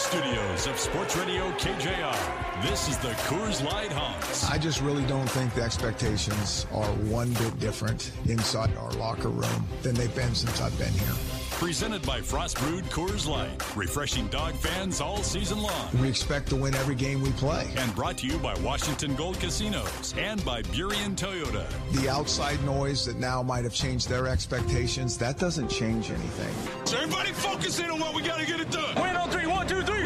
Studios 0.00 0.66
of 0.66 0.78
Sports 0.78 1.14
Radio 1.14 1.50
KJR, 1.52 2.62
this 2.62 2.88
is 2.88 2.96
the 2.98 3.10
Coors 3.28 3.62
Light 3.62 3.92
Honks. 3.92 4.48
I 4.50 4.56
just 4.56 4.80
really 4.80 5.04
don't 5.04 5.28
think 5.28 5.52
the 5.52 5.62
expectations 5.62 6.66
are 6.72 6.86
one 7.12 7.30
bit 7.34 7.58
different 7.60 8.10
inside 8.26 8.74
our 8.78 8.90
locker 8.92 9.28
room 9.28 9.68
than 9.82 9.94
they've 9.94 10.14
been 10.14 10.34
since 10.34 10.58
I've 10.58 10.76
been 10.78 10.92
here. 10.92 11.39
Presented 11.60 12.00
by 12.06 12.22
Frost 12.22 12.56
Brewed 12.56 12.84
Coors 12.86 13.28
Light, 13.28 13.76
refreshing 13.76 14.28
dog 14.28 14.54
fans 14.54 15.02
all 15.02 15.22
season 15.22 15.60
long. 15.60 15.90
We 16.00 16.08
expect 16.08 16.48
to 16.48 16.56
win 16.56 16.74
every 16.74 16.94
game 16.94 17.20
we 17.20 17.32
play. 17.32 17.70
And 17.76 17.94
brought 17.94 18.16
to 18.18 18.26
you 18.26 18.38
by 18.38 18.54
Washington 18.60 19.14
Gold 19.14 19.38
Casinos 19.38 20.14
and 20.16 20.42
by 20.42 20.62
Burien 20.62 21.14
Toyota. 21.14 21.70
The 21.92 22.08
outside 22.08 22.64
noise 22.64 23.04
that 23.04 23.18
now 23.18 23.42
might 23.42 23.64
have 23.64 23.74
changed 23.74 24.08
their 24.08 24.26
expectations, 24.26 25.18
that 25.18 25.38
doesn't 25.38 25.68
change 25.68 26.10
anything. 26.10 26.86
So 26.86 26.96
everybody 26.96 27.32
focus 27.32 27.78
in 27.78 27.90
on 27.90 28.00
what 28.00 28.14
we 28.14 28.22
got 28.22 28.40
to 28.40 28.46
get 28.46 28.58
it 28.58 28.70
done. 28.70 28.94
Win 28.94 29.14
on 29.14 29.28
three, 29.28 29.46
one, 29.46 29.68
two, 29.68 29.82
three. 29.82 30.04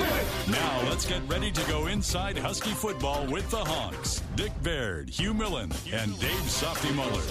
Now 0.51 0.83
let's 0.89 1.07
get 1.07 1.23
ready 1.29 1.53
to 1.53 1.69
go 1.69 1.87
inside 1.87 2.37
Husky 2.37 2.73
football 2.73 3.27
with 3.27 3.49
the 3.53 3.65
Honks. 3.65 4.25
Dick 4.35 4.53
Baird, 4.65 5.09
Hugh 5.09 5.33
Millen, 5.33 5.71
and 5.93 6.19
Dave 6.19 6.51
Softy 6.51 6.93
Mahler. 6.95 7.23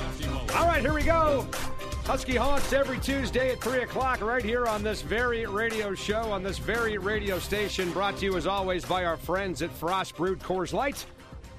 All 0.55 0.65
right, 0.65 0.79
here 0.79 0.93
we 0.93 1.03
go. 1.03 1.45
Husky 2.05 2.35
Honks 2.35 2.73
every 2.73 2.99
Tuesday 2.99 3.53
at 3.53 3.61
3 3.61 3.83
o'clock, 3.83 4.19
right 4.19 4.43
here 4.43 4.65
on 4.65 4.83
this 4.83 5.01
very 5.01 5.45
radio 5.45 5.95
show, 5.95 6.33
on 6.33 6.43
this 6.43 6.57
very 6.57 6.97
radio 6.97 7.39
station, 7.39 7.93
brought 7.93 8.17
to 8.17 8.25
you 8.25 8.35
as 8.35 8.45
always 8.45 8.83
by 8.83 9.05
our 9.05 9.15
friends 9.15 9.61
at 9.61 9.71
Frost 9.71 10.17
Brewed 10.17 10.39
Coors 10.39 10.73
Light. 10.73 11.05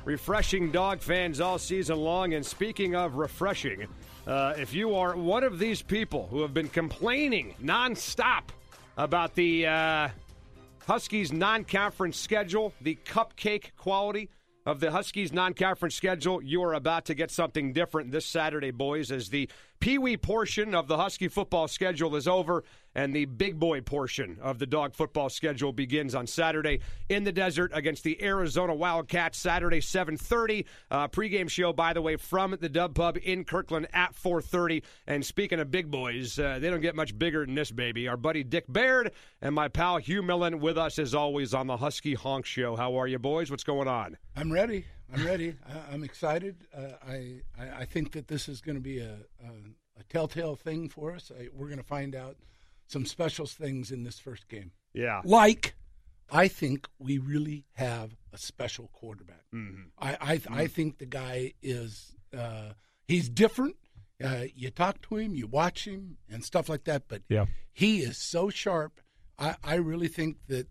Refreshing 0.05 0.71
dog 0.71 1.01
fans 1.01 1.41
all 1.41 1.59
season 1.59 1.97
long. 1.97 2.35
And 2.35 2.45
speaking 2.45 2.95
of 2.95 3.15
refreshing, 3.15 3.87
uh, 4.27 4.53
if 4.59 4.75
you 4.75 4.95
are 4.95 5.17
one 5.17 5.45
of 5.45 5.59
these 5.59 5.81
people 5.81 6.29
who 6.31 6.43
have 6.43 6.53
been 6.53 6.69
complaining 6.69 7.55
nonstop 7.63 8.43
about 8.99 9.35
the 9.35 9.67
uh, 9.67 10.09
Huskies 10.87 11.33
non 11.33 11.65
conference 11.65 12.19
schedule, 12.19 12.75
the 12.83 12.99
cupcake 13.07 13.75
quality 13.79 14.29
of 14.67 14.81
the 14.81 14.91
Huskies 14.91 15.33
non 15.33 15.55
conference 15.55 15.95
schedule, 15.95 16.43
you 16.43 16.63
are 16.63 16.75
about 16.75 17.05
to 17.07 17.15
get 17.15 17.31
something 17.31 17.73
different 17.73 18.11
this 18.11 18.27
Saturday, 18.27 18.71
boys, 18.71 19.11
as 19.11 19.29
the 19.29 19.49
Pee 19.81 19.99
Wee 19.99 20.17
portion 20.17 20.75
of 20.75 20.89
the 20.89 20.97
Husky 20.97 21.29
football 21.29 21.69
schedule 21.69 22.17
is 22.17 22.27
over 22.27 22.65
and 22.95 23.15
the 23.15 23.25
big 23.25 23.59
boy 23.59 23.81
portion 23.81 24.39
of 24.41 24.59
the 24.59 24.67
dog 24.67 24.95
football 24.95 25.29
schedule 25.29 25.73
begins 25.73 26.15
on 26.15 26.27
Saturday 26.27 26.81
in 27.09 27.25
the 27.25 27.33
desert 27.33 27.71
against 27.75 28.05
the 28.05 28.23
Arizona 28.23 28.75
Wildcats. 28.75 29.39
Saturday, 29.39 29.81
7:30. 29.81 30.65
Uh, 30.91 31.09
pregame 31.09 31.49
show, 31.49 31.73
by 31.73 31.93
the 31.93 32.03
way, 32.03 32.17
from 32.17 32.57
the 32.61 32.69
Dub 32.69 32.95
Pub 32.95 33.19
in 33.23 33.45
Kirkland 33.45 33.89
at 33.93 34.15
4:30. 34.15 34.83
And 35.07 35.25
speaking 35.25 35.61
of 35.61 35.71
big 35.71 35.91
boys, 35.91 36.39
uh, 36.39 36.59
they 36.59 36.71
don't 36.71 36.81
get 36.81 36.95
much 36.95 37.19
bigger 37.19 37.45
than 37.45 37.55
this 37.55 37.71
baby. 37.71 38.09
Our 38.09 38.17
buddy 38.17 38.45
Dick 38.45 38.65
Baird 38.69 39.13
and 39.41 39.55
my 39.55 39.69
pal 39.69 39.99
Hugh 39.99 40.23
Millen 40.23 40.61
with 40.61 40.79
us 40.79 40.99
as 40.99 41.15
always 41.15 41.55
on 41.55 41.67
the 41.67 41.77
Husky 41.77 42.15
Honk 42.15 42.47
Show. 42.47 42.77
How 42.77 42.99
are 42.99 43.07
you, 43.07 43.19
boys? 43.19 43.51
What's 43.51 43.65
going 43.65 43.89
on? 43.89 44.17
I'm 44.37 44.53
ready. 44.53 44.87
I'm 45.13 45.25
ready. 45.25 45.55
I, 45.69 45.93
I'm 45.93 46.05
excited. 46.05 46.57
Uh, 46.77 46.93
I, 47.07 47.41
I 47.59 47.71
I 47.81 47.85
think 47.85 48.13
that 48.13 48.29
this 48.29 48.49
is 48.49 48.61
going 48.61 48.77
to 48.77 48.83
be 48.83 48.99
a, 48.99 49.19
a 49.45 50.01
a 50.01 50.03
telltale 50.05 50.57
thing 50.57 50.89
for 50.89 51.15
us. 51.15 51.31
I, 51.39 51.49
we're 51.53 51.67
going 51.69 51.79
to 51.79 51.85
find 51.85 52.15
out 52.15 52.37
some 52.87 53.07
special 53.07 53.47
things 53.47 53.91
in 53.91 54.03
this 54.05 54.19
first 54.19 54.49
game. 54.49 54.73
Yeah. 54.93 55.23
Like, 55.25 55.75
I 56.31 56.49
think 56.49 56.89
we 56.99 57.19
really 57.19 57.65
have 57.75 58.17
a 58.33 58.39
special 58.39 58.89
quarterback. 58.93 59.45
Mm-hmm. 59.55 59.83
I 59.99 60.17
I, 60.21 60.41
I 60.63 60.67
think 60.67 60.99
the 60.99 61.07
guy 61.07 61.53
is 61.63 62.15
uh, 62.37 62.71
he's 63.07 63.29
different. 63.29 63.77
Uh, 64.25 64.45
you 64.55 64.71
talk 64.71 65.03
to 65.09 65.17
him, 65.17 65.35
you 65.35 65.47
watch 65.47 65.87
him, 65.87 66.17
and 66.31 66.45
stuff 66.45 66.69
like 66.69 66.85
that. 66.85 67.05
But 67.09 67.23
Yeah. 67.29 67.47
he 67.73 68.01
is 68.01 68.17
so 68.17 68.49
sharp. 68.49 69.01
I, 69.39 69.57
I 69.65 69.75
really 69.75 70.09
think 70.09 70.37
that 70.49 70.69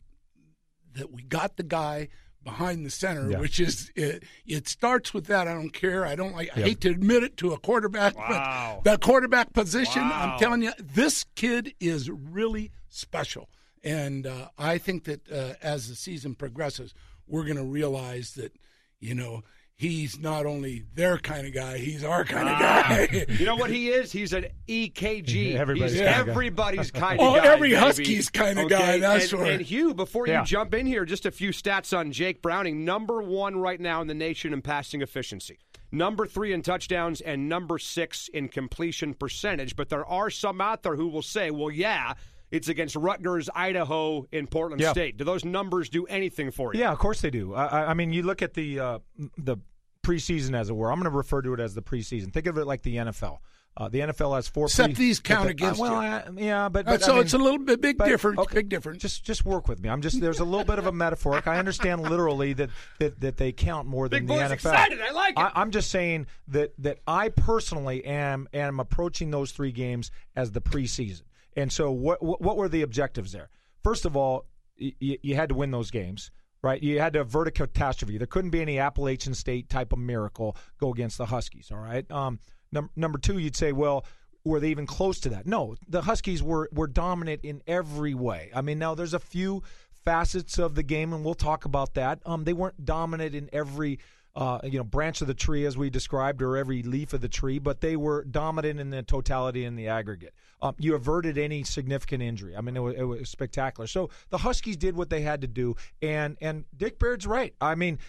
that 0.93 1.11
we 1.11 1.23
got 1.23 1.57
the 1.57 1.63
guy 1.63 2.09
behind 2.43 2.85
the 2.85 2.89
center, 2.89 3.31
Yeah. 3.31 3.39
which 3.39 3.59
is 3.59 3.91
it, 3.95 4.23
it 4.45 4.67
starts 4.67 5.13
with 5.13 5.25
that. 5.27 5.47
I 5.47 5.53
don't 5.53 5.71
care. 5.71 6.05
I 6.05 6.15
don't 6.15 6.33
like. 6.35 6.49
I 6.55 6.61
hate 6.61 6.81
to 6.81 6.89
admit 6.89 7.23
it 7.23 7.37
to 7.37 7.53
a 7.53 7.57
quarterback, 7.59 8.17
Wow. 8.17 8.81
but 8.83 8.89
that 8.91 9.01
quarterback 9.01 9.53
position, 9.53 10.01
Wow. 10.01 10.33
I'm 10.33 10.39
telling 10.39 10.61
you, 10.63 10.71
this 10.79 11.25
kid 11.35 11.73
is 11.79 12.09
really 12.09 12.71
special. 12.89 13.49
And 13.83 14.25
uh, 14.27 14.49
I 14.57 14.77
think 14.77 15.03
that 15.05 15.29
uh, 15.31 15.53
as 15.61 15.89
the 15.89 15.95
season 15.95 16.35
progresses, 16.35 16.93
we're 17.27 17.43
going 17.43 17.57
to 17.57 17.63
realize 17.63 18.33
that 18.35 18.53
you 18.99 19.13
know 19.15 19.43
he's 19.83 20.17
not 20.19 20.45
only 20.45 20.83
their 20.95 21.17
kind 21.17 21.45
of 21.45 21.53
guy, 21.53 21.77
he's 21.77 22.03
our 22.03 22.23
kind 22.23 22.47
of 22.47 22.57
guy. 22.59 23.25
You 23.27 23.45
know 23.45 23.55
what 23.55 23.69
he 23.69 23.89
is? 23.89 24.11
He's 24.11 24.31
an 24.33 24.45
OKG. 24.67 25.55
Everybody's 25.59 25.91
He's 25.93 26.01
kind 26.01 26.19
of 26.21 26.25
guy. 26.25 26.31
everybody's 26.31 26.91
kind 26.91 27.19
Oh, 27.21 27.35
of 27.35 27.43
guy. 27.43 27.53
every 27.53 27.69
baby. 27.71 27.81
Husky's 27.81 28.29
kind 28.29 28.59
of 28.59 28.69
guy, 28.69 28.97
that's 28.99 29.31
and, 29.31 29.41
for- 29.41 29.45
and 29.45 29.61
Hugh, 29.61 29.93
before 29.93 30.27
you 30.27 30.41
jump 30.45 30.73
in 30.73 30.85
here, 30.85 31.05
just 31.05 31.25
a 31.25 31.31
few 31.31 31.49
stats 31.49 31.95
on 31.97 32.11
Jake 32.11 32.41
Browning. 32.41 32.85
Number 32.85 33.21
one 33.21 33.57
right 33.59 33.79
now 33.79 34.01
in 34.01 34.07
the 34.07 34.13
nation 34.13 34.53
in 34.53 34.61
passing 34.61 35.01
efficiency. 35.01 35.59
Number 35.91 36.25
three 36.25 36.53
in 36.53 36.61
touchdowns 36.61 37.21
and 37.21 37.47
number 37.49 37.77
six 37.77 38.27
in 38.29 38.47
completion 38.47 39.13
percentage. 39.13 39.75
But 39.75 39.89
there 39.89 40.05
are 40.05 40.29
some 40.29 40.59
out 40.61 40.81
there 40.83 40.95
who 40.95 41.07
will 41.07 41.21
say, 41.21 41.51
well, 41.51 41.69
yeah, 41.69 42.13
it's 42.49 42.67
against 42.67 42.95
Rutgers, 42.95 43.49
Idaho, 43.53 44.25
in 44.31 44.47
Portland 44.47 44.81
Yeah. 44.81 44.91
State. 44.91 45.17
Do 45.17 45.23
those 45.23 45.43
numbers 45.45 45.89
do 45.89 46.05
anything 46.05 46.51
for 46.51 46.73
you? 46.73 46.79
Yeah, 46.79 46.91
of 46.91 46.97
course 46.99 47.21
they 47.21 47.29
do. 47.29 47.53
I, 47.53 47.65
I- 47.65 47.89
I 47.91 47.93
mean, 47.93 48.11
you 48.13 48.23
look 48.23 48.41
at 48.41 48.53
the 48.53 48.79
uh, 48.79 48.99
the 49.37 49.57
preseason, 50.03 50.55
as 50.55 50.69
it 50.69 50.75
were. 50.75 50.91
I'm 50.91 50.99
going 50.99 51.11
to 51.11 51.17
refer 51.17 51.41
to 51.41 51.53
it 51.53 51.59
as 51.59 51.73
the 51.73 51.81
preseason. 51.81 52.31
Think 52.31 52.45
of 52.47 52.57
it 52.57 52.65
like 52.65 52.83
the 52.83 52.97
NFL. 52.97 53.39
Uh, 53.75 53.89
the 53.89 54.01
NFL 54.01 54.35
has 54.35 54.47
four. 54.47 54.65
Except 54.67 54.93
pre- 54.93 55.05
these 55.05 55.19
count 55.19 55.45
the- 55.45 55.49
against 55.51 55.79
uh, 55.79 55.83
well. 55.83 55.95
I, 55.95 56.23
yeah, 56.37 56.69
but, 56.69 56.87
Uh, 56.87 56.91
but 56.91 57.01
I 57.01 57.05
so 57.07 57.13
mean- 57.13 57.23
it's 57.23 57.33
a 57.33 57.39
little 57.39 57.57
bit 57.57 57.81
big 57.81 57.97
but- 57.97 58.05
difference. 58.07 58.37
okay, 58.39 58.53
Big 58.55 58.69
difference. 58.69 59.01
Just 59.01 59.23
just 59.23 59.45
work 59.45 59.67
with 59.67 59.79
me. 59.81 59.89
I'm 59.89 60.01
just 60.03 60.21
there's 60.21 60.39
a 60.39 60.45
little 60.45 60.63
bit 60.65 60.77
of 60.77 60.85
a 60.85 60.91
metaphor. 61.05 61.41
I 61.43 61.57
understand 61.57 62.01
literally 62.03 62.53
that, 62.53 62.69
that, 62.99 63.19
that 63.21 63.37
they 63.37 63.51
count 63.51 63.87
more 63.87 64.07
than 64.07 64.19
Big 64.25 64.27
the 64.27 64.33
boy's 64.35 64.49
NFL. 64.51 64.53
excited. 64.53 64.99
I 65.01 65.09
like 65.11 65.31
it. 65.31 65.39
I, 65.39 65.51
I'm 65.55 65.71
just 65.71 65.89
saying 65.89 66.27
that 66.49 66.73
that 66.77 66.99
I 67.07 67.29
personally 67.29 68.05
am 68.05 68.47
am 68.53 68.79
approaching 68.79 69.31
those 69.31 69.51
three 69.51 69.71
games 69.71 70.11
as 70.35 70.51
the 70.51 70.61
preseason. 70.61 71.23
And 71.55 71.71
so 71.73 71.89
what 71.91 72.21
what, 72.21 72.41
what 72.41 72.57
were 72.57 72.69
the 72.69 72.83
objectives 72.83 73.31
there? 73.31 73.49
First 73.83 74.05
of 74.05 74.15
all, 74.15 74.45
y- 74.79 74.93
y- 75.01 75.17
you 75.23 75.33
had 75.35 75.49
to 75.49 75.55
win 75.55 75.71
those 75.71 75.89
games. 75.89 76.29
Right, 76.63 76.81
you 76.81 77.01
had 77.01 77.11
to 77.13 77.21
avert 77.21 77.49
a 77.49 77.51
catastrophe. 77.51 78.17
There 78.17 78.25
couldn't 78.25 78.51
be 78.51 78.61
any 78.61 78.79
Appalachian 78.79 79.33
State 79.33 79.69
type 79.69 79.91
of 79.91 79.99
miracle 79.99 80.55
go 80.79 80.93
against 80.93 81.17
the 81.17 81.25
Huskies. 81.25 81.69
All 81.71 81.77
right. 81.77 82.09
Um, 82.09 82.39
num- 82.71 82.89
number 82.95 83.19
two, 83.19 83.37
you'd 83.37 83.57
say, 83.57 83.73
well, 83.73 84.05
were 84.45 84.61
they 84.61 84.69
even 84.69 84.85
close 84.85 85.19
to 85.21 85.29
that? 85.29 85.45
No, 85.45 85.75
the 85.89 86.03
Huskies 86.03 86.41
were 86.41 86.69
were 86.71 86.87
dominant 86.87 87.41
in 87.43 87.61
every 87.67 88.13
way. 88.13 88.49
I 88.55 88.61
mean, 88.61 88.79
now 88.79 88.95
there's 88.95 89.13
a 89.13 89.19
few 89.19 89.61
facets 90.05 90.57
of 90.57 90.75
the 90.75 90.83
game, 90.83 91.11
and 91.11 91.25
we'll 91.25 91.33
talk 91.33 91.65
about 91.65 91.95
that. 91.95 92.19
Um, 92.25 92.45
they 92.45 92.53
weren't 92.53 92.85
dominant 92.85 93.35
in 93.35 93.49
every 93.51 93.99
uh, 94.35 94.59
you 94.63 94.77
know 94.77 94.83
branch 94.83 95.21
of 95.21 95.27
the 95.27 95.33
tree 95.33 95.65
as 95.65 95.77
we 95.77 95.89
described, 95.89 96.41
or 96.41 96.57
every 96.57 96.83
leaf 96.83 97.13
of 97.13 97.21
the 97.21 97.29
tree, 97.29 97.59
but 97.59 97.81
they 97.81 97.95
were 97.95 98.23
dominant 98.23 98.79
in 98.79 98.89
the 98.89 99.03
totality 99.03 99.65
in 99.65 99.75
the 99.75 99.87
aggregate. 99.87 100.33
Um, 100.61 100.75
you 100.79 100.95
averted 100.95 101.37
any 101.37 101.63
significant 101.63 102.23
injury. 102.23 102.55
I 102.55 102.61
mean, 102.61 102.75
it 102.77 102.79
was, 102.79 102.95
it 102.95 103.03
was 103.03 103.29
spectacular. 103.29 103.85
So 103.87 104.09
the 104.29 104.39
Huskies 104.39 104.77
did 104.77 104.95
what 104.95 105.09
they 105.09 105.21
had 105.21 105.41
to 105.41 105.47
do, 105.47 105.75
and 106.01 106.37
and 106.41 106.65
Dick 106.75 106.99
Baird's 106.99 107.27
right. 107.27 107.53
I 107.61 107.75
mean 107.75 107.99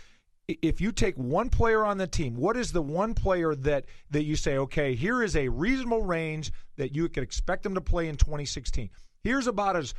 if 0.47 0.81
you 0.81 0.93
take 0.93 1.17
one 1.17 1.49
player 1.49 1.85
on 1.85 1.99
the 1.99 2.06
team, 2.06 2.37
what 2.37 2.56
is 2.56 2.73
the 2.73 2.82
one 2.82 3.15
player 3.15 3.55
that 3.55 3.87
that 4.11 4.25
you 4.25 4.37
say, 4.37 4.59
okay, 4.59 4.94
here 4.94 5.23
is 5.23 5.37
a 5.37 5.49
reasonable 5.49 6.03
range 6.03 6.53
that 6.77 6.94
you 6.94 7.09
could 7.09 7.23
expect 7.23 7.62
them 7.62 7.75
to 7.75 7.81
play 7.81 8.09
in 8.09 8.17
2016. 8.17 8.91
Here's 9.23 9.47
about 9.47 9.77
as 9.77 9.94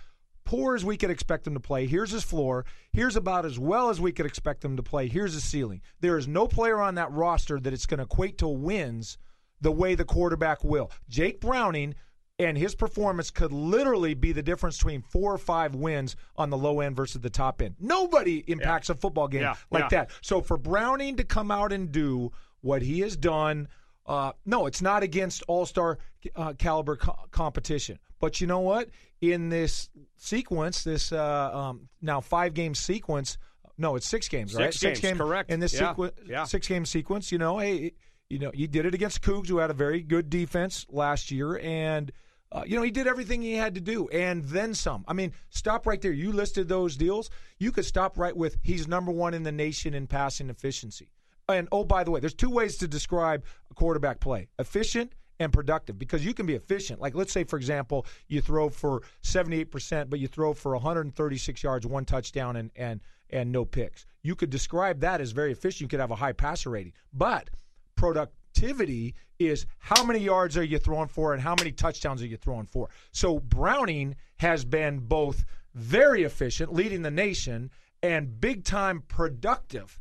poor 0.45 0.75
as 0.75 0.85
we 0.85 0.95
could 0.97 1.09
expect 1.09 1.45
him 1.47 1.53
to 1.55 1.59
play. 1.59 1.85
Here's 1.87 2.11
his 2.11 2.23
floor. 2.23 2.65
Here's 2.91 3.15
about 3.15 3.45
as 3.45 3.57
well 3.59 3.89
as 3.89 3.99
we 3.99 4.11
could 4.11 4.25
expect 4.25 4.63
him 4.63 4.77
to 4.77 4.83
play. 4.83 5.07
Here's 5.07 5.33
his 5.33 5.43
ceiling. 5.43 5.81
There 5.99 6.17
is 6.17 6.27
no 6.27 6.47
player 6.47 6.79
on 6.79 6.95
that 6.95 7.11
roster 7.11 7.59
that 7.59 7.73
it's 7.73 7.85
going 7.85 7.97
to 7.97 8.03
equate 8.05 8.37
to 8.39 8.47
wins 8.47 9.17
the 9.61 9.71
way 9.71 9.95
the 9.95 10.05
quarterback 10.05 10.63
will. 10.63 10.91
Jake 11.09 11.41
Browning 11.41 11.95
and 12.37 12.57
his 12.57 12.75
performance 12.75 13.31
could 13.31 13.53
literally 13.53 14.13
be 14.13 14.33
the 14.33 14.43
difference 14.43 14.77
between 14.77 15.01
four 15.01 15.33
or 15.33 15.37
five 15.37 15.73
wins 15.73 16.15
on 16.35 16.49
the 16.49 16.57
low 16.57 16.81
end 16.81 16.95
versus 16.95 17.21
the 17.21 17.29
top 17.29 17.61
end. 17.61 17.75
Nobody 17.79 18.43
impacts 18.47 18.89
a 18.89 18.95
football 18.95 19.27
game 19.29 19.41
Yeah, 19.43 19.55
like 19.71 19.83
yeah. 19.83 19.87
that. 19.89 20.11
So 20.21 20.41
for 20.41 20.57
Browning 20.57 21.15
to 21.15 21.23
come 21.23 21.49
out 21.49 21.71
and 21.71 21.91
do 21.91 22.31
what 22.61 22.81
he 22.81 22.99
has 23.01 23.15
done. 23.15 23.67
Uh, 24.07 24.33
no, 24.45 24.65
it's 24.67 24.81
not 24.81 25.01
against 25.01 25.41
all 25.47 25.65
star 25.65 25.97
uh, 26.35 26.53
caliber 26.53 26.95
co- 26.97 27.15
competition. 27.31 27.97
But 28.25 28.41
you 28.41 28.47
know 28.47 28.61
what? 28.61 28.89
In 29.21 29.49
this 29.49 29.87
sequence, 30.17 30.83
this 30.83 31.11
uh, 31.11 31.51
um, 31.55 31.89
now 32.01 32.21
five 32.21 32.55
game 32.55 32.73
sequence, 32.73 33.37
no, 33.77 33.95
it's 33.95 34.07
six 34.07 34.27
games, 34.27 34.55
right? 34.55 34.73
Six 34.73 34.99
games, 34.99 35.19
correct. 35.19 35.51
In 35.51 35.59
this 35.59 35.75
Yeah, 35.75 35.93
sequ- 35.93 36.11
yeah. 36.25 36.43
six 36.45 36.67
game 36.67 36.87
sequence, 36.87 37.31
you 37.31 37.37
know, 37.37 37.59
hey, 37.59 37.91
you 38.27 38.39
know, 38.39 38.49
he 38.51 38.65
did 38.65 38.87
it 38.87 38.95
against 38.95 39.21
Cougs, 39.21 39.47
who 39.47 39.59
had 39.59 39.69
a 39.69 39.75
very 39.75 40.01
good 40.01 40.31
defense 40.31 40.87
last 40.89 41.29
year, 41.29 41.59
and 41.59 42.11
uh, 42.51 42.63
you 42.65 42.75
know, 42.75 42.81
he 42.81 42.89
did 42.89 43.05
everything 43.05 43.43
he 43.43 43.53
had 43.53 43.75
to 43.75 43.81
do, 43.81 44.07
and 44.07 44.43
then 44.45 44.73
some. 44.73 45.05
I 45.07 45.13
mean, 45.13 45.31
stop 45.49 45.85
right 45.85 46.01
there. 46.01 46.11
You 46.11 46.31
listed 46.31 46.67
those 46.67 46.97
deals. 46.97 47.29
You 47.59 47.71
could 47.71 47.85
stop 47.85 48.17
right 48.17 48.35
with 48.35 48.57
he's 48.63 48.87
number 48.87 49.11
one 49.11 49.35
in 49.35 49.43
the 49.43 49.51
nation 49.51 49.93
in 49.93 50.07
passing 50.07 50.49
efficiency. 50.49 51.11
And 51.47 51.67
oh, 51.71 51.83
by 51.83 52.03
the 52.03 52.09
way, 52.09 52.21
there's 52.21 52.33
two 52.33 52.49
ways 52.49 52.77
to 52.77 52.87
describe 52.87 53.45
a 53.69 53.75
quarterback 53.75 54.19
play: 54.19 54.47
efficient 54.57 55.13
and 55.39 55.51
productive. 55.51 55.97
Because 55.99 56.25
you 56.25 56.33
can 56.33 56.45
be 56.45 56.55
efficient. 56.55 56.99
Like 57.01 57.15
let's 57.15 57.31
say, 57.31 57.43
for 57.43 57.57
example, 57.57 58.05
you 58.27 58.41
throw 58.41 58.69
for 58.69 59.03
78 59.21 59.71
percent, 59.71 60.09
but 60.09 60.19
you 60.19 60.27
throw 60.27 60.53
for 60.53 60.73
136 60.73 61.63
yards, 61.63 61.85
one 61.85 62.05
touchdown, 62.05 62.55
and 62.55 62.71
and 62.75 63.01
and 63.29 63.51
no 63.51 63.65
picks. 63.65 64.05
You 64.23 64.35
could 64.35 64.49
describe 64.49 64.99
that 65.01 65.21
as 65.21 65.31
very 65.31 65.51
efficient. 65.51 65.81
You 65.81 65.87
could 65.87 65.99
have 65.99 66.11
a 66.11 66.15
high 66.15 66.33
passer 66.33 66.69
rating, 66.69 66.93
but 67.13 67.49
productivity 67.95 69.15
is 69.39 69.65
how 69.79 70.03
many 70.03 70.19
yards 70.19 70.57
are 70.57 70.63
you 70.63 70.77
throwing 70.77 71.07
for 71.07 71.33
and 71.33 71.41
how 71.41 71.55
many 71.57 71.71
touchdowns 71.71 72.21
are 72.21 72.27
you 72.27 72.37
throwing 72.37 72.65
for. 72.65 72.89
So 73.11 73.39
Browning 73.39 74.15
has 74.37 74.63
been 74.63 74.99
both 74.99 75.43
very 75.73 76.23
efficient, 76.23 76.73
leading 76.73 77.01
the 77.01 77.11
nation, 77.11 77.69
and 78.01 78.39
big 78.39 78.63
time 78.63 79.03
productive, 79.07 79.99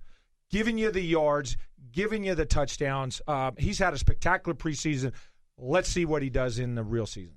giving 0.51 0.79
you 0.79 0.91
the 0.91 1.01
yards, 1.03 1.57
giving 1.95 2.25
you 2.25 2.35
the 2.35 2.45
touchdowns. 2.45 3.23
Uh, 3.27 3.53
he's 3.57 3.79
had 3.79 3.95
a 3.95 3.99
spectacular 3.99 4.55
preseason. 4.55 5.13
Let's 5.57 5.89
see 5.89 6.05
what 6.05 6.23
he 6.23 6.31
does 6.31 6.59
in 6.59 6.75
the 6.75 6.83
real 6.83 7.07
season. 7.07 7.37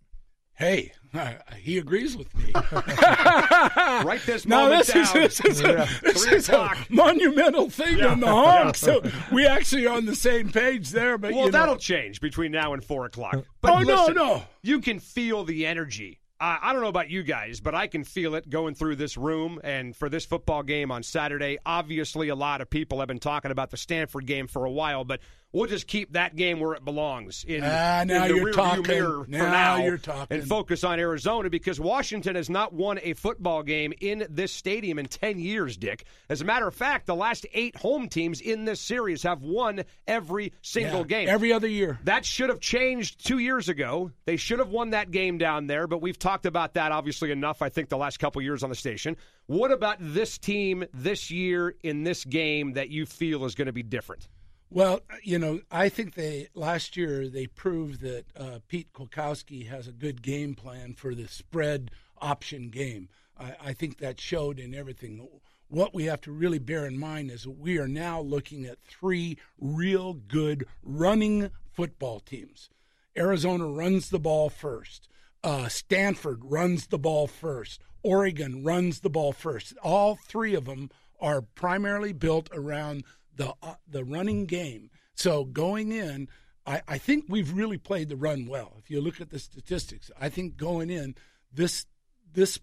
Hey, 0.53 0.91
he 1.59 1.77
agrees 1.77 2.17
with 2.17 2.33
me. 2.35 2.51
Write 2.71 4.21
this 4.25 4.47
now 4.47 4.63
moment 4.69 4.87
this 4.87 4.95
is 4.95 5.13
this 5.13 5.39
is, 5.45 5.61
a, 5.61 5.87
this 6.01 6.25
is 6.25 6.49
a 6.49 6.71
monumental 6.89 7.69
thing 7.69 7.99
Yeah. 7.99 8.07
on 8.07 8.19
the 8.19 8.25
Honks. 8.27 8.79
So 8.79 9.03
we 9.31 9.45
actually 9.45 9.85
are 9.85 9.95
on 9.95 10.05
the 10.07 10.15
same 10.15 10.51
page 10.51 10.89
there. 10.89 11.19
But 11.19 11.33
Well, 11.33 11.45
know, 11.45 11.51
that'll 11.51 11.77
change 11.77 12.21
between 12.21 12.51
now 12.51 12.73
and 12.73 12.83
four 12.83 13.05
o'clock. 13.05 13.45
But 13.61 13.71
Oh, 13.71 13.79
no, 13.81 14.07
no. 14.07 14.43
You 14.63 14.81
can 14.81 14.99
feel 14.99 15.43
the 15.43 15.67
energy. 15.67 16.21
I 16.39 16.59
I 16.61 16.73
don't 16.73 16.81
know 16.81 16.87
about 16.87 17.09
you 17.09 17.23
guys, 17.23 17.59
but 17.59 17.75
I 17.75 17.87
can 17.87 18.03
feel 18.03 18.35
it 18.35 18.49
going 18.49 18.75
through 18.75 18.97
this 18.97 19.17
room. 19.17 19.59
And 19.63 19.95
for 19.95 20.09
this 20.09 20.25
football 20.25 20.63
game 20.63 20.91
on 20.91 21.03
Saturday, 21.03 21.57
obviously 21.65 22.29
a 22.29 22.35
lot 22.35 22.61
of 22.61 22.69
people 22.69 22.99
have 22.99 23.07
been 23.07 23.19
talking 23.19 23.51
about 23.51 23.71
the 23.71 23.77
Stanford 23.77 24.25
game 24.25 24.47
for 24.47 24.65
a 24.65 24.71
while, 24.71 25.03
but 25.03 25.19
we'll 25.57 25.67
just 25.67 25.87
keep 25.87 26.13
that 26.13 26.35
game 26.35 26.59
where 26.59 26.73
it 26.73 26.85
belongs 26.85 27.43
in, 27.47 27.63
Ah, 27.63 28.03
now 28.05 28.25
in 28.25 28.27
the 28.31 28.35
you're 28.35 28.45
rearview 28.47 28.53
talking. 28.55 28.87
mirror 28.87 29.23
for 29.25 29.29
Now 29.31 29.51
now. 29.51 29.77
you're 29.83 29.97
talking. 29.97 30.37
And 30.39 30.47
focus 30.47 30.83
on 30.83 30.99
Arizona 30.99 31.49
because 31.49 31.79
Washington 31.79 32.35
has 32.35 32.49
not 32.49 32.73
won 32.73 32.99
a 33.03 33.13
football 33.13 33.63
game 33.63 33.93
in 33.99 34.25
this 34.29 34.51
stadium 34.51 34.99
in 34.99 35.07
10 35.07 35.39
years, 35.39 35.75
Dick. 35.77 36.05
As 36.29 36.41
a 36.41 36.45
matter 36.45 36.67
of 36.67 36.75
fact, 36.75 37.07
the 37.07 37.15
last 37.15 37.45
eight 37.53 37.75
home 37.75 38.07
teams 38.09 38.39
in 38.41 38.65
this 38.65 38.79
series 38.79 39.23
have 39.23 39.41
won 39.41 39.83
every 40.07 40.53
single 40.61 40.99
yeah, 41.01 41.05
game. 41.07 41.29
every 41.29 41.51
other 41.51 41.67
year. 41.67 41.99
That 42.03 42.23
should 42.25 42.49
have 42.49 42.59
changed 42.59 43.25
two 43.25 43.39
years 43.39 43.69
ago. 43.69 44.11
They 44.25 44.37
should 44.37 44.59
have 44.59 44.69
won 44.69 44.91
that 44.91 45.11
game 45.11 45.37
down 45.37 45.67
there, 45.67 45.87
but 45.87 46.01
we've 46.01 46.19
talked 46.19 46.45
about 46.45 46.75
that 46.75 46.91
obviously 46.91 47.31
enough, 47.31 47.61
I 47.61 47.69
think, 47.69 47.89
the 47.89 47.97
last 47.97 48.17
couple 48.19 48.41
years 48.41 48.63
on 48.63 48.69
the 48.69 48.75
station. 48.75 49.17
What 49.47 49.71
about 49.71 49.97
this 49.99 50.37
team 50.37 50.83
this 50.93 51.31
year 51.31 51.73
in 51.81 52.03
this 52.03 52.25
game 52.25 52.73
that 52.73 52.89
you 52.89 53.05
feel 53.05 53.45
is 53.45 53.55
going 53.55 53.65
to 53.67 53.73
be 53.73 53.83
different? 53.83 54.27
Well, 54.69 54.99
you 55.23 55.39
know, 55.39 55.61
I 55.71 55.87
think 55.87 56.15
they 56.15 56.49
last 56.53 56.97
year 56.97 57.29
they 57.29 57.47
proved 57.47 58.01
that 58.01 58.25
uh, 58.35 58.59
Pete 58.67 58.91
Kwiatkowski 58.93 59.69
has 59.69 59.87
a 59.87 59.93
good 59.93 60.21
game 60.21 60.55
plan 60.55 60.93
for 60.93 61.15
the 61.15 61.27
spread 61.27 61.91
option 62.21 62.69
game. 62.69 63.07
I, 63.39 63.55
I 63.67 63.73
think 63.73 63.99
that 63.99 64.19
showed 64.19 64.59
in 64.59 64.75
everything. 64.75 65.25
What 65.69 65.93
we 65.93 66.05
have 66.05 66.21
to 66.21 66.31
really 66.31 66.59
bear 66.59 66.85
in 66.85 66.97
mind 66.97 67.31
is 67.31 67.47
we 67.47 67.77
are 67.77 67.87
now 67.87 68.19
looking 68.19 68.65
at 68.65 68.81
three 68.81 69.37
real 69.57 70.13
good 70.13 70.65
running 70.83 71.49
football 71.71 72.19
teams. 72.19 72.69
Arizona 73.17 73.65
runs 73.67 74.09
the 74.09 74.19
ball 74.19 74.49
first. 74.49 75.07
Uh, 75.43 75.69
Stanford 75.69 76.41
runs 76.43 76.87
the 76.87 76.99
ball 76.99 77.27
first. 77.27 77.81
Oregon 78.03 78.63
runs 78.63 78.99
the 78.99 79.09
ball 79.09 79.31
first. 79.31 79.73
All 79.81 80.17
three 80.27 80.55
of 80.55 80.65
them 80.65 80.89
are 81.19 81.41
primarily 81.41 82.13
built 82.13 82.49
around 82.53 83.03
the 83.37 83.53
uh, 83.63 83.75
the 83.87 84.03
running 84.03 84.45
game. 84.45 84.89
So 85.13 85.45
going 85.45 85.91
in, 85.91 86.27
I, 86.65 86.81
I 86.87 86.97
think 86.97 87.25
we've 87.29 87.51
really 87.51 87.77
played 87.77 88.09
the 88.09 88.17
run 88.17 88.45
well. 88.45 88.73
If 88.77 88.89
you 88.89 88.99
look 89.01 89.21
at 89.21 89.29
the 89.29 89.39
statistics, 89.39 90.11
I 90.19 90.29
think 90.29 90.57
going 90.57 90.89
in, 90.89 91.15
this 91.51 91.85
this 92.33 92.59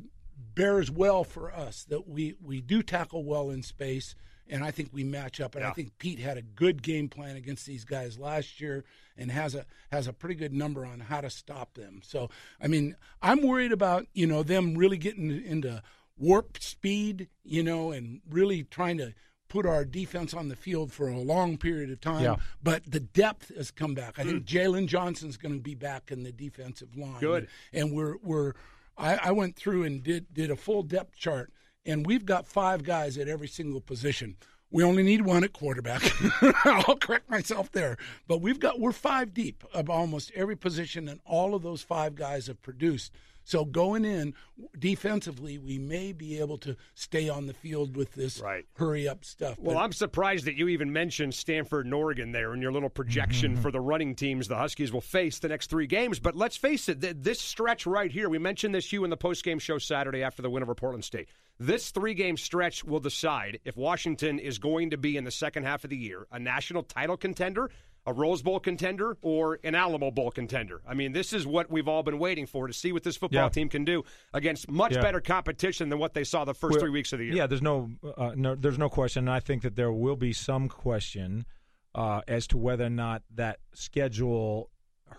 bears 0.54 0.90
well 0.90 1.24
for 1.24 1.52
us 1.52 1.84
that 1.88 2.06
we 2.06 2.34
we 2.42 2.60
do 2.60 2.82
tackle 2.82 3.24
well 3.24 3.50
in 3.50 3.62
space, 3.62 4.14
and 4.46 4.62
I 4.62 4.70
think 4.70 4.90
we 4.92 5.04
match 5.04 5.40
up. 5.40 5.54
And 5.54 5.64
I 5.64 5.72
think 5.72 5.98
Pete 5.98 6.18
had 6.18 6.36
a 6.36 6.42
good 6.42 6.82
game 6.82 7.08
plan 7.08 7.36
against 7.36 7.66
these 7.66 7.84
guys 7.84 8.18
last 8.18 8.60
year, 8.60 8.84
and 9.16 9.30
has 9.30 9.54
a 9.54 9.64
has 9.90 10.06
a 10.06 10.12
pretty 10.12 10.34
good 10.34 10.52
number 10.52 10.84
on 10.84 11.00
how 11.00 11.22
to 11.22 11.30
stop 11.30 11.74
them. 11.74 12.00
So 12.04 12.30
I 12.60 12.66
mean, 12.66 12.96
I'm 13.22 13.42
worried 13.42 13.72
about 13.72 14.06
you 14.12 14.26
know 14.26 14.42
them 14.42 14.74
really 14.74 14.98
getting 14.98 15.30
into 15.30 15.82
warp 16.16 16.58
speed, 16.62 17.28
you 17.42 17.62
know, 17.62 17.90
and 17.90 18.20
really 18.28 18.64
trying 18.64 18.98
to 18.98 19.14
put 19.48 19.66
our 19.66 19.84
defense 19.84 20.34
on 20.34 20.48
the 20.48 20.56
field 20.56 20.92
for 20.92 21.08
a 21.08 21.18
long 21.18 21.56
period 21.56 21.90
of 21.90 22.00
time. 22.00 22.24
Yeah. 22.24 22.36
But 22.62 22.82
the 22.90 23.00
depth 23.00 23.54
has 23.56 23.70
come 23.70 23.94
back. 23.94 24.18
I 24.18 24.24
think 24.24 24.48
hmm. 24.48 24.56
Jalen 24.56 24.86
Johnson's 24.86 25.36
going 25.36 25.54
to 25.54 25.60
be 25.60 25.74
back 25.74 26.10
in 26.10 26.22
the 26.22 26.32
defensive 26.32 26.96
line. 26.96 27.20
Good. 27.20 27.48
And 27.72 27.92
we're 27.92 28.16
we're 28.22 28.54
I, 28.96 29.16
I 29.16 29.32
went 29.32 29.56
through 29.56 29.84
and 29.84 30.02
did 30.02 30.32
did 30.32 30.50
a 30.50 30.56
full 30.56 30.82
depth 30.82 31.16
chart, 31.16 31.52
and 31.84 32.06
we've 32.06 32.24
got 32.24 32.46
five 32.46 32.82
guys 32.82 33.18
at 33.18 33.28
every 33.28 33.48
single 33.48 33.80
position. 33.80 34.36
We 34.70 34.82
only 34.82 35.04
need 35.04 35.22
one 35.22 35.44
at 35.44 35.52
quarterback. 35.52 36.02
I'll 36.64 36.96
correct 36.96 37.30
myself 37.30 37.70
there, 37.70 37.96
but 38.26 38.40
we've 38.40 38.58
got 38.58 38.80
we're 38.80 38.92
five 38.92 39.32
deep 39.32 39.64
of 39.72 39.88
almost 39.88 40.32
every 40.34 40.56
position, 40.56 41.08
and 41.08 41.20
all 41.24 41.54
of 41.54 41.62
those 41.62 41.82
five 41.82 42.14
guys 42.14 42.46
have 42.48 42.60
produced. 42.62 43.12
So 43.44 43.64
going 43.64 44.04
in 44.04 44.34
defensively, 44.78 45.58
we 45.58 45.78
may 45.78 46.12
be 46.12 46.38
able 46.38 46.58
to 46.58 46.76
stay 46.94 47.28
on 47.28 47.46
the 47.46 47.54
field 47.54 47.96
with 47.96 48.12
this 48.12 48.40
Right. 48.40 48.64
hurry 48.76 49.06
up 49.06 49.24
stuff. 49.24 49.58
Well, 49.58 49.78
I'm 49.78 49.92
surprised 49.92 50.46
that 50.46 50.56
you 50.56 50.68
even 50.68 50.92
mentioned 50.92 51.34
Stanford 51.34 51.84
and 51.84 51.94
Oregon 51.94 52.32
there 52.32 52.54
in 52.54 52.62
your 52.62 52.72
little 52.72 52.88
projection 52.88 53.52
mm-hmm. 53.52 53.62
for 53.62 53.70
the 53.70 53.80
running 53.80 54.14
teams 54.14 54.48
the 54.48 54.56
Huskies 54.56 54.92
will 54.92 55.00
face 55.00 55.38
the 55.38 55.48
next 55.48 55.70
three 55.70 55.86
games. 55.86 56.18
But 56.18 56.34
let's 56.34 56.56
face 56.56 56.88
it, 56.88 57.00
th- 57.00 57.16
this 57.18 57.40
stretch 57.40 57.86
right 57.86 58.10
here, 58.10 58.28
we 58.28 58.38
mentioned 58.38 58.74
this 58.74 58.92
you 58.92 59.04
in 59.04 59.10
the 59.10 59.16
post-game 59.16 59.58
show 59.58 59.78
Saturday 59.78 60.22
after 60.22 60.42
the 60.42 60.50
win 60.50 60.62
over 60.62 60.74
Portland 60.74 61.04
State. 61.04 61.28
This 61.58 61.90
three 61.90 62.14
game 62.14 62.36
stretch 62.36 62.82
will 62.82 62.98
decide 62.98 63.60
if 63.64 63.76
Washington 63.76 64.38
is 64.38 64.58
going 64.58 64.90
to 64.90 64.96
be 64.96 65.16
in 65.16 65.24
the 65.24 65.30
second 65.30 65.62
half 65.64 65.84
of 65.84 65.90
the 65.90 65.96
year 65.96 66.26
a 66.32 66.38
national 66.38 66.82
title 66.82 67.16
contender, 67.16 67.70
a 68.06 68.12
Rose 68.12 68.42
Bowl 68.42 68.60
contender, 68.60 69.16
or 69.22 69.58
an 69.64 69.74
Alamo 69.74 70.10
Bowl 70.10 70.30
contender. 70.30 70.82
I 70.86 70.92
mean, 70.94 71.12
this 71.12 71.32
is 71.32 71.46
what 71.46 71.70
we've 71.70 71.88
all 71.88 72.02
been 72.02 72.18
waiting 72.18 72.44
for 72.46 72.66
to 72.66 72.72
see 72.72 72.92
what 72.92 73.02
this 73.02 73.16
football 73.16 73.44
Yeah. 73.44 73.48
team 73.48 73.68
can 73.70 73.84
do 73.84 74.04
against 74.34 74.70
much 74.70 74.92
Yeah. 74.94 75.00
better 75.00 75.20
competition 75.20 75.88
than 75.88 75.98
what 75.98 76.12
they 76.12 76.24
saw 76.24 76.44
the 76.44 76.52
first 76.54 76.72
Well, 76.72 76.80
three 76.80 76.90
weeks 76.90 77.12
of 77.14 77.18
the 77.18 77.26
year. 77.26 77.34
Yeah, 77.34 77.46
there's 77.46 77.62
no, 77.62 77.90
uh, 78.16 78.32
no, 78.36 78.54
there's 78.54 78.78
no 78.78 78.90
question. 78.90 79.20
And 79.24 79.30
I 79.30 79.40
think 79.40 79.62
that 79.62 79.74
there 79.76 79.92
will 79.92 80.16
be 80.16 80.32
some 80.32 80.68
question 80.68 81.46
uh, 81.94 82.20
as 82.26 82.46
to 82.48 82.58
whether 82.58 82.84
or 82.84 82.90
not 82.90 83.22
that 83.32 83.60
schedule 83.72 84.68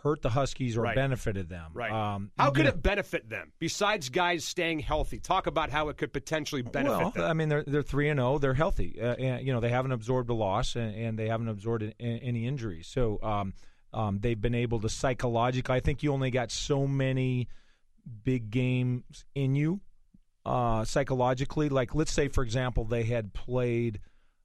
hurt 0.04 0.22
the 0.22 0.30
Huskies 0.30 0.78
or 0.78 0.82
Right. 0.82 0.96
benefited 0.96 1.50
them. 1.50 1.72
Right. 1.74 1.92
Um, 1.92 2.32
how 2.38 2.52
could 2.52 2.66
you 2.66 2.70
it 2.72 2.82
benefit 2.84 3.30
them 3.30 3.52
besides 3.60 4.10
guys 4.10 4.44
staying 4.44 4.80
healthy? 4.80 5.20
Talk 5.20 5.48
about 5.48 5.70
how 5.70 5.90
it 5.90 5.98
could 5.98 6.12
potentially 6.14 6.62
benefit 6.62 6.98
well, 6.98 7.12
them. 7.12 7.24
I 7.24 7.34
mean, 7.34 7.50
they're 7.50 7.64
they're 7.64 7.82
three 7.84 8.10
and 8.10 8.20
zero. 8.20 8.38
They're 8.38 8.54
healthy. 8.54 9.00
Uh, 9.00 9.16
and, 9.16 9.46
you 9.46 9.54
know, 9.54 9.60
they 9.60 9.70
haven't 9.70 9.92
absorbed 9.92 10.30
a 10.30 10.34
loss 10.34 10.76
and, 10.76 10.96
and 10.96 11.20
they 11.20 11.28
haven't 11.28 11.48
absorbed 11.50 11.84
a- 11.84 11.94
a- 12.00 12.20
any 12.20 12.48
injuries. 12.48 12.88
So 12.88 13.20
um, 13.24 13.54
um, 13.94 14.20
they've 14.20 14.40
been 14.40 14.56
able 14.56 14.80
to 14.82 14.90
psychologically. 14.90 15.76
I 15.76 15.80
think 15.80 16.04
you 16.04 16.12
only 16.14 16.32
got 16.32 16.52
so 16.52 16.86
many 16.88 17.48
big 18.24 18.52
games 18.52 19.26
in 19.34 19.56
you 19.56 19.82
uh, 20.46 20.84
psychologically. 20.84 21.70
Like, 21.70 21.96
let's 21.96 22.12
say, 22.12 22.28
for 22.28 22.44
example, 22.44 22.86
they 22.86 23.04
had 23.04 23.34
played 23.34 24.00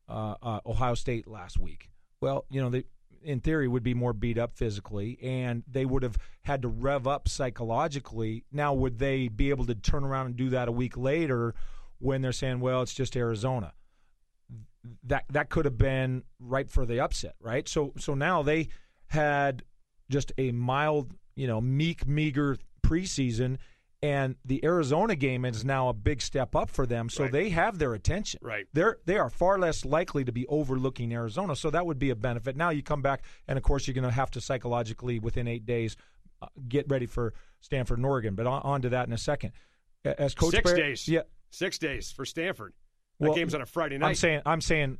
uh, 0.09 0.35
uh, 0.43 0.61
Ohio 0.67 0.95
State 0.95 1.27
last 1.27 1.59
week. 1.59 1.91
Well, 2.21 2.45
you 2.51 2.61
know, 2.61 2.71
they 2.71 2.85
in 3.23 3.41
theory 3.41 3.69
would 3.69 3.83
be 3.83 3.95
more 3.95 4.13
beat 4.13 4.39
up 4.39 4.57
physically, 4.57 5.19
and 5.23 5.63
they 5.71 5.85
would 5.85 6.03
have 6.03 6.17
had 6.43 6.63
to 6.63 6.69
rev 6.69 7.07
up 7.07 7.29
psychologically. 7.29 8.45
Now, 8.53 8.73
would 8.75 8.99
they 8.99 9.29
be 9.29 9.51
able 9.51 9.67
to 9.67 9.75
turn 9.75 10.05
around 10.05 10.27
and 10.27 10.37
do 10.37 10.51
that 10.51 10.69
a 10.69 10.73
week 10.73 10.97
later 10.97 11.55
when 11.99 12.23
they're 12.23 12.33
saying, 12.33 12.61
"Well, 12.61 12.83
it's 12.83 12.95
just 12.95 13.17
Arizona"? 13.17 13.75
That 15.05 15.25
that 15.31 15.51
could 15.51 15.65
have 15.65 15.79
been 15.79 16.25
ripe 16.39 16.71
for 16.71 16.87
the 16.87 17.01
upset, 17.01 17.35
right? 17.41 17.69
So 17.69 17.93
so 17.99 18.15
now 18.15 18.43
they 18.43 18.69
had 19.09 19.63
just 20.09 20.33
a 20.39 20.53
mild, 20.53 21.13
you 21.35 21.47
know, 21.47 21.61
meek, 21.61 22.07
meager 22.07 22.57
preseason, 22.83 23.59
and 24.03 24.37
the 24.45 24.65
Arizona 24.65 25.15
game 25.15 25.45
is 25.45 25.65
now 25.65 25.89
a 25.89 25.93
big 25.93 26.23
step 26.23 26.57
up 26.57 26.71
for 26.71 26.87
them, 26.87 27.09
so 27.11 27.25
Right. 27.25 27.33
they 27.33 27.49
have 27.51 27.79
their 27.79 27.93
attention. 27.95 28.41
Right. 28.43 28.67
They're 28.73 28.99
they 29.05 29.19
are 29.19 29.29
far 29.29 29.59
less 29.59 29.85
likely 29.85 30.25
to 30.25 30.33
be 30.33 30.47
overlooking 30.47 31.13
Arizona, 31.13 31.55
so 31.55 31.71
that 31.71 31.85
would 31.87 31.99
be 31.99 32.11
a 32.11 32.17
benefit. 32.17 32.57
Now 32.57 32.71
you 32.71 32.83
come 32.83 33.03
back, 33.03 33.23
and 33.47 33.57
of 33.59 33.63
course 33.63 33.87
you're 33.87 33.95
going 33.95 34.05
to 34.05 34.11
have 34.11 34.31
to 34.33 34.41
psychologically 34.41 35.19
within 35.19 35.47
eight 35.47 35.67
days 35.67 35.97
uh, 36.43 36.47
get 36.69 36.89
ready 36.89 37.05
for 37.07 37.35
Stanford 37.61 37.99
and 37.99 38.07
Oregon. 38.07 38.35
But 38.35 38.47
on, 38.47 38.63
on 38.63 38.83
to 38.83 38.89
that 38.91 39.07
in 39.07 39.13
a 39.13 39.19
second. 39.19 39.53
As 40.05 40.35
Coach 40.35 40.53
Six 40.53 40.71
Bear- 40.71 40.77
days. 40.81 41.07
yeah. 41.07 41.23
Six 41.51 41.77
days 41.79 42.11
for 42.11 42.25
Stanford. 42.25 42.73
That 43.19 43.27
Well, 43.27 43.35
game's 43.35 43.55
on 43.55 43.61
a 43.61 43.67
Friday 43.67 43.99
night. 43.99 44.09
I'm 44.09 44.15
saying 44.15 44.41
I'm 44.47 44.61
saying 44.63 44.97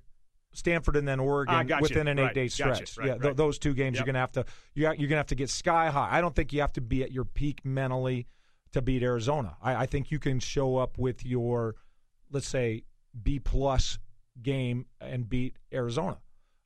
Stanford 0.53 0.97
and 0.97 1.09
then 1.09 1.21
Oregon 1.21 1.55
Ah, 1.55 1.63
gotcha. 1.63 1.81
within 1.83 2.07
an 2.09 2.19
Right. 2.19 2.31
eight 2.31 2.35
day 2.35 2.49
Gotcha. 2.49 2.85
stretch. 2.87 2.99
Right, 2.99 3.07
yeah, 3.07 3.13
right. 3.13 3.23
th- 3.23 3.37
those 3.37 3.59
two 3.59 3.73
games 3.73 3.95
Yep. 3.97 4.01
you're 4.05 4.13
gonna 4.13 4.19
have 4.21 4.33
to 4.33 4.45
you're 4.75 4.95
gonna 4.95 5.17
have 5.17 5.27
to 5.29 5.35
get 5.37 5.49
sky 5.49 5.89
high. 5.89 6.09
I 6.11 6.21
don't 6.21 6.35
think 6.37 6.53
you 6.53 6.61
have 6.61 6.73
to 6.75 6.81
be 6.83 7.03
at 7.03 7.13
your 7.13 7.25
peak 7.25 7.65
mentally 7.65 8.27
to 8.73 8.83
beat 8.83 9.03
Arizona. 9.03 9.57
I, 9.63 9.75
I 9.83 9.87
think 9.87 10.11
you 10.11 10.19
can 10.19 10.41
show 10.41 10.77
up 10.77 10.99
with 10.99 11.25
your 11.25 11.75
let's 12.31 12.49
say 12.49 12.85
B 13.23 13.39
plus 13.39 13.99
game 14.43 14.87
and 15.01 15.29
beat 15.29 15.57
Arizona. 15.73 16.19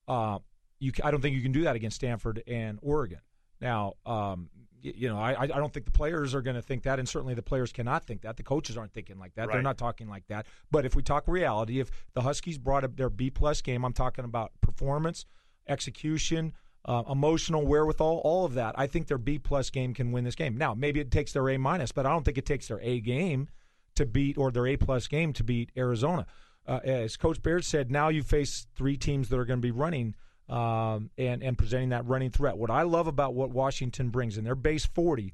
Uh, 0.06 0.38
you 0.78 0.92
I 1.02 1.11
don't 1.11 1.20
think 1.20 1.34
you 1.37 1.42
can 1.42 1.52
do 1.52 1.62
that 1.64 1.76
against 1.76 1.96
Stanford 1.96 2.42
and 2.46 2.78
Oregon. 2.82 3.20
Now, 3.61 3.94
um, 4.04 4.50
y- 4.84 4.92
you 4.94 5.08
know, 5.08 5.18
I, 5.18 5.32
I 5.32 5.42
I 5.44 5.46
don't 5.46 5.73
think 5.73 5.87
the 5.87 5.92
players 5.92 6.34
are 6.34 6.42
going 6.42 6.56
to 6.56 6.62
think 6.62 6.82
that, 6.82 6.99
and 6.99 7.08
certainly 7.08 7.32
the 7.34 7.42
players 7.42 7.73
cannot 7.73 8.04
think 8.04 8.20
that. 8.23 8.37
The 8.37 8.42
coaches 8.42 8.76
aren't 8.76 8.92
thinking 8.92 9.18
like 9.18 9.34
that. 9.37 9.46
They're 9.54 9.62
not 9.62 9.78
talking 9.78 10.08
like 10.08 10.26
that. 10.28 10.46
But 10.70 10.84
if 10.84 10.94
we 10.94 11.02
talk 11.02 11.26
reality, 11.26 11.80
if 11.80 11.90
the 12.12 12.20
Huskies 12.20 12.58
brought 12.58 12.84
up 12.84 12.96
their 12.96 13.08
B 13.08 13.30
plus 13.30 13.62
game, 13.62 13.84
I'm 13.84 13.94
talking 13.94 14.26
about 14.26 14.52
performance, 14.61 15.25
execution, 15.66 16.52
uh, 16.85 17.03
emotional 17.11 17.67
wherewithal, 17.67 18.21
all 18.25 18.45
of 18.45 18.55
that. 18.55 18.75
I 18.79 18.87
think 18.87 19.07
their 19.07 19.19
B 19.19 19.38
plus 19.38 19.71
game 19.71 19.95
can 19.95 20.12
win 20.12 20.25
this 20.25 20.35
game. 20.35 20.57
Now, 20.57 20.75
maybe 20.75 21.00
it 21.00 21.11
takes 21.11 21.33
their 21.33 21.49
A 21.49 21.57
minus, 21.57 21.93
but 21.93 22.07
I 22.07 22.11
don't 22.11 22.25
think 22.25 22.38
it 22.38 22.47
takes 22.47 22.69
their 22.69 22.81
A 22.81 23.00
game 23.00 23.49
to 23.97 24.05
beat 24.07 24.37
or 24.37 24.50
their 24.50 24.67
A 24.67 24.76
plus 24.76 25.07
game 25.07 25.33
to 25.35 25.45
beat 25.45 25.71
Arizona. 25.76 26.26
Uh, 26.67 26.81
as 26.85 27.17
Coach 27.17 27.43
Baird 27.43 27.64
said, 27.64 27.91
now 27.91 28.09
you 28.09 28.23
face 28.23 28.67
three 28.75 28.97
teams 28.97 29.29
that 29.29 29.38
are 29.38 29.45
going 29.45 29.61
to 29.61 29.67
be 29.67 29.71
running 29.71 30.14
um, 30.49 31.11
and 31.17 31.43
and 31.43 31.57
presenting 31.57 31.91
that 31.91 32.07
running 32.07 32.31
threat. 32.31 32.57
What 32.57 32.71
I 32.71 32.83
love 32.83 33.07
about 33.07 33.35
what 33.35 33.50
Washington 33.50 34.11
brings 34.11 34.37
in 34.37 34.45
their 34.45 34.55
base 34.55 34.85
forty, 34.85 35.33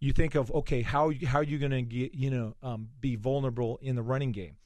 you 0.00 0.12
think 0.12 0.34
of 0.34 0.50
okay, 0.52 0.82
how 0.82 1.12
how 1.26 1.38
are 1.38 1.44
you 1.44 1.58
going 1.58 1.70
to 1.72 1.82
get 1.82 2.14
you 2.14 2.30
know 2.30 2.56
um, 2.62 2.88
be 3.00 3.16
vulnerable 3.16 3.78
in 3.82 3.96
the 3.96 4.02
running 4.02 4.32
game? 4.32 4.56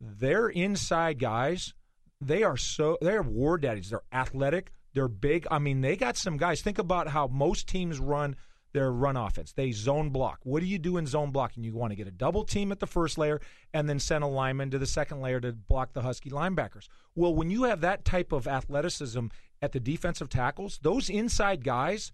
Their 0.00 0.48
inside 0.48 1.18
guys, 1.18 1.74
they 2.20 2.42
are 2.42 2.56
so 2.56 2.98
they 3.00 3.12
are 3.12 3.22
war 3.22 3.58
daddies. 3.58 3.90
They're 3.90 4.02
athletic. 4.12 4.72
They're 4.94 5.08
big. 5.08 5.46
I 5.50 5.58
mean, 5.58 5.80
they 5.80 5.96
got 5.96 6.16
some 6.16 6.36
guys. 6.36 6.60
Think 6.60 6.78
about 6.78 7.08
how 7.08 7.26
most 7.26 7.66
teams 7.66 7.98
run 7.98 8.36
their 8.72 8.90
run 8.90 9.16
offense. 9.16 9.52
They 9.52 9.72
zone 9.72 10.10
block. 10.10 10.40
What 10.44 10.60
do 10.60 10.66
you 10.66 10.78
do 10.78 10.96
in 10.96 11.06
zone 11.06 11.30
blocking? 11.30 11.62
You 11.64 11.74
want 11.74 11.92
to 11.92 11.96
get 11.96 12.08
a 12.08 12.12
double 12.12 12.44
team 12.44 12.72
at 12.72 12.80
the 12.80 12.86
first 12.86 13.18
layer 13.18 13.40
and 13.74 13.88
then 13.88 13.98
send 13.98 14.24
a 14.24 14.26
lineman 14.26 14.70
to 14.70 14.78
the 14.78 14.86
second 14.86 15.20
layer 15.20 15.40
to 15.40 15.52
block 15.52 15.92
the 15.92 16.02
Husky 16.02 16.30
linebackers. 16.30 16.88
Well, 17.14 17.34
when 17.34 17.50
you 17.50 17.64
have 17.64 17.80
that 17.82 18.04
type 18.04 18.32
of 18.32 18.48
athleticism 18.48 19.26
at 19.60 19.72
the 19.72 19.80
defensive 19.80 20.28
tackles, 20.28 20.78
those 20.82 21.10
inside 21.10 21.64
guys, 21.64 22.12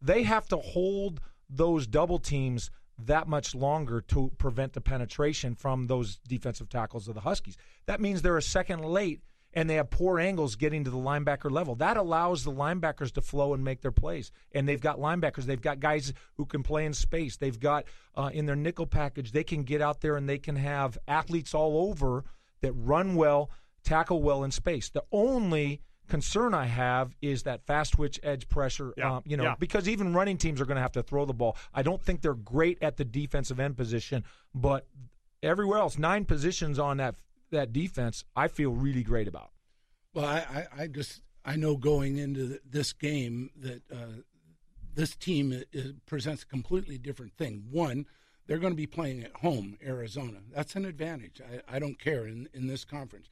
they 0.00 0.22
have 0.22 0.46
to 0.48 0.56
hold 0.56 1.20
those 1.48 1.86
double 1.86 2.18
teams 2.18 2.70
that 2.98 3.28
much 3.28 3.54
longer 3.54 4.00
to 4.00 4.32
prevent 4.38 4.72
the 4.72 4.80
penetration 4.80 5.54
from 5.54 5.86
those 5.86 6.18
defensive 6.26 6.68
tackles 6.68 7.08
of 7.08 7.14
the 7.14 7.20
Huskies. 7.20 7.56
That 7.86 8.00
means 8.00 8.22
they're 8.22 8.38
a 8.38 8.42
second 8.42 8.84
late 8.84 9.22
and 9.56 9.68
they 9.68 9.74
have 9.76 9.88
poor 9.88 10.20
angles 10.20 10.54
getting 10.54 10.84
to 10.84 10.90
the 10.90 10.96
linebacker 10.98 11.50
level. 11.50 11.74
That 11.76 11.96
allows 11.96 12.44
the 12.44 12.52
linebackers 12.52 13.10
to 13.12 13.22
flow 13.22 13.54
and 13.54 13.64
make 13.64 13.80
their 13.80 13.90
plays. 13.90 14.30
And 14.52 14.68
they've 14.68 14.80
got 14.80 14.98
linebackers. 14.98 15.44
They've 15.44 15.60
got 15.60 15.80
guys 15.80 16.12
who 16.36 16.44
can 16.44 16.62
play 16.62 16.84
in 16.84 16.92
space. 16.92 17.38
They've 17.38 17.58
got 17.58 17.86
uh, 18.14 18.30
in 18.32 18.44
their 18.44 18.54
nickel 18.54 18.86
package, 18.86 19.32
they 19.32 19.44
can 19.44 19.62
get 19.64 19.80
out 19.80 20.02
there 20.02 20.16
and 20.16 20.28
they 20.28 20.38
can 20.38 20.56
have 20.56 20.98
athletes 21.08 21.54
all 21.54 21.88
over 21.88 22.24
that 22.60 22.72
run 22.72 23.14
well, 23.14 23.50
tackle 23.82 24.22
well 24.22 24.44
in 24.44 24.50
space. 24.50 24.90
The 24.90 25.04
only 25.10 25.80
concern 26.06 26.54
I 26.54 26.66
have 26.66 27.14
is 27.20 27.42
that 27.44 27.66
fast 27.66 27.94
twitch 27.94 28.20
edge 28.22 28.48
pressure. 28.48 28.92
Yeah, 28.96 29.16
Um, 29.16 29.22
you 29.26 29.36
know, 29.38 29.44
yeah. 29.44 29.54
because 29.58 29.88
even 29.88 30.12
running 30.12 30.36
teams 30.36 30.60
are 30.60 30.66
going 30.66 30.76
to 30.76 30.82
have 30.82 30.92
to 30.92 31.02
throw 31.02 31.24
the 31.24 31.34
ball. 31.34 31.56
I 31.74 31.82
don't 31.82 32.02
think 32.02 32.20
they're 32.20 32.34
great 32.34 32.78
at 32.82 32.96
the 32.96 33.04
defensive 33.04 33.58
end 33.58 33.76
position, 33.76 34.22
but 34.54 34.86
everywhere 35.42 35.78
else, 35.78 35.98
nine 35.98 36.24
positions 36.26 36.78
on 36.78 36.98
that 36.98 37.16
that 37.50 37.72
defense, 37.72 38.24
I 38.34 38.48
feel 38.48 38.70
really 38.70 39.02
great 39.02 39.28
about. 39.28 39.50
Well, 40.14 40.24
I, 40.24 40.66
I, 40.76 40.82
I 40.82 40.86
just 40.86 41.22
I 41.44 41.56
know 41.56 41.76
going 41.76 42.16
into 42.18 42.48
th- 42.48 42.60
this 42.68 42.92
game 42.92 43.50
that 43.60 43.82
uh, 43.92 44.22
this 44.94 45.14
team 45.14 45.52
i- 45.52 45.78
i- 45.78 45.92
presents 46.06 46.42
a 46.42 46.46
completely 46.46 46.98
different 46.98 47.34
thing. 47.36 47.64
One, 47.70 48.06
they're 48.46 48.58
going 48.58 48.72
to 48.72 48.76
be 48.76 48.86
playing 48.86 49.22
at 49.24 49.32
home, 49.36 49.76
Arizona. 49.84 50.38
That's 50.54 50.74
an 50.76 50.84
advantage. 50.84 51.40
I, 51.40 51.76
I 51.76 51.78
don't 51.78 51.98
care 52.00 52.26
in 52.26 52.48
in 52.54 52.66
this 52.66 52.84
conference. 52.84 53.28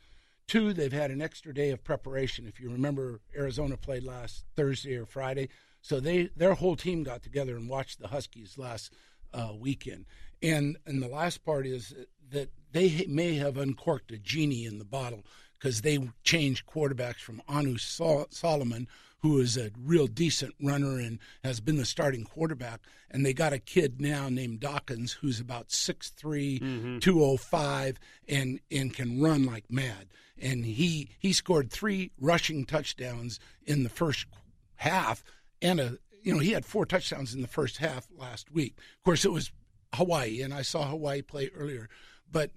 Two, 0.46 0.74
they've 0.74 0.92
had 0.92 1.10
an 1.10 1.22
extra 1.22 1.54
day 1.54 1.70
of 1.70 1.82
preparation. 1.82 2.46
If 2.46 2.60
you 2.60 2.68
remember, 2.70 3.20
Arizona 3.34 3.78
played 3.78 4.04
last 4.04 4.44
Thursday 4.54 4.94
or 4.96 5.06
Friday, 5.06 5.48
so 5.80 6.00
they 6.00 6.28
their 6.36 6.54
whole 6.54 6.76
team 6.76 7.02
got 7.02 7.22
together 7.22 7.56
and 7.56 7.68
watched 7.68 7.98
the 7.98 8.08
Huskies 8.08 8.58
last 8.58 8.92
uh, 9.32 9.52
weekend. 9.58 10.04
And 10.42 10.76
and 10.86 11.02
the 11.02 11.08
last 11.08 11.44
part 11.44 11.66
is 11.66 11.94
that 12.30 12.50
they 12.74 13.06
may 13.08 13.36
have 13.36 13.56
uncorked 13.56 14.10
a 14.10 14.18
genie 14.18 14.66
in 14.66 14.78
the 14.78 14.84
bottle 14.84 15.24
because 15.56 15.80
they 15.80 16.10
changed 16.24 16.66
quarterbacks 16.66 17.20
from 17.20 17.40
Anu 17.48 17.78
Sol- 17.78 18.26
Solomon, 18.30 18.88
who 19.20 19.40
is 19.40 19.56
a 19.56 19.70
real 19.80 20.08
decent 20.08 20.54
runner 20.60 20.98
and 20.98 21.20
has 21.44 21.60
been 21.60 21.76
the 21.76 21.84
starting 21.84 22.24
quarterback, 22.24 22.80
and 23.10 23.24
they 23.24 23.32
got 23.32 23.52
a 23.52 23.60
kid 23.60 24.00
now 24.00 24.28
named 24.28 24.58
Dawkins 24.58 25.12
who's 25.12 25.38
about 25.38 25.68
6'3", 25.68 26.60
mm-hmm. 26.60 26.98
205, 26.98 27.98
and 28.28 28.60
and 28.70 28.92
can 28.92 29.22
run 29.22 29.46
like 29.46 29.70
mad. 29.70 30.08
And 30.36 30.66
he 30.66 31.10
he 31.18 31.32
scored 31.32 31.70
three 31.70 32.10
rushing 32.20 32.64
touchdowns 32.64 33.38
in 33.64 33.84
the 33.84 33.88
first 33.88 34.26
half, 34.76 35.22
and 35.62 35.78
a 35.78 35.98
you 36.24 36.34
know 36.34 36.40
he 36.40 36.50
had 36.50 36.66
four 36.66 36.86
touchdowns 36.86 37.34
in 37.34 37.40
the 37.40 37.48
first 37.48 37.76
half 37.76 38.08
last 38.18 38.50
week. 38.50 38.74
Of 38.98 39.04
course, 39.04 39.24
it 39.24 39.32
was 39.32 39.52
Hawaii, 39.94 40.42
and 40.42 40.52
I 40.52 40.62
saw 40.62 40.88
Hawaii 40.88 41.22
play 41.22 41.50
earlier, 41.54 41.88
but 42.30 42.50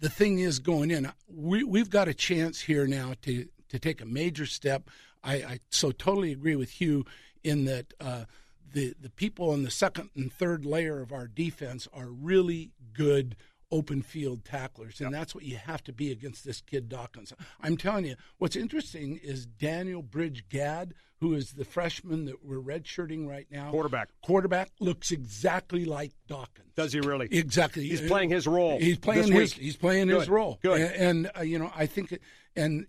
the 0.00 0.10
thing 0.10 0.40
is 0.40 0.58
going 0.58 0.90
in 0.90 1.10
we, 1.28 1.64
we've 1.64 1.90
got 1.90 2.08
a 2.08 2.14
chance 2.14 2.60
here 2.60 2.86
now 2.86 3.14
to, 3.22 3.46
to 3.68 3.78
take 3.78 4.00
a 4.00 4.06
major 4.06 4.46
step. 4.46 4.90
I, 5.24 5.34
I 5.34 5.60
so 5.70 5.92
totally 5.92 6.32
agree 6.32 6.56
with 6.56 6.70
hugh 6.70 7.04
in 7.42 7.64
that 7.66 7.94
uh, 8.00 8.24
the, 8.72 8.94
the 9.00 9.10
people 9.10 9.54
in 9.54 9.62
the 9.62 9.70
second 9.70 10.10
and 10.16 10.32
third 10.32 10.64
layer 10.64 11.00
of 11.00 11.12
our 11.12 11.26
defense 11.26 11.88
are 11.92 12.08
really 12.08 12.72
good 12.92 13.36
open 13.70 14.02
field 14.02 14.44
tacklers 14.44 15.00
and 15.00 15.14
that's 15.14 15.34
what 15.34 15.44
you 15.44 15.56
have 15.56 15.82
to 15.82 15.94
be 15.94 16.12
against 16.12 16.44
this 16.44 16.60
kid 16.60 16.90
dawkins. 16.90 17.32
I'm 17.62 17.78
telling 17.78 18.04
you 18.04 18.16
what's 18.36 18.54
interesting 18.54 19.18
is 19.22 19.46
daniel 19.46 20.02
bridge 20.02 20.44
gadd 20.50 20.92
who 21.22 21.34
is 21.34 21.52
the 21.52 21.64
freshman 21.64 22.24
that 22.26 22.44
we're 22.44 22.60
redshirting 22.60 23.28
right 23.28 23.46
now 23.50 23.70
Quarterback. 23.70 24.08
quarterback 24.24 24.70
looks 24.80 25.10
exactly 25.12 25.84
like 25.84 26.10
dawkins 26.26 26.68
Does 26.76 26.92
he 26.92 27.00
really? 27.00 27.28
Exactly. 27.30 27.86
He's 27.88 28.00
playing 28.00 28.28
his 28.30 28.46
role 28.46 28.78
He's 28.78 28.98
playing 28.98 29.30
his. 29.32 29.54
week. 29.54 29.62
He's 29.62 29.76
playing 29.76 30.08
his 30.08 30.28
role. 30.28 30.58
Good. 30.62 30.80
And, 30.80 30.94
and 31.26 31.30
uh, 31.38 31.42
you 31.42 31.58
know, 31.58 31.70
I 31.74 31.86
think, 31.86 32.18
and 32.56 32.86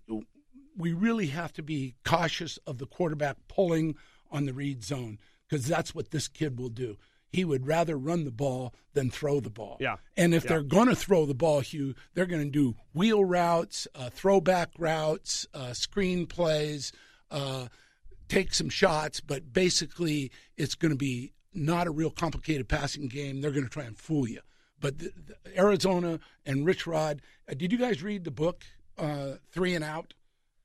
we 0.76 0.92
really 0.92 1.28
have 1.28 1.52
to 1.54 1.62
be 1.62 1.94
cautious 2.04 2.58
of 2.66 2.78
the 2.78 2.86
quarterback 2.86 3.36
pulling 3.48 3.94
on 4.32 4.46
the 4.46 4.52
read 4.52 4.82
zone 4.82 5.18
because 5.48 5.66
that's 5.66 5.94
what 5.94 6.10
this 6.10 6.26
kid 6.26 6.58
will 6.58 6.68
do. 6.70 6.96
He 7.30 7.44
would 7.44 7.66
rather 7.66 7.96
run 7.96 8.24
the 8.24 8.30
ball 8.32 8.74
than 8.94 9.10
throw 9.10 9.38
the 9.40 9.50
ball. 9.50 9.76
Yeah. 9.80 9.96
And 10.16 10.34
if 10.34 10.44
Yeah. 10.44 10.48
they're 10.50 10.62
going 10.62 10.88
to 10.88 10.96
throw 10.96 11.24
the 11.26 11.34
ball, 11.34 11.60
Hugh, 11.60 11.94
they're 12.14 12.26
going 12.26 12.44
to 12.44 12.50
do 12.50 12.74
wheel 12.92 13.24
routes, 13.24 13.86
uh, 13.94 14.10
throwback 14.10 14.70
routes, 14.78 15.46
uh, 15.54 15.72
screen 15.72 16.26
plays, 16.26 16.92
uh, 17.30 17.66
take 18.28 18.54
some 18.54 18.68
shots, 18.68 19.20
but 19.20 19.52
basically 19.52 20.30
it's 20.56 20.74
going 20.74 20.92
to 20.92 20.98
be 20.98 21.32
not 21.52 21.86
a 21.86 21.90
real 21.90 22.10
complicated 22.10 22.68
passing 22.68 23.08
game. 23.08 23.40
They're 23.40 23.50
going 23.50 23.64
to 23.64 23.70
try 23.70 23.84
and 23.84 23.96
fool 23.96 24.28
you. 24.28 24.40
But 24.80 24.98
the, 24.98 25.12
the 25.26 25.58
Arizona 25.58 26.20
and 26.44 26.66
Rich 26.66 26.86
Rod, 26.86 27.22
uh, 27.48 27.54
did 27.54 27.72
you 27.72 27.78
guys 27.78 28.02
read 28.02 28.24
the 28.24 28.30
book 28.30 28.64
uh, 28.98 29.34
Three 29.52 29.74
and 29.74 29.84
Out? 29.84 30.14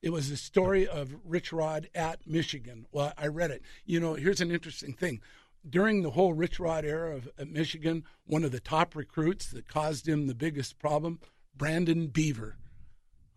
It 0.02 0.12
was 0.12 0.30
the 0.30 0.38
story 0.38 0.88
of 0.88 1.16
Rich 1.26 1.52
Rod 1.52 1.90
at 1.94 2.26
Michigan. 2.26 2.86
Well, 2.92 3.14
I 3.18 3.28
read 3.28 3.52
it. 3.52 3.62
You 3.86 4.00
know, 4.00 4.14
here's 4.14 4.42
an 4.42 4.52
interesting 4.52 4.94
thing. 4.94 5.22
During 5.70 6.02
the 6.02 6.12
whole 6.12 6.34
Rich 6.34 6.60
Rod 6.60 6.86
era 6.86 7.18
of 7.18 7.30
at 7.38 7.50
Michigan, 7.50 8.06
one 8.26 8.46
of 8.46 8.52
the 8.52 8.62
top 8.62 8.96
recruits 8.96 9.48
that 9.52 9.68
caused 9.68 10.08
him 10.08 10.28
the 10.28 10.36
biggest 10.36 10.80
problem, 10.80 11.20
Brandon 11.56 12.08
Beaver, 12.08 12.58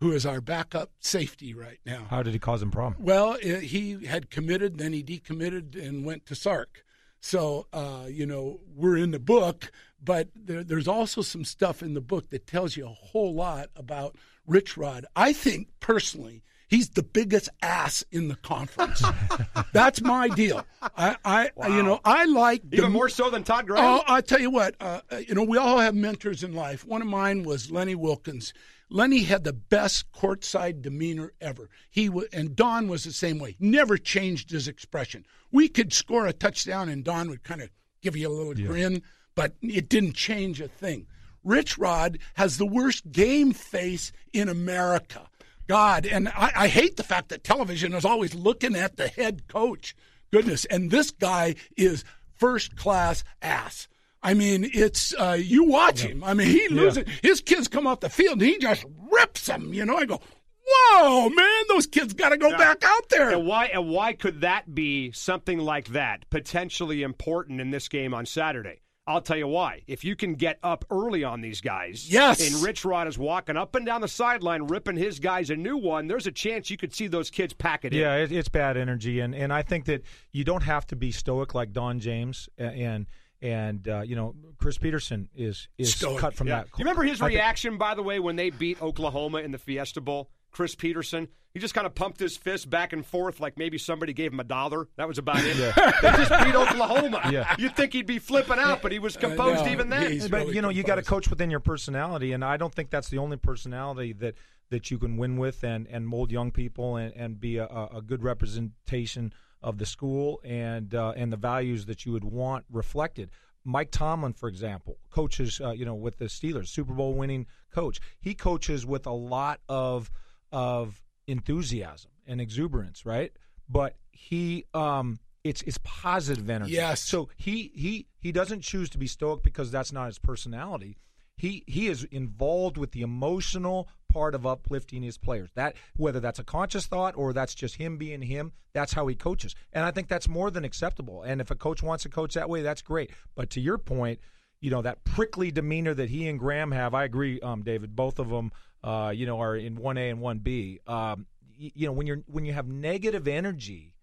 who 0.03 0.11
is 0.11 0.25
our 0.25 0.41
backup 0.41 0.91
safety 0.99 1.53
right 1.53 1.79
now. 1.85 2.05
How 2.09 2.21
did 2.21 2.33
he 2.33 2.39
cause 2.39 2.61
him 2.61 2.71
problem? 2.71 3.01
Well, 3.01 3.35
he 3.35 4.05
had 4.05 4.29
committed, 4.29 4.77
then 4.77 4.91
he 4.91 5.01
decommitted 5.01 5.81
and 5.81 6.03
went 6.03 6.25
to 6.25 6.35
Sark. 6.35 6.83
So, 7.21 7.67
uh, 7.71 8.07
you 8.09 8.25
know, 8.25 8.59
we're 8.75 8.97
in 8.97 9.11
the 9.11 9.19
book, 9.19 9.71
but 10.03 10.27
there, 10.35 10.61
there's 10.61 10.89
also 10.89 11.21
some 11.21 11.45
stuff 11.45 11.81
in 11.81 11.93
the 11.93 12.01
book 12.01 12.31
that 12.31 12.45
tells 12.45 12.75
you 12.75 12.85
a 12.85 12.89
whole 12.89 13.33
lot 13.33 13.69
about 13.77 14.17
Rich 14.45 14.75
Rod. 14.75 15.05
I 15.15 15.31
think 15.31 15.69
personally, 15.79 16.43
He's 16.73 16.89
the 16.89 17.03
biggest 17.03 17.49
ass 17.61 18.03
in 18.11 18.29
the 18.29 18.35
conference. 18.35 19.03
That's 19.73 20.01
my 20.01 20.27
deal. 20.27 20.65
I, 20.81 21.17
I 21.23 21.67
you 21.67 21.83
know, 21.83 21.99
I 22.03 22.25
like 22.25 22.63
Even 22.71 22.85
the- 22.85 22.89
more 22.89 23.09
so 23.09 23.29
than 23.29 23.43
Todd 23.43 23.67
Graham? 23.67 23.85
Oh, 23.85 24.03
I 24.07 24.21
tell 24.21 24.39
you 24.39 24.49
what, 24.49 24.73
uh, 24.79 25.01
you 25.27 25.35
know, 25.35 25.43
we 25.43 25.59
all 25.59 25.77
have 25.77 25.93
mentors 25.93 26.43
in 26.43 26.53
life. 26.53 26.83
One 26.83 27.03
of 27.03 27.07
mine 27.07 27.43
was 27.43 27.69
Lenny 27.69 27.93
Wilkens. 27.93 28.53
Lenny 28.93 29.23
had 29.23 29.43
the 29.43 29.53
best 29.53 30.11
courtside 30.11 30.83
demeanor 30.83 31.33
ever. 31.41 31.67
He 31.89 32.05
w- 32.05 32.27
and 32.31 32.55
Don 32.55 32.87
was 32.87 33.03
the 33.03 33.11
same 33.11 33.39
way. 33.39 33.55
Never 33.59 33.97
changed 33.97 34.51
his 34.51 34.67
expression. 34.67 35.25
We 35.51 35.67
could 35.67 35.91
score 35.91 36.27
a 36.27 36.31
touchdown, 36.31 36.89
and 36.89 37.03
Don 37.03 37.27
would 37.31 37.43
kind 37.43 37.63
of 37.63 37.71
give 38.03 38.15
you 38.15 38.27
a 38.27 38.29
little 38.29 38.53
grin, 38.53 39.01
but 39.33 39.55
it 39.63 39.89
didn't 39.89 40.13
change 40.13 40.61
a 40.61 40.67
thing. 40.67 41.07
Rich 41.43 41.79
Rod 41.79 42.19
has 42.35 42.57
the 42.57 42.67
worst 42.67 43.11
game 43.11 43.51
face 43.51 44.11
in 44.31 44.47
America. 44.47 45.27
God, 45.67 46.05
and 46.05 46.29
I, 46.29 46.51
I 46.55 46.67
hate 46.67 46.95
the 46.95 47.03
fact 47.03 47.29
that 47.29 47.43
television 47.43 47.93
is 47.93 48.05
always 48.05 48.35
looking 48.35 48.75
at 48.75 48.97
the 48.97 49.07
head 49.07 49.47
coach. 49.47 49.95
Goodness, 50.31 50.65
and 50.65 50.91
this 50.91 51.09
guy 51.09 51.55
is 51.75 52.03
first 52.35 52.75
class 52.75 53.23
ass. 53.41 53.87
I 54.23 54.33
mean, 54.33 54.69
it's 54.73 55.13
uh, 55.19 55.37
you 55.39 55.65
watch 55.65 56.01
him. 56.01 56.23
I 56.23 56.33
mean, 56.33 56.47
he 56.47 56.67
loses. 56.69 57.03
His 57.21 57.41
kids 57.41 57.67
come 57.67 57.85
off 57.85 57.99
the 57.99 58.09
field, 58.09 58.41
and 58.41 58.49
he 58.49 58.57
just 58.57 58.85
rips 59.11 59.45
them. 59.47 59.73
You 59.73 59.85
know, 59.85 59.97
I 59.97 60.05
go, 60.05 60.21
whoa, 60.65 61.29
man, 61.29 61.63
those 61.67 61.87
kids 61.87 62.13
got 62.13 62.29
to 62.29 62.37
go 62.37 62.49
back 62.57 62.83
out 62.83 63.09
there. 63.09 63.31
And 63.31 63.45
why 63.45 63.65
and 63.67 63.89
why 63.89 64.13
could 64.13 64.41
that 64.41 64.73
be 64.73 65.11
something 65.11 65.59
like 65.59 65.89
that 65.89 66.29
potentially 66.29 67.03
important 67.03 67.59
in 67.61 67.71
this 67.71 67.87
game 67.87 68.13
on 68.13 68.25
Saturday? 68.25 68.79
I'll 69.05 69.19
tell 69.19 69.35
you 69.35 69.49
why. 69.49 69.81
If 69.85 70.05
you 70.05 70.15
can 70.15 70.35
get 70.35 70.59
up 70.63 70.85
early 70.89 71.25
on 71.25 71.41
these 71.41 71.59
guys, 71.59 72.09
Yes. 72.09 72.39
and 72.49 72.63
Rich 72.63 72.85
Rod 72.85 73.05
is 73.09 73.17
walking 73.17 73.57
up 73.57 73.75
and 73.75 73.85
down 73.85 73.99
the 73.99 74.07
sideline 74.07 74.63
ripping 74.67 74.95
his 74.95 75.19
guys 75.19 75.49
a 75.49 75.57
new 75.57 75.75
one, 75.75 76.07
there's 76.07 76.25
a 76.25 76.31
chance 76.31 76.69
you 76.69 76.77
could 76.77 76.93
see 76.93 77.07
those 77.07 77.29
kids 77.29 77.53
pack 77.53 77.83
it 77.83 77.91
in. 77.91 77.99
Yeah, 77.99 78.15
it, 78.15 78.31
it's 78.31 78.47
bad 78.47 78.77
energy, 78.77 79.19
and 79.19 79.35
and 79.35 79.51
I 79.51 79.61
think 79.61 79.85
that 79.85 80.03
you 80.31 80.45
don't 80.45 80.63
have 80.63 80.87
to 80.87 80.95
be 80.95 81.11
stoic 81.11 81.53
like 81.53 81.73
Don 81.73 81.99
James 81.99 82.47
a- 82.57 82.63
and 82.63 83.07
and 83.43 83.87
uh, 83.87 84.01
you 84.01 84.15
know 84.15 84.33
Chris 84.57 84.77
Petersen 84.79 85.29
is 85.35 85.67
is 85.77 85.93
Stoic, 85.95 86.19
cut 86.19 86.33
from 86.33 86.47
Yeah. 86.47 86.61
that. 86.61 86.67
You 86.77 86.83
remember 86.85 87.03
his 87.03 87.21
I 87.21 87.25
think- 87.27 87.35
reaction, 87.37 87.77
by 87.77 87.93
the 87.93 88.01
way, 88.01 88.19
when 88.19 88.35
they 88.37 88.49
beat 88.49 88.81
Oklahoma 88.81 89.39
in 89.39 89.51
the 89.51 89.59
Fiesta 89.59 90.01
Bowl? 90.01 90.31
Chris 90.51 90.75
Petersen. 90.75 91.27
He 91.55 91.59
just 91.59 91.73
kind 91.75 91.85
of 91.85 91.93
pumped 91.93 92.19
his 92.19 92.35
fist 92.37 92.67
back 92.69 92.93
and 92.93 93.05
forth 93.05 93.39
like 93.39 93.57
maybe 93.59 93.77
somebody 93.77 94.11
gave 94.13 94.33
him 94.33 94.39
a 94.39 94.43
dollar. 94.43 94.87
That 94.97 95.07
was 95.07 95.17
about 95.19 95.37
it. 95.39 95.55
they 96.01 96.09
just 96.11 96.31
beat 96.43 96.55
Oklahoma. 96.55 97.21
Yeah. 97.31 97.55
You'd 97.59 97.75
think 97.75 97.93
he'd 97.93 98.07
be 98.07 98.17
flipping 98.19 98.57
out, 98.59 98.81
but 98.81 98.91
he 98.91 98.97
was 98.99 99.17
composed 99.17 99.65
know. 99.65 99.71
even 99.71 99.89
then. 99.89 100.19
But 100.29 100.31
really 100.31 100.55
you 100.55 100.61
know 100.63 100.69
you 100.69 100.81
got 100.83 100.95
to 100.95 101.03
coach 101.03 101.29
within 101.29 101.51
your 101.51 101.59
personality, 101.59 102.31
and 102.33 102.43
I 102.45 102.57
don't 102.57 102.73
think 102.73 102.89
that's 102.91 103.09
the 103.09 103.17
only 103.19 103.37
personality 103.37 104.13
that 104.13 104.35
that 104.69 104.89
you 104.89 104.97
can 104.97 105.17
win 105.17 105.37
with 105.37 105.63
and 105.63 105.87
and 105.87 106.07
mold 106.07 106.31
young 106.31 106.49
people 106.51 106.95
and 106.97 107.13
and 107.15 107.39
be 107.39 107.57
a, 107.57 107.65
a 107.65 107.97
a 107.97 108.01
good 108.01 108.23
representation 108.23 109.33
of 109.63 109.77
the 109.77 109.85
school 109.85 110.41
and 110.43 110.93
uh, 110.93 111.13
and 111.15 111.31
the 111.31 111.37
values 111.37 111.85
that 111.85 112.05
you 112.05 112.11
would 112.11 112.23
want 112.23 112.65
reflected. 112.71 113.29
Mike 113.65 113.91
Tomlin, 113.91 114.33
for 114.33 114.49
example, 114.49 114.97
coaches 115.09 115.61
uh, 115.63 115.71
you 115.71 115.85
know 115.85 115.95
with 115.95 116.17
the 116.17 116.25
Steelers, 116.25 116.67
Super 116.67 116.93
Bowl 116.93 117.13
winning 117.13 117.47
coach. 117.73 117.99
He 118.19 118.33
coaches 118.33 118.85
with 118.85 119.05
a 119.05 119.11
lot 119.11 119.61
of 119.69 120.11
of 120.51 121.01
enthusiasm 121.27 122.11
and 122.27 122.41
exuberance, 122.41 123.05
right? 123.05 123.31
But 123.69 123.95
he 124.11 124.65
um 124.73 125.19
it's 125.43 125.61
it's 125.63 125.79
positive 125.83 126.49
energy. 126.49 126.73
Yes. 126.73 127.01
So 127.01 127.29
he 127.37 127.71
he 127.73 128.07
he 128.19 128.31
doesn't 128.31 128.61
choose 128.61 128.89
to 128.91 128.97
be 128.97 129.07
stoic 129.07 129.43
because 129.43 129.71
that's 129.71 129.91
not 129.91 130.07
his 130.07 130.19
personality. 130.19 130.97
He 131.35 131.63
he 131.67 131.87
is 131.87 132.03
involved 132.05 132.77
with 132.77 132.91
the 132.91 133.01
emotional 133.01 133.87
part 134.11 134.35
of 134.35 134.45
uplifting 134.45 135.01
his 135.01 135.17
players. 135.17 135.49
That 135.55 135.75
whether 135.97 136.19
that's 136.19 136.39
a 136.39 136.43
conscious 136.43 136.85
thought 136.85 137.15
or 137.17 137.33
that's 137.33 137.55
just 137.55 137.75
him 137.75 137.97
being 137.97 138.21
him, 138.21 138.51
that's 138.73 138.93
how 138.93 139.07
he 139.07 139.15
coaches. 139.15 139.55
And 139.73 139.83
I 139.83 139.91
think 139.91 140.07
that's 140.07 140.27
more 140.27 140.51
than 140.51 140.63
acceptable. 140.63 141.23
And 141.23 141.41
if 141.41 141.49
a 141.49 141.55
coach 141.55 141.81
wants 141.81 142.03
to 142.03 142.09
coach 142.09 142.35
that 142.35 142.49
way, 142.49 142.61
that's 142.61 142.81
great. 142.83 143.11
But 143.35 143.49
to 143.51 143.59
your 143.61 143.77
point, 143.79 144.19
you 144.61 144.69
know 144.69 144.81
that 144.83 145.03
prickly 145.03 145.51
demeanor 145.51 145.93
that 145.95 146.09
he 146.09 146.27
and 146.27 146.37
Graham 146.39 146.71
have. 146.71 146.93
I 146.93 147.03
agree, 147.03 147.39
um, 147.41 147.63
David. 147.63 147.95
Both 147.95 148.19
of 148.19 148.29
them, 148.29 148.51
uh, 148.83 149.11
you 149.13 149.25
know, 149.25 149.39
are 149.41 149.55
in 149.55 149.75
one 149.75 149.97
A 149.97 150.09
and 150.09 150.21
one 150.21 150.39
B. 150.39 150.79
Um, 150.87 151.25
y- 151.59 151.71
you 151.73 151.87
know, 151.87 151.91
when 151.93 152.07
you're 152.07 152.23
when 152.27 152.45
you 152.45 152.53
have 152.53 152.67
negative 152.67 153.27
energy, 153.27 153.95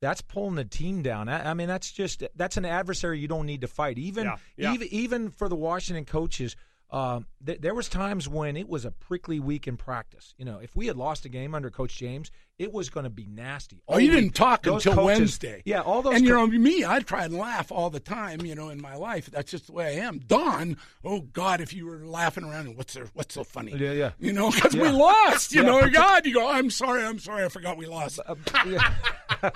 that's 0.00 0.20
pulling 0.22 0.54
the 0.54 0.64
team 0.64 1.02
down. 1.02 1.28
I, 1.28 1.50
I 1.50 1.54
mean, 1.54 1.68
that's 1.68 1.90
just 1.90 2.22
that's 2.36 2.56
an 2.56 2.64
adversary 2.64 3.18
you 3.18 3.28
don't 3.28 3.46
need 3.46 3.62
to 3.62 3.66
fight. 3.68 3.98
Even 3.98 4.24
Yeah, 4.26 4.36
yeah. 4.56 4.72
even 4.74 4.88
even 4.90 5.30
for 5.30 5.48
the 5.48 5.56
Washington 5.56 6.04
coaches, 6.04 6.56
um, 6.90 7.26
th- 7.44 7.60
there 7.60 7.74
was 7.74 7.88
times 7.88 8.28
when 8.28 8.56
it 8.56 8.68
was 8.68 8.84
a 8.84 8.90
prickly 8.92 9.40
week 9.40 9.66
in 9.66 9.76
practice. 9.76 10.34
You 10.38 10.44
know, 10.44 10.58
if 10.58 10.76
we 10.76 10.86
had 10.86 10.96
lost 10.96 11.24
a 11.24 11.28
game 11.28 11.54
under 11.54 11.68
Coach 11.70 11.96
James, 11.96 12.30
it 12.58 12.72
was 12.72 12.88
going 12.90 13.04
to 13.04 13.10
be 13.10 13.26
nasty. 13.26 13.82
Oh, 13.88 13.98
you 13.98 14.08
All 14.10 14.14
didn't 14.16 14.34
talk 14.34 14.62
Those 14.62 14.86
until 14.86 15.02
coaches- 15.02 15.18
Wednesday. 15.18 15.62
Yeah, 15.64 15.80
all 15.80 16.00
those. 16.00 16.14
And 16.14 16.24
you 16.24 16.32
co- 16.32 16.46
know 16.46 16.58
me, 16.58 16.84
I 16.84 17.00
try 17.00 17.24
and 17.24 17.34
laugh 17.36 17.70
all 17.72 17.90
the 17.90 18.00
time. 18.00 18.40
You 18.42 18.54
know, 18.54 18.68
in 18.70 18.80
my 18.80 18.94
life, 18.94 19.26
that's 19.30 19.50
just 19.50 19.66
the 19.66 19.72
way 19.72 19.98
I 19.98 20.04
am. 20.06 20.18
Don, 20.20 20.76
oh 21.04 21.20
God, 21.20 21.60
if 21.60 21.74
you 21.74 21.86
were 21.86 22.06
laughing 22.06 22.44
around, 22.44 22.76
what's 22.76 22.94
there? 22.94 23.06
What's 23.14 23.34
so 23.34 23.42
funny? 23.44 23.72
Yeah, 23.76 23.92
yeah. 23.92 24.10
You 24.20 24.32
know, 24.32 24.50
because 24.52 24.74
we 24.76 24.88
lost. 24.88 25.52
You 25.52 25.62
Yeah, 25.62 25.66
know, 25.68 25.88
God, 25.90 26.24
you 26.24 26.34
go. 26.34 26.48
I'm 26.48 26.70
sorry. 26.70 27.04
I'm 27.04 27.18
sorry. 27.18 27.44
I 27.44 27.48
forgot 27.48 27.76
we 27.76 27.86
lost. 27.86 28.20
Yeah. 28.66 28.94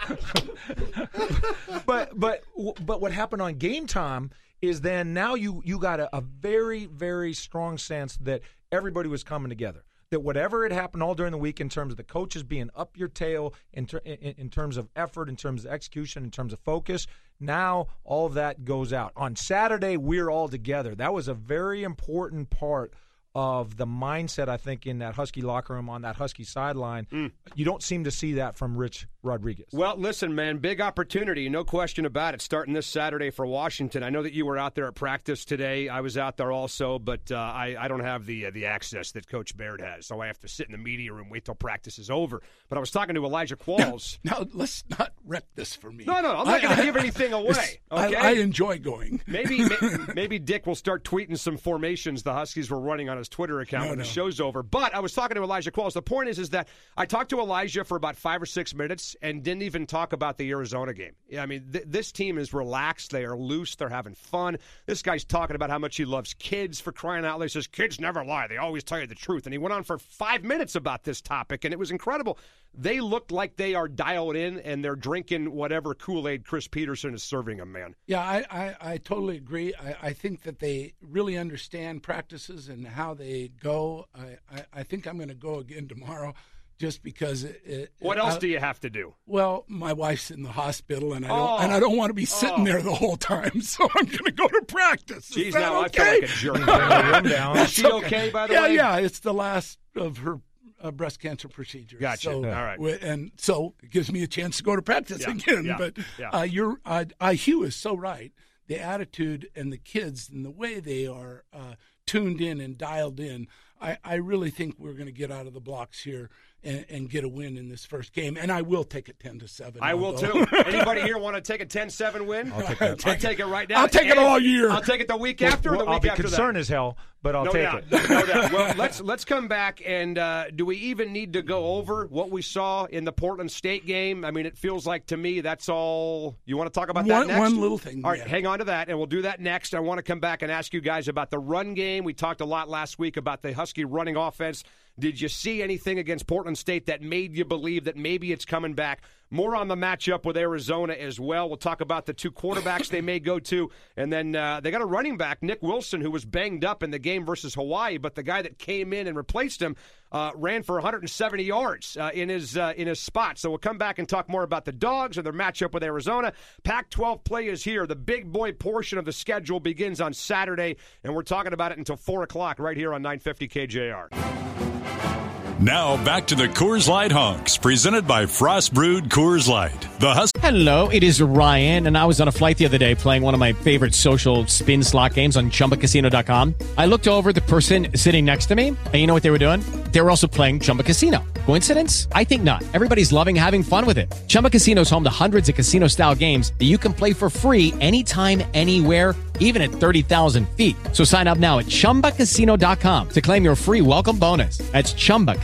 but 1.86 2.18
but 2.18 2.42
but 2.84 3.00
what 3.00 3.12
happened 3.12 3.42
on 3.42 3.54
game 3.54 3.86
time 3.86 4.30
is 4.62 4.80
then 4.80 5.14
now 5.14 5.34
you 5.34 5.62
you 5.64 5.78
got 5.78 6.00
a, 6.00 6.16
a 6.16 6.20
very 6.20 6.86
very 6.86 7.32
strong 7.32 7.78
sense 7.78 8.16
that 8.18 8.42
everybody 8.72 9.08
was 9.08 9.24
coming 9.24 9.48
together. 9.48 9.84
That 10.10 10.20
whatever 10.20 10.64
had 10.64 10.72
happened 10.72 11.04
all 11.04 11.14
during 11.14 11.30
the 11.30 11.38
week 11.38 11.60
in 11.60 11.68
terms 11.68 11.92
of 11.92 11.96
the 11.96 12.02
coaches 12.02 12.42
being 12.42 12.68
up 12.74 12.96
your 12.96 13.06
tail 13.06 13.54
in, 13.72 13.86
ter- 13.86 13.98
in, 13.98 14.34
in 14.36 14.48
terms 14.50 14.76
of 14.76 14.88
effort, 14.96 15.28
in 15.28 15.36
terms 15.36 15.64
of 15.64 15.70
execution, 15.70 16.24
in 16.24 16.32
terms 16.32 16.52
of 16.52 16.58
focus, 16.58 17.06
now 17.38 17.86
all 18.02 18.26
of 18.26 18.34
that 18.34 18.64
goes 18.64 18.92
out. 18.92 19.12
On 19.14 19.36
Saturday, 19.36 19.96
we're 19.96 20.28
all 20.28 20.48
together. 20.48 20.96
That 20.96 21.14
was 21.14 21.28
a 21.28 21.34
very 21.34 21.84
important 21.84 22.50
part 22.50 22.92
of 23.34 23.76
the 23.76 23.86
mindset, 23.86 24.48
I 24.48 24.56
think, 24.56 24.86
in 24.86 24.98
that 24.98 25.14
Husky 25.14 25.40
locker 25.42 25.74
room 25.74 25.88
on 25.88 26.02
that 26.02 26.16
Husky 26.16 26.44
sideline. 26.44 27.06
You 27.54 27.64
don't 27.64 27.82
seem 27.82 28.04
to 28.04 28.10
see 28.10 28.34
that 28.34 28.56
from 28.56 28.76
Rich 28.76 29.06
Rodriguez. 29.22 29.66
Well, 29.72 29.96
listen, 29.96 30.34
man, 30.34 30.58
big 30.58 30.80
opportunity, 30.80 31.48
no 31.48 31.62
question 31.62 32.04
about 32.06 32.34
it. 32.34 32.40
Starting 32.42 32.74
this 32.74 32.86
Saturday 32.86 33.30
for 33.30 33.46
Washington. 33.46 34.02
I 34.02 34.10
know 34.10 34.22
that 34.22 34.32
you 34.32 34.46
were 34.46 34.58
out 34.58 34.74
there 34.74 34.86
at 34.86 34.94
practice 34.94 35.44
today. 35.44 35.88
I 35.88 36.00
was 36.00 36.16
out 36.18 36.36
there 36.38 36.50
also, 36.50 36.98
but 36.98 37.30
uh, 37.30 37.36
I, 37.36 37.76
I 37.78 37.86
don't 37.88 38.00
have 38.00 38.26
the 38.26 38.46
uh, 38.46 38.50
the 38.50 38.66
access 38.66 39.12
that 39.12 39.28
Coach 39.28 39.56
Baird 39.56 39.80
has, 39.80 40.06
so 40.06 40.20
I 40.20 40.26
have 40.26 40.38
to 40.40 40.48
sit 40.48 40.66
in 40.66 40.72
the 40.72 40.78
media 40.78 41.12
room, 41.12 41.28
wait 41.30 41.44
till 41.44 41.54
practice 41.54 41.98
is 41.98 42.10
over. 42.10 42.40
But 42.68 42.78
I 42.78 42.80
was 42.80 42.90
talking 42.90 43.14
to 43.14 43.24
Elijah 43.24 43.56
Qualls. 43.56 44.18
Now 44.24 44.46
let's 44.54 44.84
not 44.98 45.12
rep 45.26 45.44
this 45.54 45.74
for 45.74 45.90
me. 45.92 46.04
No, 46.04 46.20
no, 46.20 46.36
I'm 46.36 46.46
not 46.46 46.62
going 46.62 46.76
to 46.76 46.82
give 46.82 46.96
anything 46.96 47.32
away. 47.34 47.80
I- 47.90 48.06
Okay, 48.10 48.16
I, 48.16 48.30
enjoy 48.32 48.78
going. 48.78 49.20
Maybe 49.26 49.62
may- 49.64 49.76
maybe 50.14 50.38
Dick 50.38 50.66
will 50.66 50.74
start 50.74 51.04
tweeting 51.04 51.38
some 51.38 51.56
formations 51.58 52.22
the 52.22 52.32
Huskies 52.32 52.70
were 52.70 52.80
running 52.80 53.08
on 53.08 53.18
his 53.20 53.28
Twitter 53.28 53.60
account 53.60 53.84
No, 53.84 53.90
when 53.90 53.98
no. 53.98 54.04
the 54.04 54.10
show's 54.10 54.40
over. 54.40 54.62
But 54.62 54.94
I 54.94 54.98
was 55.00 55.14
talking 55.14 55.36
to 55.36 55.42
Elijah 55.42 55.70
Qualls. 55.70 55.92
The 55.92 56.02
point 56.02 56.28
is, 56.28 56.38
is 56.38 56.50
that 56.50 56.68
I 56.96 57.06
talked 57.06 57.30
to 57.30 57.38
Elijah 57.40 57.84
for 57.84 57.96
about 57.96 58.16
five 58.16 58.42
or 58.42 58.46
six 58.46 58.74
minutes 58.74 59.14
and 59.22 59.42
didn't 59.42 59.62
even 59.62 59.86
talk 59.86 60.12
about 60.12 60.36
the 60.38 60.50
Arizona 60.50 60.92
game. 60.92 61.12
I 61.38 61.46
mean, 61.46 61.68
th- 61.72 61.84
this 61.86 62.10
team 62.10 62.36
is 62.38 62.52
relaxed. 62.52 63.12
They 63.12 63.24
are 63.24 63.36
loose. 63.36 63.76
They're 63.76 63.88
having 63.88 64.14
fun. 64.14 64.58
This 64.86 65.02
guy's 65.02 65.24
talking 65.24 65.54
about 65.54 65.70
how 65.70 65.78
much 65.78 65.96
he 65.96 66.04
loves 66.04 66.34
kids 66.34 66.80
for 66.80 66.90
crying 66.92 67.24
out 67.24 67.38
loud. 67.38 67.44
He 67.44 67.48
says, 67.50 67.66
"Kids 67.66 68.00
never 68.00 68.24
lie. 68.24 68.46
They 68.48 68.56
always 68.56 68.82
tell 68.82 68.98
you 69.00 69.06
the 69.06 69.14
truth." 69.14 69.46
And 69.46 69.54
he 69.54 69.58
went 69.58 69.72
on 69.72 69.84
for 69.84 69.98
five 69.98 70.42
minutes 70.42 70.74
about 70.74 71.04
this 71.04 71.20
topic, 71.20 71.64
and 71.64 71.72
it 71.72 71.78
was 71.78 71.90
incredible. 71.90 72.38
They 72.72 73.00
look 73.00 73.30
like 73.30 73.56
they 73.56 73.74
are 73.74 73.88
dialed 73.88 74.36
in 74.36 74.58
and 74.60 74.84
they're 74.84 74.96
drinking 74.96 75.52
whatever 75.52 75.94
Kool 75.94 76.28
Aid 76.28 76.44
Chris 76.44 76.68
Petersen 76.68 77.14
is 77.14 77.22
serving 77.22 77.58
them, 77.58 77.72
man. 77.72 77.94
Yeah, 78.06 78.20
I, 78.20 78.44
I, 78.50 78.76
I 78.92 78.96
totally 78.98 79.36
agree. 79.36 79.74
I, 79.74 79.96
I 80.02 80.12
think 80.12 80.42
that 80.42 80.60
they 80.60 80.94
really 81.00 81.36
understand 81.36 82.02
practices 82.02 82.68
and 82.68 82.86
how 82.86 83.14
they 83.14 83.50
go. 83.60 84.06
I, 84.14 84.38
I, 84.54 84.64
I 84.72 84.82
think 84.84 85.06
I'm 85.06 85.16
going 85.16 85.28
to 85.28 85.34
go 85.34 85.58
again 85.58 85.88
tomorrow 85.88 86.34
just 86.78 87.02
because 87.02 87.44
it. 87.44 87.60
it 87.64 87.92
What 87.98 88.18
else 88.18 88.36
I- 88.36 88.38
do 88.38 88.48
you 88.48 88.58
have 88.58 88.80
to 88.80 88.90
do? 88.90 89.14
Well, 89.26 89.64
my 89.68 89.92
wife's 89.92 90.30
in 90.30 90.42
the 90.42 90.52
hospital, 90.52 91.12
and 91.12 91.26
I 91.26 91.28
don't, 91.28 91.38
Oh. 91.38 91.58
and 91.58 91.72
I 91.72 91.76
oh. 91.76 91.80
don't 91.80 91.96
want 91.96 92.10
to 92.10 92.14
be 92.14 92.24
sitting 92.24 92.62
Oh. 92.62 92.64
there 92.64 92.80
the 92.82 92.94
whole 92.94 93.16
time. 93.16 93.60
So 93.60 93.88
I'm 93.94 94.06
going 94.06 94.24
to 94.24 94.32
go 94.32 94.48
to 94.48 94.62
practice. 94.62 95.28
Geez, 95.28 95.54
now 95.54 95.84
okay? 95.84 96.20
I 96.22 96.26
feel 96.26 96.54
like 96.54 96.62
a 96.62 97.28
jerk. 97.28 97.56
Is 97.56 97.70
she 97.70 97.86
okay, 97.86 98.30
by 98.30 98.46
the 98.46 98.54
yeah, 98.54 98.62
way? 98.62 98.74
Yeah 98.76 98.96
yeah. 98.96 99.04
It's 99.04 99.20
the 99.20 99.34
last 99.34 99.78
of 99.94 100.18
her 100.18 100.40
uh, 100.82 100.90
breast 100.90 101.20
cancer 101.20 101.48
procedure. 101.48 101.98
Gotcha. 101.98 102.24
So, 102.30 102.36
All 102.36 102.42
right. 102.42 102.78
And 103.02 103.32
so 103.36 103.74
it 103.82 103.90
gives 103.90 104.10
me 104.10 104.22
a 104.22 104.26
chance 104.26 104.56
to 104.58 104.62
go 104.62 104.76
to 104.76 104.82
practice 104.82 105.20
Yeah, 105.20 105.30
again. 105.32 105.64
yeah, 105.64 105.76
but 105.78 105.96
yeah. 106.18 106.30
Uh, 106.30 106.42
you're, 106.42 106.80
uh, 106.84 107.04
uh, 107.20 107.32
Hugh 107.32 107.62
is 107.62 107.76
so 107.76 107.96
right. 107.96 108.32
The 108.66 108.78
attitude 108.78 109.48
and 109.56 109.72
the 109.72 109.78
kids 109.78 110.28
and 110.30 110.44
the 110.44 110.50
way 110.50 110.80
they 110.80 111.06
are 111.06 111.44
uh, 111.52 111.74
tuned 112.06 112.40
in 112.40 112.60
and 112.60 112.78
dialed 112.78 113.18
in. 113.20 113.48
I, 113.80 113.98
I 114.04 114.14
really 114.16 114.50
think 114.50 114.76
we're 114.78 114.92
going 114.92 115.06
to 115.06 115.12
get 115.12 115.30
out 115.30 115.46
of 115.46 115.54
the 115.54 115.60
blocks 115.60 116.02
here 116.02 116.30
and, 116.62 116.84
and 116.88 117.10
get 117.10 117.24
a 117.24 117.28
win 117.28 117.56
in 117.56 117.68
this 117.68 117.84
first 117.84 118.12
game. 118.12 118.36
And 118.36 118.50
I 118.52 118.62
will 118.62 118.84
take 118.84 119.08
it 119.08 119.18
ten 119.18 119.38
to 119.38 119.48
seven. 119.48 119.80
I 119.82 119.94
will 119.94 120.14
although- 120.16 120.44
too. 120.44 120.56
Anybody 120.66 121.00
here 121.02 121.18
want 121.18 121.36
to 121.36 121.40
take 121.42 121.60
a 121.60 121.66
10-7 121.66 122.26
win? 122.26 122.52
I'll 122.52 122.62
take 122.62 122.78
that. 122.78 123.06
I'll 123.06 123.16
take 123.16 123.38
it 123.40 123.46
right 123.46 123.68
now. 123.68 123.80
I'll 123.82 123.88
take 123.88 124.08
it 124.08 124.18
all 124.18 124.38
year. 124.38 124.70
I'll 124.70 124.80
take 124.82 125.00
it 125.00 125.08
the 125.08 125.16
week 125.16 125.42
after. 125.42 125.70
or 125.70 125.76
Well, 125.76 125.86
the 125.86 125.90
I'll 125.90 125.96
week 125.96 126.02
be 126.04 126.10
after 126.10 126.22
concerned 126.24 126.56
that. 126.56 126.60
as 126.60 126.68
hell, 126.68 126.96
but 127.22 127.34
I'll 127.34 127.44
no 127.46 127.52
take 127.52 127.62
doubt. 127.62 127.84
it. 127.90 128.10
No 128.10 128.26
doubt. 128.26 128.52
Well, 128.52 128.74
let's 128.76 129.00
let's 129.00 129.24
come 129.24 129.48
back 129.48 129.80
and 129.84 130.18
uh, 130.18 130.50
do 130.50 130.64
we 130.66 130.76
even 130.76 131.12
need 131.12 131.32
to 131.34 131.42
go 131.42 131.74
over 131.76 132.06
what 132.06 132.30
we 132.30 132.42
saw 132.42 132.84
in 132.84 133.04
the 133.04 133.12
Portland 133.12 133.50
State 133.50 133.86
game? 133.86 134.24
I 134.24 134.30
mean, 134.30 134.46
it 134.46 134.56
feels 134.58 134.86
like 134.86 135.06
to 135.06 135.16
me 135.16 135.40
that's 135.40 135.68
all. 135.68 136.36
You 136.44 136.56
want 136.56 136.72
to 136.72 136.78
talk 136.78 136.88
about 136.90 137.06
that 137.06 137.14
One- 137.18 137.26
next? 137.28 137.40
one 137.40 137.60
little 137.60 137.78
thing, 137.78 138.04
All 138.04 138.10
right, 138.10 138.20
yeah. 138.20 138.28
hang 138.28 138.46
on 138.46 138.58
to 138.58 138.64
that, 138.66 138.88
and 138.88 138.98
we'll 138.98 139.06
do 139.06 139.22
that 139.22 139.40
next. 139.40 139.74
I 139.74 139.80
want 139.80 139.98
to 139.98 140.02
come 140.02 140.20
back 140.20 140.42
and 140.42 140.52
ask 140.52 140.72
you 140.74 140.80
guys 140.80 141.08
about 141.08 141.30
the 141.30 141.38
run 141.38 141.74
game. 141.74 142.04
We 142.04 142.12
talked 142.14 142.40
a 142.40 142.46
lot 142.46 142.68
last 142.68 142.98
week 142.98 143.16
about 143.16 143.42
the 143.42 143.52
Husky 143.52 143.84
running 143.84 144.16
offense. 144.16 144.62
Did 145.00 145.20
you 145.20 145.28
see 145.28 145.62
anything 145.62 145.98
against 145.98 146.26
Portland 146.26 146.58
State 146.58 146.86
that 146.86 147.00
made 147.00 147.34
you 147.34 147.46
believe 147.46 147.84
that 147.84 147.96
maybe 147.96 148.32
it's 148.32 148.44
coming 148.44 148.74
back? 148.74 149.02
More 149.32 149.54
on 149.54 149.68
the 149.68 149.76
matchup 149.76 150.24
with 150.24 150.36
Arizona 150.36 150.94
as 150.94 151.20
well. 151.20 151.48
We'll 151.48 151.56
talk 151.56 151.80
about 151.80 152.06
the 152.06 152.12
two 152.12 152.32
quarterbacks 152.32 152.88
they 152.88 153.00
may 153.00 153.20
go 153.20 153.38
to, 153.38 153.70
and 153.96 154.12
then 154.12 154.34
uh, 154.34 154.58
they 154.58 154.72
got 154.72 154.80
a 154.80 154.86
running 154.86 155.16
back, 155.16 155.40
Nick 155.40 155.62
Wilson, 155.62 156.00
who 156.00 156.10
was 156.10 156.24
banged 156.24 156.64
up 156.64 156.82
in 156.82 156.90
the 156.90 156.98
game 156.98 157.24
versus 157.24 157.54
Hawaii, 157.54 157.96
but 157.96 158.16
the 158.16 158.24
guy 158.24 158.42
that 158.42 158.58
came 158.58 158.92
in 158.92 159.06
and 159.06 159.16
replaced 159.16 159.62
him 159.62 159.76
uh, 160.10 160.32
ran 160.34 160.64
for 160.64 160.74
170 160.74 161.44
yards 161.44 161.96
uh, 161.96 162.10
in 162.12 162.28
his 162.28 162.56
uh, 162.56 162.72
in 162.76 162.88
his 162.88 162.98
spot. 162.98 163.38
So 163.38 163.50
we'll 163.50 163.58
come 163.58 163.78
back 163.78 164.00
and 164.00 164.08
talk 164.08 164.28
more 164.28 164.42
about 164.42 164.64
the 164.64 164.72
Dogs 164.72 165.16
and 165.16 165.24
their 165.24 165.32
matchup 165.32 165.72
with 165.72 165.84
Arizona. 165.84 166.32
Pac-12 166.64 167.22
play 167.22 167.46
is 167.46 167.62
here. 167.62 167.86
The 167.86 167.94
big 167.94 168.32
boy 168.32 168.52
portion 168.52 168.98
of 168.98 169.04
the 169.04 169.12
schedule 169.12 169.60
begins 169.60 170.00
on 170.00 170.12
Saturday, 170.12 170.76
and 171.04 171.14
we're 171.14 171.22
talking 171.22 171.52
about 171.52 171.70
it 171.70 171.78
until 171.78 171.96
four 171.96 172.24
o'clock 172.24 172.58
right 172.58 172.76
here 172.76 172.92
on 172.92 173.02
950 173.02 173.46
KJR. 173.46 175.19
Now 175.60 176.02
back 176.06 176.26
to 176.28 176.34
the 176.34 176.46
Coors 176.46 176.88
Light 176.88 177.12
Honks, 177.12 177.58
presented 177.58 178.06
by 178.06 178.24
Frost 178.24 178.72
Brewed 178.72 179.10
Coors 179.10 179.46
Light. 179.46 179.78
The 180.00 180.08
Husky. 180.08 180.40
Hello, 180.40 180.88
it 180.88 181.02
is 181.02 181.20
Ryan, 181.20 181.86
and 181.86 181.98
I 181.98 182.06
was 182.06 182.18
on 182.18 182.28
a 182.28 182.32
flight 182.32 182.56
the 182.56 182.64
other 182.64 182.78
day 182.78 182.94
playing 182.94 183.20
one 183.20 183.34
of 183.34 183.40
my 183.40 183.52
favorite 183.52 183.94
social 183.94 184.46
spin 184.46 184.82
slot 184.82 185.12
games 185.12 185.36
on 185.36 185.50
chumbacasino.com. 185.50 186.54
I 186.78 186.86
looked 186.86 187.08
over 187.08 187.34
the 187.34 187.42
person 187.42 187.88
sitting 187.94 188.24
next 188.24 188.46
to 188.46 188.54
me, 188.54 188.68
and 188.68 188.94
you 188.94 189.06
know 189.06 189.12
what 189.12 189.22
they 189.22 189.30
were 189.30 189.44
doing? 189.46 189.60
They 189.92 190.00
were 190.00 190.08
also 190.08 190.26
playing 190.26 190.60
Chumba 190.60 190.82
Casino. 190.82 191.24
Coincidence? 191.44 192.08
I 192.12 192.24
think 192.24 192.42
not. 192.42 192.62
Everybody's 192.72 193.12
loving 193.12 193.34
having 193.34 193.62
fun 193.62 193.84
with 193.84 193.98
it. 193.98 194.10
Chumba 194.28 194.48
Casino 194.48 194.82
is 194.82 194.90
home 194.90 195.04
to 195.04 195.10
hundreds 195.10 195.48
of 195.48 195.56
casino 195.56 195.88
style 195.88 196.14
games 196.14 196.52
that 196.58 196.66
you 196.66 196.78
can 196.78 196.94
play 196.94 197.12
for 197.12 197.28
free 197.28 197.74
anytime, 197.80 198.42
anywhere, 198.54 199.14
even 199.40 199.60
at 199.60 199.70
30,000 199.70 200.48
feet. 200.50 200.76
So 200.92 201.02
sign 201.02 201.26
up 201.26 201.38
now 201.38 201.58
at 201.58 201.66
chumbacasino.com 201.66 203.08
to 203.08 203.20
claim 203.20 203.44
your 203.44 203.56
free 203.56 203.80
welcome 203.80 204.16
bonus. 204.18 204.58
That's 204.70 204.92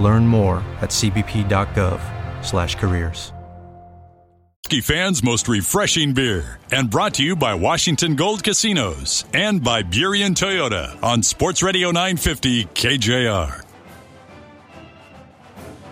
Learn 0.00 0.26
more 0.26 0.64
at 0.80 0.90
cbp.gov/careers. 0.90 3.32
Husky 4.66 4.80
fans' 4.80 5.22
most 5.22 5.46
refreshing 5.46 6.12
beer. 6.12 6.58
And 6.72 6.90
brought 6.90 7.14
to 7.14 7.22
you 7.22 7.36
by 7.36 7.54
Washington 7.54 8.16
Gold 8.16 8.42
Casinos 8.42 9.24
and 9.32 9.62
by 9.62 9.84
Burien 9.84 10.34
Toyota 10.34 11.00
on 11.04 11.22
Sports 11.22 11.62
Radio 11.62 11.92
950 11.92 12.64
KJR. 12.74 13.65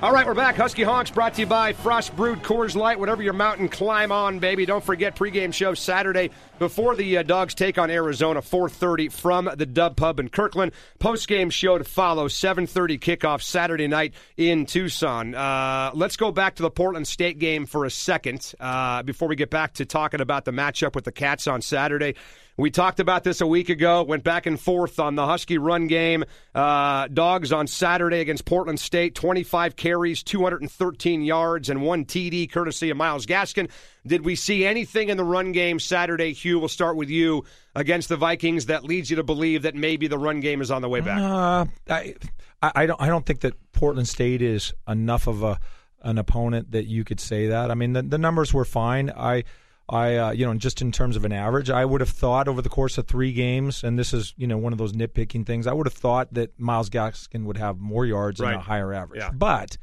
All 0.04 0.12
right, 0.12 0.26
we're 0.26 0.34
back. 0.34 0.56
Husky 0.56 0.82
Honks 0.82 1.10
brought 1.10 1.32
to 1.32 1.40
you 1.40 1.46
by 1.46 1.72
Frost 1.72 2.14
Brewed 2.14 2.42
Coors 2.42 2.76
Light. 2.76 3.00
Whatever 3.00 3.22
your 3.22 3.32
mountain, 3.32 3.70
climb 3.70 4.12
on, 4.12 4.38
baby. 4.38 4.66
Don't 4.66 4.84
forget 4.84 5.16
pregame 5.16 5.50
show 5.50 5.72
Saturday 5.72 6.28
before 6.58 6.94
the 6.94 7.16
uh, 7.16 7.22
Dogs 7.22 7.54
take 7.54 7.78
on 7.78 7.90
Arizona, 7.90 8.42
4:30 8.42 9.10
from 9.10 9.48
the 9.56 9.64
Dub 9.64 9.96
Pub 9.96 10.20
in 10.20 10.28
Kirkland. 10.28 10.72
Postgame 11.00 11.50
show 11.50 11.78
to 11.78 11.84
follow, 11.84 12.28
7:30 12.28 13.00
kickoff 13.00 13.40
Saturday 13.40 13.86
night 13.88 14.12
in 14.36 14.66
Tucson. 14.66 15.34
Uh, 15.34 15.90
let's 15.94 16.18
go 16.18 16.30
back 16.30 16.56
to 16.56 16.62
the 16.62 16.70
Portland 16.70 17.08
State 17.08 17.38
game 17.38 17.64
for 17.64 17.86
a 17.86 17.90
second 17.90 18.52
uh, 18.60 19.02
before 19.04 19.28
we 19.28 19.36
get 19.36 19.48
back 19.48 19.72
to 19.72 19.86
talking 19.86 20.20
about 20.20 20.44
the 20.44 20.52
matchup 20.52 20.94
with 20.94 21.04
the 21.04 21.12
Cats 21.12 21.46
on 21.46 21.62
Saturday. 21.62 22.14
We 22.56 22.70
talked 22.70 23.00
about 23.00 23.24
this 23.24 23.40
a 23.40 23.46
week 23.46 23.68
ago, 23.68 24.04
went 24.04 24.22
back 24.22 24.46
and 24.46 24.60
forth 24.60 25.00
on 25.00 25.16
the 25.16 25.26
Husky 25.26 25.58
run 25.58 25.88
game. 25.88 26.24
Uh, 26.54 27.08
dogs 27.08 27.52
on 27.52 27.66
Saturday 27.66 28.20
against 28.20 28.44
Portland 28.44 28.78
State, 28.78 29.16
25 29.16 29.74
carries, 29.74 30.22
213 30.22 31.22
yards, 31.22 31.68
and 31.68 31.82
one 31.82 32.04
TD 32.04 32.50
courtesy 32.50 32.90
of 32.90 32.96
Myles 32.96 33.26
Gaskin. 33.26 33.68
Did 34.06 34.24
we 34.24 34.36
see 34.36 34.64
anything 34.64 35.08
in 35.08 35.16
the 35.16 35.24
run 35.24 35.50
game 35.50 35.80
Saturday, 35.80 36.32
Hugh? 36.32 36.60
We'll 36.60 36.68
start 36.68 36.96
with 36.96 37.08
you 37.08 37.44
against 37.74 38.08
the 38.08 38.16
Vikings 38.16 38.66
that 38.66 38.84
leads 38.84 39.10
you 39.10 39.16
to 39.16 39.24
believe 39.24 39.62
that 39.62 39.74
maybe 39.74 40.06
the 40.06 40.18
run 40.18 40.38
game 40.38 40.60
is 40.60 40.70
on 40.70 40.80
the 40.80 40.88
way 40.88 41.00
back. 41.00 41.20
Uh, 41.20 41.66
I, 41.88 42.14
I 42.62 42.86
don't 42.86 43.00
I 43.00 43.08
don't 43.08 43.26
think 43.26 43.40
that 43.40 43.54
Portland 43.72 44.06
State 44.06 44.42
is 44.42 44.72
enough 44.86 45.26
of 45.26 45.42
a 45.42 45.58
an 46.02 46.18
opponent 46.18 46.70
that 46.70 46.86
you 46.86 47.02
could 47.02 47.18
say 47.18 47.48
that. 47.48 47.70
I 47.70 47.74
mean, 47.74 47.94
the, 47.94 48.02
the 48.02 48.18
numbers 48.18 48.52
were 48.54 48.66
fine. 48.66 49.10
I 49.10 49.44
I 49.88 50.16
uh, 50.16 50.30
you 50.32 50.46
know 50.46 50.54
just 50.54 50.80
in 50.80 50.92
terms 50.92 51.16
of 51.16 51.24
an 51.24 51.32
average, 51.32 51.68
I 51.70 51.84
would 51.84 52.00
have 52.00 52.10
thought 52.10 52.48
over 52.48 52.62
the 52.62 52.68
course 52.70 52.96
of 52.96 53.06
three 53.06 53.32
games, 53.32 53.84
and 53.84 53.98
this 53.98 54.14
is 54.14 54.32
you 54.36 54.46
know 54.46 54.56
one 54.56 54.72
of 54.72 54.78
those 54.78 54.92
nitpicking 54.92 55.44
things. 55.46 55.66
I 55.66 55.72
would 55.72 55.86
have 55.86 55.92
thought 55.94 56.32
that 56.34 56.58
Myles 56.58 56.88
Gaskin 56.90 57.44
would 57.44 57.58
have 57.58 57.78
more 57.78 58.06
yards 58.06 58.40
Right. 58.40 58.52
and 58.52 58.60
a 58.60 58.64
higher 58.64 58.92
average, 58.94 59.20
Yeah. 59.20 59.30
but 59.30 59.76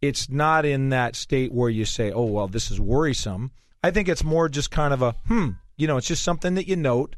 it's 0.00 0.28
not 0.28 0.64
in 0.64 0.90
that 0.90 1.16
state 1.16 1.52
where 1.52 1.70
you 1.70 1.84
say, 1.84 2.12
"Oh 2.12 2.24
well, 2.26 2.46
this 2.48 2.70
is 2.70 2.80
worrisome." 2.80 3.50
I 3.82 3.90
think 3.90 4.08
it's 4.08 4.22
more 4.22 4.48
just 4.48 4.70
kind 4.70 4.94
of 4.94 5.02
a 5.02 5.12
hmm. 5.26 5.50
You 5.76 5.88
know, 5.88 5.96
it's 5.96 6.06
just 6.06 6.22
something 6.22 6.54
that 6.54 6.68
you 6.68 6.76
note 6.76 7.16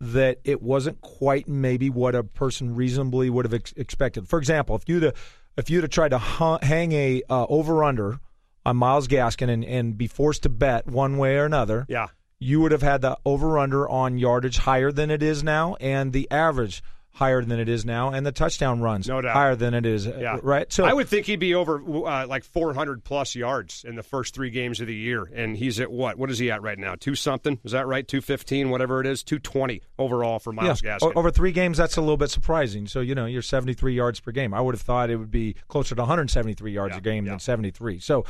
that 0.00 0.38
it 0.44 0.62
wasn't 0.62 1.00
quite 1.02 1.46
maybe 1.46 1.90
what 1.90 2.14
a 2.14 2.24
person 2.24 2.74
reasonably 2.74 3.28
would 3.30 3.44
have 3.44 3.54
ex- 3.54 3.74
expected. 3.76 4.26
For 4.26 4.38
example, 4.38 4.74
if 4.74 4.88
you'd 4.88 5.02
have, 5.04 5.14
if 5.56 5.68
you'd 5.70 5.84
have 5.84 5.90
tried 5.90 6.08
to 6.08 6.18
hang 6.18 6.92
a 6.92 7.22
uh, 7.28 7.46
over 7.48 7.84
under 7.84 8.18
on 8.66 8.76
Myles 8.76 9.08
Gaskin 9.08 9.48
and, 9.48 9.64
and 9.64 9.96
be 9.96 10.06
forced 10.06 10.42
to 10.44 10.48
bet 10.48 10.86
one 10.86 11.16
way 11.18 11.36
or 11.36 11.44
another, 11.44 11.86
Yeah. 11.88 12.08
you 12.38 12.60
would 12.60 12.72
have 12.72 12.82
had 12.82 13.00
the 13.00 13.16
over 13.24 13.58
under 13.58 13.88
on 13.88 14.18
yardage 14.18 14.58
higher 14.58 14.92
than 14.92 15.10
it 15.10 15.22
is 15.22 15.42
now, 15.42 15.76
and 15.80 16.12
the 16.12 16.30
average 16.30 16.82
higher 17.14 17.44
than 17.44 17.58
it 17.58 17.68
is 17.68 17.84
now, 17.84 18.10
and 18.10 18.24
the 18.24 18.30
touchdown 18.30 18.80
runs 18.80 19.08
No 19.08 19.20
doubt. 19.20 19.32
higher 19.32 19.56
than 19.56 19.74
it 19.74 19.84
is. 19.84 20.06
uh, 20.06 20.16
Yeah. 20.18 20.38
right. 20.44 20.72
So 20.72 20.84
I 20.84 20.92
would 20.92 21.08
think 21.08 21.26
he'd 21.26 21.40
be 21.40 21.54
over 21.56 21.82
uh, 22.06 22.24
like 22.28 22.44
400 22.44 23.02
plus 23.02 23.34
yards 23.34 23.84
in 23.86 23.96
the 23.96 24.02
first 24.04 24.32
three 24.32 24.48
games 24.48 24.80
of 24.80 24.86
the 24.86 24.94
year, 24.94 25.28
and 25.34 25.56
he's 25.56 25.80
at 25.80 25.90
what? 25.90 26.18
What 26.18 26.30
is 26.30 26.38
he 26.38 26.52
at 26.52 26.62
right 26.62 26.78
now? 26.78 26.94
Two 26.94 27.16
something? 27.16 27.58
Is 27.64 27.72
that 27.72 27.88
right? 27.88 28.06
215, 28.06 28.70
whatever 28.70 29.00
it 29.00 29.06
is. 29.08 29.24
220 29.24 29.82
overall 29.98 30.38
for 30.38 30.52
Myles 30.52 30.82
yeah, 30.84 30.98
Gaskin. 30.98 31.12
o- 31.14 31.18
over 31.18 31.32
three 31.32 31.52
games, 31.52 31.76
that's 31.78 31.96
a 31.96 32.00
little 32.00 32.16
bit 32.16 32.30
surprising. 32.30 32.86
So 32.86 33.00
you 33.00 33.16
know, 33.16 33.26
you're 33.26 33.42
73 33.42 33.92
yards 33.92 34.20
per 34.20 34.30
game. 34.30 34.54
I 34.54 34.60
would 34.60 34.74
have 34.76 34.80
thought 34.82 35.10
it 35.10 35.16
would 35.16 35.32
be 35.32 35.56
closer 35.66 35.96
to 35.96 36.02
173 36.02 36.72
yards 36.72 36.92
Yeah, 36.94 36.98
a 36.98 37.00
game 37.02 37.26
yeah. 37.26 37.32
than 37.32 37.40
73. 37.40 37.98
So, 37.98 38.24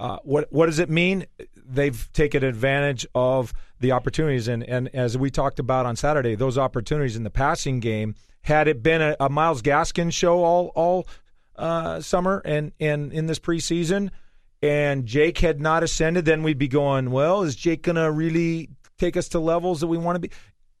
uh, 0.00 0.18
what 0.24 0.50
what 0.50 0.66
does 0.66 0.78
it 0.78 0.88
mean? 0.88 1.26
They've 1.54 2.08
taken 2.14 2.42
advantage 2.42 3.06
of 3.14 3.52
the 3.80 3.92
opportunities, 3.92 4.48
and 4.48 4.64
and 4.64 4.88
as 4.94 5.18
we 5.18 5.30
talked 5.30 5.58
about 5.58 5.84
on 5.84 5.94
Saturday, 5.94 6.34
those 6.34 6.56
opportunities 6.56 7.16
in 7.16 7.22
the 7.22 7.30
passing 7.30 7.80
game. 7.80 8.14
Had 8.42 8.68
it 8.68 8.82
been 8.82 9.02
a, 9.02 9.14
a 9.20 9.28
Myles 9.28 9.60
Gaskin 9.60 10.10
show 10.10 10.42
all 10.42 10.68
all 10.74 11.06
uh, 11.56 12.00
summer 12.00 12.40
and 12.46 12.72
and 12.80 13.12
in 13.12 13.26
this 13.26 13.38
preseason, 13.38 14.08
and 14.62 15.04
Jake 15.04 15.36
had 15.38 15.60
not 15.60 15.82
ascended, 15.82 16.24
then 16.24 16.42
we'd 16.42 16.56
be 16.56 16.66
going, 16.66 17.10
well, 17.10 17.42
is 17.42 17.54
Jake 17.54 17.82
going 17.82 17.96
to 17.96 18.10
really 18.10 18.70
take 18.96 19.18
us 19.18 19.28
to 19.28 19.38
levels 19.38 19.80
that 19.80 19.88
we 19.88 19.98
want 19.98 20.16
to 20.16 20.20
be? 20.20 20.30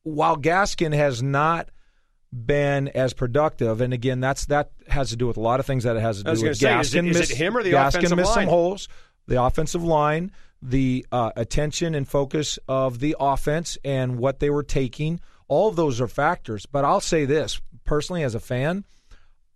While 0.04 0.38
Gaskin 0.38 0.94
has 0.94 1.22
not 1.22 1.68
been 2.32 2.88
as 2.88 3.12
productive, 3.12 3.82
and 3.82 3.92
again, 3.92 4.20
that's 4.20 4.46
that 4.46 4.70
has 4.88 5.10
to 5.10 5.16
do 5.16 5.26
with 5.26 5.36
a 5.36 5.40
lot 5.40 5.60
of 5.60 5.66
things 5.66 5.84
that 5.84 5.96
it 5.96 6.00
has 6.00 6.18
to 6.18 6.24
do 6.24 6.30
with 6.30 6.40
gonna 6.40 6.54
say, 6.54 6.80
is 6.80 6.94
it- 6.94 7.04
Gaskin. 7.04 7.10
is 7.10 7.30
it 7.30 7.36
him 7.36 7.56
or 7.56 7.62
the 7.62 7.72
Gaskin 7.72 7.88
offensive 7.88 8.16
missed 8.16 8.36
line? 8.36 8.46
some 8.46 8.48
holes. 8.48 8.88
The 9.26 9.42
offensive 9.42 9.82
line, 9.82 10.32
the 10.62 11.06
uh, 11.12 11.30
attention 11.36 11.94
and 11.94 12.08
focus 12.08 12.58
of 12.68 13.00
the 13.00 13.16
offense, 13.18 13.78
and 13.84 14.18
what 14.18 14.40
they 14.40 14.50
were 14.50 14.62
taking. 14.62 15.20
All 15.48 15.68
of 15.68 15.76
those 15.76 16.00
are 16.00 16.08
factors. 16.08 16.66
But 16.66 16.84
I'll 16.84 17.00
say 17.00 17.24
this 17.24 17.60
personally, 17.84 18.22
as 18.22 18.34
a 18.34 18.40
fan, 18.40 18.84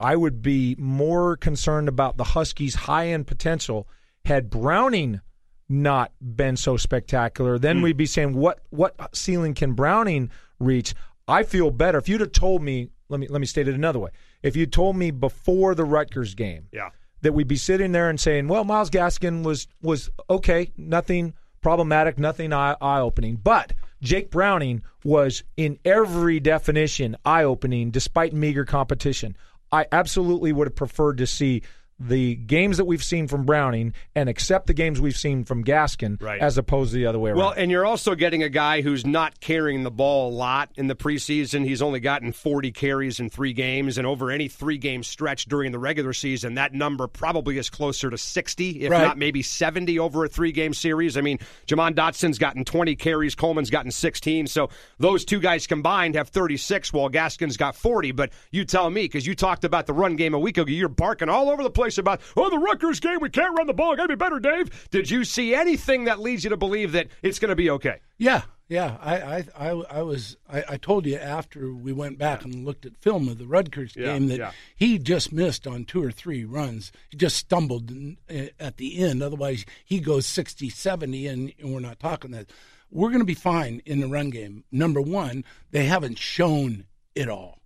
I 0.01 0.17
would 0.17 0.43
be 0.43 0.77
more 0.79 1.37
concerned 1.37 1.89
about 1.89 2.17
the 2.17 2.25
Huskies' 2.25 2.75
high 2.75 3.09
end 3.09 3.27
potential 3.27 3.89
had 4.25 4.51
Browning 4.51 5.21
not 5.69 6.13
been 6.21 6.57
so 6.57 6.77
spectacular. 6.77 7.59
Then 7.59 7.81
we'd 7.81 7.97
be 7.97 8.07
saying, 8.07 8.35
what 8.35 8.61
what 8.71 8.95
ceiling 9.15 9.55
can 9.55 9.73
Browning 9.73 10.31
reach? 10.59 10.95
I 11.27 11.43
feel 11.43 11.71
better 11.71 11.99
if 11.99 12.09
you'd 12.09 12.21
have 12.21 12.33
told 12.33 12.63
me. 12.63 12.91
Let 13.09 13.21
me 13.21 13.29
let 13.29 13.41
me 13.41 13.47
state 13.47 13.69
it 13.69 13.75
another 13.75 13.99
way. 13.99 14.11
if 14.43 14.57
you 14.57 14.67
told 14.67 14.97
me 14.97 15.11
before 15.11 15.75
the 15.75 15.85
Rutgers 15.85 16.35
game 16.35 16.69
Yeah. 16.73 16.91
That 17.25 17.33
we'd 17.33 17.49
be 17.49 17.57
sitting 17.57 17.93
there 17.93 18.11
and 18.11 18.21
saying, 18.21 18.49
"Well, 18.49 18.65
Myles 18.65 18.91
Gaskin 18.91 19.43
was 19.45 19.67
was 19.81 20.11
okay, 20.29 20.71
nothing 20.77 21.33
problematic, 21.63 22.19
nothing 22.19 22.53
eye 22.53 23.01
opening," 23.01 23.37
but 23.43 23.73
Jake 24.03 24.31
Browning 24.31 24.83
was 25.05 25.43
in 25.57 25.79
every 25.87 26.39
definition 26.39 27.17
eye 27.25 27.43
opening, 27.45 27.91
despite 27.91 28.35
meager 28.35 28.67
competition. 28.67 29.37
I 29.73 29.87
absolutely 29.91 30.53
would 30.53 30.67
have 30.67 30.77
preferred 30.77 31.17
to 31.17 31.27
see 31.27 31.63
the 32.01 32.35
games 32.35 32.77
that 32.79 32.85
we've 32.87 33.05
seen 33.05 33.29
from 33.29 33.45
Browning 33.45 33.95
and 34.17 34.29
accept 34.29 34.67
the 34.67 34.75
games 34.75 35.01
we've 35.01 35.17
seen 35.17 35.45
from 35.45 35.63
Gaskin 35.65 36.21
Right. 36.21 36.41
as 36.41 36.59
opposed 36.59 36.91
to 36.93 36.97
the 36.97 37.07
other 37.07 37.19
way 37.21 37.31
around. 37.31 37.39
Well, 37.39 37.55
and 37.57 37.71
you're 37.71 37.87
also 37.87 38.15
getting 38.17 38.43
a 38.43 38.49
guy 38.49 38.81
who's 38.81 39.07
not 39.07 39.41
carrying 39.41 39.85
the 39.85 39.91
ball 39.91 40.31
a 40.31 40.35
lot 40.35 40.71
in 40.75 40.89
the 40.89 40.97
preseason. 40.97 41.65
He's 41.65 41.81
only 41.81 42.01
gotten 42.01 42.33
40 42.33 42.73
carries 42.73 43.21
in 43.21 43.31
three 43.31 43.53
games, 43.53 43.97
and 43.97 44.07
over 44.07 44.31
any 44.31 44.49
three 44.49 44.77
game 44.77 45.03
stretch 45.05 45.45
during 45.47 45.71
the 45.73 45.79
regular 45.79 46.13
season, 46.13 46.55
that 46.55 46.73
number 46.75 47.07
probably 47.07 47.59
is 47.59 47.71
closer 47.71 48.11
to 48.11 48.19
60, 48.19 48.83
if 48.83 48.91
Right. 48.91 49.03
not 49.03 49.17
maybe 49.17 49.43
70 49.43 49.99
over 49.99 50.25
a 50.25 50.29
three 50.29 50.53
game 50.53 50.75
series. 50.75 51.17
I 51.17 51.21
mean, 51.21 51.39
Jomon 51.69 51.95
Dotson's 51.95 52.39
gotten 52.39 52.65
20 52.65 52.97
carries, 52.97 53.35
Coleman's 53.37 53.71
gotten 53.71 53.93
16. 53.93 54.49
So 54.49 54.69
those 54.99 55.25
two 55.25 55.39
guys 55.41 55.67
combined 55.69 56.17
have 56.17 56.29
36, 56.29 56.93
while 56.93 57.09
Gaskin's 57.09 57.57
got 57.57 57.77
40. 57.77 58.11
But 58.13 58.31
you 58.51 58.65
tell 58.65 58.91
me, 58.91 59.03
because 59.03 59.27
you 59.27 59.35
talked 59.37 59.65
about 59.65 59.87
the 59.87 59.93
run 59.93 60.17
game 60.17 60.35
a 60.35 60.39
week 60.39 60.59
ago, 60.59 60.71
you're 60.71 60.89
barking 60.89 61.29
all 61.29 61.49
over 61.51 61.63
the 61.63 61.71
place 61.71 61.94
about, 61.99 62.21
oh, 62.37 62.51
the 62.51 62.59
Rutgers 62.59 63.01
game, 63.01 63.19
we 63.21 63.31
can't 63.31 63.57
run 63.57 63.67
the 63.67 63.75
ball, 63.75 63.97
gotta 63.97 64.09
be 64.09 64.15
better, 64.15 64.39
Dave. 64.41 64.89
Did 64.91 65.11
you 65.11 65.25
see 65.25 65.55
anything 65.55 66.05
that 66.05 66.21
leads 66.21 66.45
you 66.45 66.51
to 66.51 66.57
believe 66.57 66.93
that 66.93 67.09
it's 67.23 67.39
going 67.39 67.51
to 67.51 67.57
be 67.57 67.71
okay? 67.71 68.01
Yeah, 68.19 68.43
yeah. 68.69 68.97
I, 69.01 69.17
I, 69.17 69.45
I, 69.57 69.69
I 69.99 70.03
was. 70.03 70.37
I, 70.49 70.65
I 70.71 70.77
told 70.77 71.05
you 71.07 71.17
after 71.17 71.73
we 71.75 71.93
went 71.93 72.17
back 72.19 72.45
and 72.45 72.65
looked 72.65 72.87
at 72.87 72.97
film 72.97 73.29
of 73.29 73.39
the 73.39 73.47
Rutgers 73.47 73.95
Yeah, 73.97 74.13
game 74.13 74.29
that 74.29 74.39
yeah. 74.39 74.51
he 74.77 74.99
just 74.99 75.33
missed 75.33 75.67
on 75.67 75.85
two 75.85 76.03
or 76.03 76.13
three 76.13 76.45
runs. 76.45 76.93
He 77.11 77.17
just 77.17 77.37
stumbled 77.37 77.91
eh, 78.29 78.49
at 78.61 78.77
the 78.77 78.99
end. 78.99 79.23
Otherwise, 79.23 79.65
he 79.85 79.99
goes 80.01 80.27
60, 80.27 80.71
70, 80.71 81.27
and, 81.27 81.53
and 81.59 81.75
we're 81.75 81.81
not 81.81 81.99
talking 81.99 82.31
that. 82.33 82.51
We're 82.91 83.09
going 83.09 83.19
to 83.21 83.25
be 83.25 83.35
fine 83.35 83.83
in 83.85 83.99
the 83.99 84.07
run 84.07 84.31
game. 84.31 84.63
Number 84.71 85.01
one, 85.01 85.45
they 85.73 85.87
haven't 85.87 86.19
shown 86.19 86.85
it 87.17 87.29
all. 87.29 87.59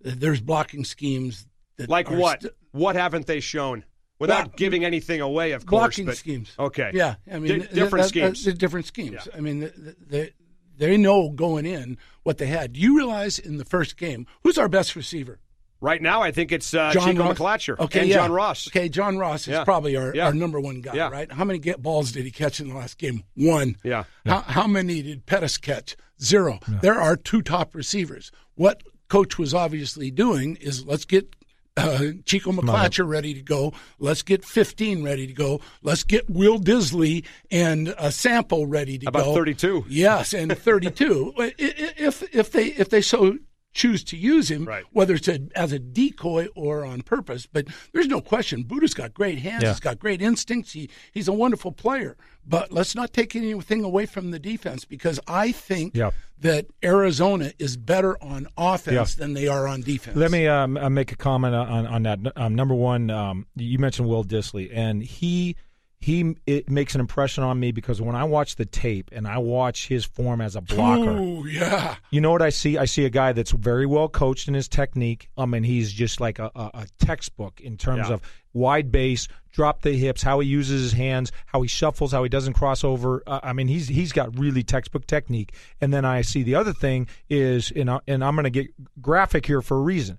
There's 0.00 0.40
blocking 0.40 0.84
schemes 0.84 1.47
Like 1.86 2.10
are 2.10 2.16
what? 2.16 2.42
st- 2.42 2.54
what 2.72 2.96
haven't 2.96 3.26
they 3.26 3.40
shown? 3.40 3.84
Without 4.18 4.44
Block- 4.46 4.56
giving 4.56 4.84
anything 4.84 5.20
away, 5.20 5.52
of 5.52 5.64
course. 5.64 5.80
blocking 5.80 6.06
but- 6.06 6.16
schemes. 6.16 6.52
Okay. 6.58 6.90
Yeah, 6.92 7.16
I 7.32 7.38
mean, 7.38 7.52
Di- 7.52 7.58
th- 7.60 7.70
different 7.70 8.02
that- 8.04 8.08
schemes. 8.08 8.44
that's- 8.44 8.58
different 8.58 8.86
schemes. 8.86 9.26
Yeah. 9.26 9.36
I 9.36 9.40
mean, 9.40 9.60
th- 9.60 9.74
th- 9.74 9.96
they 10.08 10.30
they 10.76 10.96
know 10.96 11.30
going 11.30 11.66
in 11.66 11.98
what 12.24 12.38
they 12.38 12.46
had. 12.46 12.72
Do 12.72 12.80
you 12.80 12.96
realize 12.96 13.38
in 13.38 13.58
the 13.58 13.64
first 13.64 13.96
game 13.96 14.26
who's 14.42 14.58
our 14.58 14.68
best 14.68 14.96
receiver? 14.96 15.38
Right 15.80 16.02
now, 16.02 16.22
I 16.22 16.32
think 16.32 16.50
it's 16.50 16.74
uh, 16.74 16.90
John 16.92 17.12
Chico 17.12 17.22
Ross? 17.28 17.38
McClatcher 17.38 17.78
Okay, 17.78 18.00
and 18.00 18.08
yeah. 18.08 18.16
John 18.16 18.32
Ross. 18.32 18.66
Okay, 18.66 18.88
John 18.88 19.16
Ross 19.16 19.42
is 19.42 19.52
Yeah. 19.52 19.62
probably 19.62 19.96
our, 19.96 20.12
Yeah. 20.12 20.26
our 20.26 20.34
number 20.34 20.58
one 20.58 20.80
guy, 20.80 20.94
Yeah. 20.94 21.08
right? 21.08 21.30
How 21.30 21.44
many 21.44 21.60
get 21.60 21.80
balls 21.80 22.10
did 22.10 22.24
he 22.24 22.32
catch 22.32 22.58
in 22.58 22.68
the 22.68 22.74
last 22.74 22.98
game? 22.98 23.22
One. 23.34 23.76
Yeah. 23.84 24.02
How, 24.26 24.40
how 24.40 24.66
many 24.66 25.02
did 25.02 25.24
Pettis 25.26 25.56
catch? 25.56 25.96
Zero. 26.20 26.58
There 26.82 27.00
are 27.00 27.16
two 27.16 27.42
top 27.42 27.76
receivers. 27.76 28.32
What 28.56 28.82
coach 29.08 29.38
was 29.38 29.54
obviously 29.54 30.10
doing 30.10 30.56
is 30.56 30.84
let's 30.84 31.04
get 31.04 31.32
uh, 31.78 32.12
Chico 32.24 32.52
McClatcher 32.52 33.06
ready 33.08 33.34
to 33.34 33.42
go. 33.42 33.72
Let's 33.98 34.22
get 34.22 34.44
15 34.44 35.02
ready 35.02 35.26
to 35.26 35.32
go. 35.32 35.60
Let's 35.82 36.02
get 36.02 36.28
Will 36.28 36.58
Dissly 36.58 37.24
and 37.50 37.94
a 37.98 38.10
sample 38.12 38.66
ready 38.66 38.98
to 38.98 39.06
go. 39.06 39.08
About 39.08 39.34
32. 39.34 39.84
Yes, 39.88 40.34
and 40.34 40.56
32. 40.56 41.34
I- 41.38 41.42
i- 41.46 41.52
if 41.58 42.22
if 42.34 42.52
they 42.52 42.66
if 42.66 42.90
they 42.90 43.00
so 43.00 43.38
choose 43.78 44.02
to 44.04 44.16
use 44.16 44.50
him, 44.50 44.64
Right. 44.64 44.84
whether 44.92 45.14
it's 45.14 45.28
a, 45.28 45.38
as 45.54 45.70
a 45.72 45.78
decoy 45.78 46.48
or 46.56 46.84
on 46.84 47.02
purpose. 47.02 47.46
But 47.46 47.68
there's 47.92 48.08
no 48.08 48.20
question, 48.20 48.64
Budda's 48.64 48.92
got 48.92 49.14
great 49.14 49.38
hands. 49.38 49.62
Yeah. 49.62 49.70
He's 49.70 49.80
got 49.80 49.98
great 50.00 50.20
instincts. 50.20 50.72
He 50.72 50.90
he's 51.12 51.28
a 51.28 51.32
wonderful 51.32 51.72
player. 51.72 52.16
But 52.46 52.72
let's 52.72 52.94
not 52.94 53.12
take 53.12 53.36
anything 53.36 53.84
away 53.84 54.06
from 54.06 54.30
the 54.32 54.38
defense 54.38 54.84
because 54.84 55.20
I 55.28 55.52
think 55.52 55.94
Yeah. 55.94 56.10
that 56.40 56.66
Arizona 56.82 57.52
is 57.58 57.76
better 57.76 58.20
on 58.22 58.48
offense 58.56 59.14
than 59.14 59.34
they 59.34 59.46
are 59.48 59.68
on 59.68 59.82
defense. 59.82 60.16
Let 60.16 60.30
me 60.30 60.46
um, 60.48 60.76
uh, 60.76 60.88
make 60.90 61.12
a 61.12 61.16
comment 61.16 61.54
on 61.54 61.86
on 61.86 62.02
that. 62.04 62.18
Um, 62.36 62.54
number 62.54 62.74
one, 62.74 63.10
um, 63.10 63.46
you 63.54 63.78
mentioned 63.78 64.08
Will 64.08 64.24
Dissly, 64.24 64.70
and 64.72 65.02
he 65.02 65.56
he 66.00 66.36
it 66.46 66.70
makes 66.70 66.94
an 66.94 67.00
impression 67.00 67.42
on 67.42 67.58
me 67.58 67.72
because 67.72 68.00
when 68.00 68.14
I 68.14 68.22
watch 68.24 68.54
the 68.56 68.64
tape 68.64 69.10
and 69.12 69.26
I 69.26 69.38
watch 69.38 69.88
his 69.88 70.04
form 70.04 70.40
as 70.40 70.54
a 70.54 70.60
blocker, 70.60 71.10
Ooh, 71.18 71.44
yeah. 71.46 71.96
you 72.10 72.20
know 72.20 72.30
what 72.30 72.40
I 72.42 72.50
see? 72.50 72.78
I 72.78 72.84
see 72.84 73.04
a 73.04 73.10
guy 73.10 73.32
that's 73.32 73.50
very 73.50 73.84
well 73.84 74.08
coached 74.08 74.46
in 74.46 74.54
his 74.54 74.68
technique. 74.68 75.28
I 75.36 75.46
mean, 75.46 75.64
he's 75.64 75.92
just 75.92 76.20
like 76.20 76.38
a, 76.38 76.50
a, 76.54 76.70
a 76.74 76.86
textbook 77.04 77.60
in 77.60 77.76
terms 77.76 78.08
Yeah. 78.08 78.14
of 78.14 78.22
wide 78.52 78.92
base, 78.92 79.26
drop 79.52 79.82
the 79.82 79.92
hips, 79.92 80.22
how 80.22 80.38
he 80.38 80.48
uses 80.48 80.82
his 80.82 80.92
hands, 80.92 81.32
how 81.46 81.62
he 81.62 81.68
shuffles, 81.68 82.12
how 82.12 82.22
he 82.22 82.28
doesn't 82.28 82.52
cross 82.54 82.84
over. 82.84 83.22
Uh, 83.26 83.40
I 83.42 83.52
mean, 83.52 83.66
he's 83.66 83.88
he's 83.88 84.12
got 84.12 84.38
really 84.38 84.62
textbook 84.62 85.04
technique. 85.06 85.52
And 85.80 85.92
then 85.92 86.04
I 86.04 86.22
see 86.22 86.44
the 86.44 86.54
other 86.54 86.72
thing 86.72 87.08
is, 87.28 87.72
and, 87.74 87.90
I, 87.90 87.98
and 88.06 88.22
I'm 88.22 88.36
going 88.36 88.44
to 88.44 88.50
get 88.50 88.68
graphic 89.02 89.46
here 89.46 89.62
for 89.62 89.76
a 89.76 89.80
reason. 89.80 90.18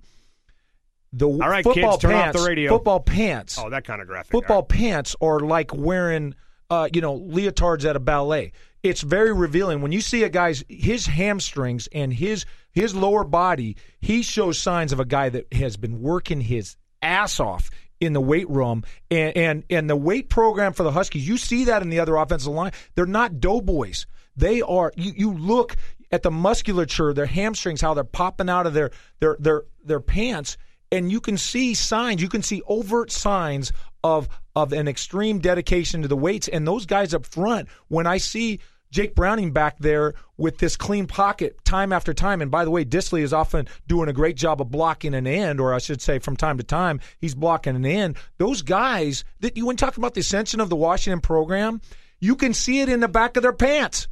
The 1.12 1.28
All 1.28 1.38
right, 1.38 1.63
football 1.63 1.91
kids, 1.93 2.02
turn 2.02 2.13
off 2.13 2.24
pants, 2.26 2.41
the 2.43 2.48
radio. 2.48 2.69
Football 2.72 3.00
pants 3.00 3.58
Oh, 3.58 3.69
that 3.69 3.84
kind 3.84 4.02
of 4.02 4.08
graphic. 4.08 4.32
football 4.32 4.58
All 4.58 4.62
right. 4.62 4.69
pants 4.69 5.15
are 5.22 5.39
like 5.39 5.74
wearing 5.74 6.36
uh, 6.69 6.88
you 6.93 7.02
know 7.02 7.19
leotards 7.19 7.84
at 7.89 7.95
a 7.95 8.00
ballet 8.00 8.52
it's 8.84 9.02
very 9.02 9.34
revealing 9.34 9.82
when 9.82 9.91
you 9.91 10.02
see 10.02 10.22
a 10.24 10.30
guy's 10.30 10.63
his 10.69 11.08
hamstrings 11.08 11.88
and 11.91 12.13
his 12.13 12.45
his 12.72 12.93
lower 12.93 13.24
body 13.24 13.76
he 14.00 14.22
shows 14.22 14.60
signs 14.60 14.93
of 14.93 15.00
a 15.00 15.06
guy 15.06 15.30
that 15.30 15.52
has 15.52 15.78
been 15.78 16.00
working 16.00 16.39
his 16.39 16.76
ass 17.02 17.39
off 17.39 17.72
in 18.00 18.13
the 18.13 18.22
weight 18.22 18.48
room 18.50 18.84
and 19.10 19.36
and, 19.36 19.63
and 19.72 19.89
the 19.89 19.95
weight 19.95 20.30
program 20.30 20.72
for 20.72 20.84
the 20.84 20.91
huskies 20.91 21.28
you 21.28 21.38
see 21.38 21.65
that 21.65 21.82
in 21.82 21.89
the 21.89 22.00
other 22.00 22.15
offensive 22.15 22.54
line 22.54 22.72
they're 22.93 23.08
not 23.08 23.39
doughboys 23.39 24.06
they 24.38 24.62
are 24.62 24.93
you, 24.95 25.12
you 25.15 25.34
look 25.34 25.76
at 26.12 26.22
the 26.22 26.30
musculature 26.32 27.13
their 27.13 27.26
hamstrings 27.26 27.82
how 27.82 27.95
they're 27.95 28.04
popping 28.04 28.48
out 28.48 28.67
of 28.67 28.74
their 28.76 28.91
their 29.19 29.36
their 29.39 29.63
their 29.84 30.00
pants 30.00 30.56
and 30.91 31.12
you 31.12 31.21
can 31.21 31.38
see 31.38 31.73
signs, 31.73 32.21
you 32.21 32.30
can 32.30 32.41
see 32.41 32.62
overt 32.67 33.12
signs 33.12 33.71
of 34.04 34.30
of 34.56 34.73
an 34.73 34.88
extreme 34.88 35.39
dedication 35.39 36.02
to 36.02 36.08
the 36.08 36.17
weights. 36.17 36.47
And 36.47 36.67
those 36.67 36.86
guys 36.86 37.13
up 37.13 37.25
front, 37.25 37.69
when 37.88 38.08
I 38.08 38.17
see 38.17 38.60
Jake 38.91 39.13
Browning 39.15 39.52
back 39.52 39.78
there 39.80 40.15
with 40.38 40.58
this 40.58 40.75
clean 40.75 41.06
pocket 41.06 41.63
time 41.63 41.93
after 41.93 42.13
time, 42.13 42.41
and 42.41 42.49
by 42.49 42.65
the 42.65 42.71
way, 42.71 42.84
Dissly 42.84 43.21
is 43.21 43.34
often 43.34 43.67
doing 43.88 44.10
a 44.10 44.13
great 44.13 44.36
job 44.36 44.62
of 44.62 44.71
blocking 44.71 45.13
an 45.13 45.28
end, 45.28 45.60
or 45.60 45.73
I 45.73 45.78
should 45.78 46.02
say, 46.02 46.19
from 46.19 46.36
time 46.36 46.58
to 46.58 46.63
time, 46.63 46.99
he's 47.19 47.36
blocking 47.36 47.75
an 47.75 47.86
end. 47.86 48.17
Those 48.38 48.63
guys 48.63 49.23
that 49.41 49.56
you 49.56 49.65
when 49.65 49.78
talk 49.78 49.97
about 49.97 50.15
the 50.15 50.21
ascension 50.21 50.60
of 50.60 50.69
the 50.69 50.75
Washington 50.75 51.21
program, 51.21 51.82
you 52.19 52.36
can 52.36 52.54
see 52.54 52.82
it 52.82 52.89
in 52.89 52.99
the 52.99 53.08
back 53.08 53.38
of 53.38 53.43
their 53.43 53.54
pants. 53.54 54.08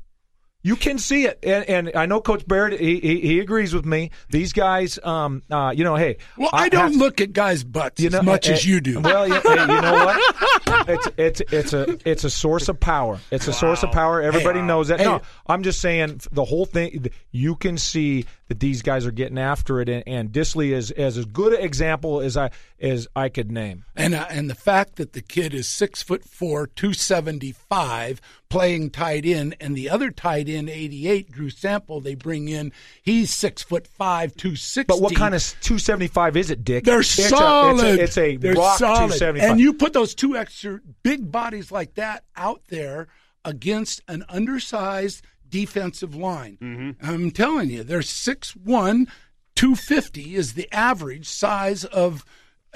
You 0.67 0.75
can 0.75 0.99
see 0.99 1.25
it, 1.25 1.39
and, 1.43 1.63
and 1.69 1.91
I 1.95 2.07
know 2.07 2.19
Coach 2.19 2.45
Baird. 2.45 2.73
He, 2.73 2.99
he, 2.99 3.21
he 3.21 3.39
agrees 3.39 3.73
with 3.73 3.85
me. 3.85 4.11
These 4.29 4.51
guys, 4.51 4.99
um, 5.01 5.41
uh, 5.49 5.73
you 5.73 5.85
know, 5.85 5.95
hey, 5.95 6.17
Well, 6.37 6.49
I, 6.51 6.67
don't 6.67 6.97
look 6.97 7.21
at 7.21 7.31
guys' 7.31 7.63
butts 7.63 8.03
as 8.03 8.21
much 8.21 8.49
eh, 8.49 8.51
as 8.51 8.65
you 8.65 8.81
do. 8.81 8.99
Well, 8.99 9.29
yeah, 9.29 9.39
hey, 9.41 9.61
you 9.61 9.81
know 9.81 9.93
what? 9.93 10.21
It's 10.89 11.07
it's 11.17 11.41
it's 11.53 11.73
a 11.73 11.97
it's 12.09 12.23
a 12.23 12.29
source 12.29 12.67
of 12.67 12.79
power. 12.79 13.19
It's 13.31 13.47
a 13.47 13.53
source 13.53 13.83
of 13.83 13.91
power. 13.91 14.21
Everybody 14.21 14.59
Hey, 14.59 14.65
knows 14.65 14.89
that. 14.89 14.99
hey. 14.99 15.05
No, 15.05 15.21
I'm 15.47 15.63
just 15.63 15.79
saying 15.79 16.21
the 16.31 16.43
whole 16.43 16.65
thing. 16.65 17.07
You 17.31 17.55
can 17.55 17.77
see 17.77 18.25
that 18.49 18.59
these 18.59 18.81
guys 18.81 19.05
are 19.05 19.11
getting 19.11 19.37
after 19.37 19.81
it, 19.81 19.89
and, 19.89 20.03
and 20.07 20.31
Dissly 20.31 20.71
is 20.71 20.91
as 20.91 21.17
as 21.17 21.25
good 21.25 21.53
an 21.53 21.63
example 21.63 22.19
as 22.19 22.35
I 22.37 22.51
as 22.79 23.07
I 23.15 23.29
could 23.29 23.51
name. 23.51 23.85
And 23.95 24.13
uh, 24.13 24.27
and 24.29 24.49
the 24.49 24.55
fact 24.55 24.97
that 24.97 25.13
the 25.13 25.21
kid 25.21 25.53
is 25.53 25.69
six 25.69 26.03
foot 26.03 26.23
four, 26.25 26.67
two 26.67 26.93
seventy 26.93 27.53
five, 27.53 28.21
playing 28.49 28.89
tight 28.91 29.25
end, 29.25 29.55
and 29.59 29.75
the 29.75 29.89
other 29.89 30.11
tight 30.11 30.47
end, 30.49 30.56
eighty 30.69 31.07
eight, 31.07 31.31
Drew 31.31 31.49
Sample, 31.49 32.01
they 32.01 32.15
bring 32.15 32.47
in, 32.47 32.71
he's 33.03 33.33
six 33.33 33.61
foot 33.63 33.85
five, 33.87 34.35
two 34.35 34.55
sixty. 34.55 34.87
But 34.93 35.01
what 35.01 35.15
kind 35.15 35.35
of 35.35 35.41
275 35.61 36.37
is 36.37 36.49
it, 36.51 36.63
Dick? 36.63 36.83
They're 36.85 37.01
It's 37.01 37.17
a- 37.19 37.23
solid. 37.29 37.99
It's 37.99 37.99
a, 37.99 38.03
it's 38.03 38.17
a 38.17 38.37
They're 38.37 38.53
rock 38.53 38.79
solid. 38.79 38.95
275. 39.13 39.49
And 39.51 39.59
you 39.59 39.73
put 39.73 39.93
those 39.93 40.15
two 40.15 40.35
extra 40.35 40.79
big 41.03 41.31
bodies 41.31 41.71
like 41.71 41.95
that 41.95 42.23
out 42.35 42.61
there 42.69 43.07
against 43.45 44.01
an 44.07 44.25
undersized 44.29 45.23
defensive 45.47 46.15
line. 46.15 46.57
Mm-hmm. 46.61 47.05
I'm 47.09 47.31
telling 47.31 47.69
you, 47.69 47.83
they're 47.83 47.99
6'1", 47.99 49.07
250 49.55 50.35
is 50.35 50.53
the 50.53 50.71
average 50.73 51.27
size 51.27 51.85
of 51.85 52.25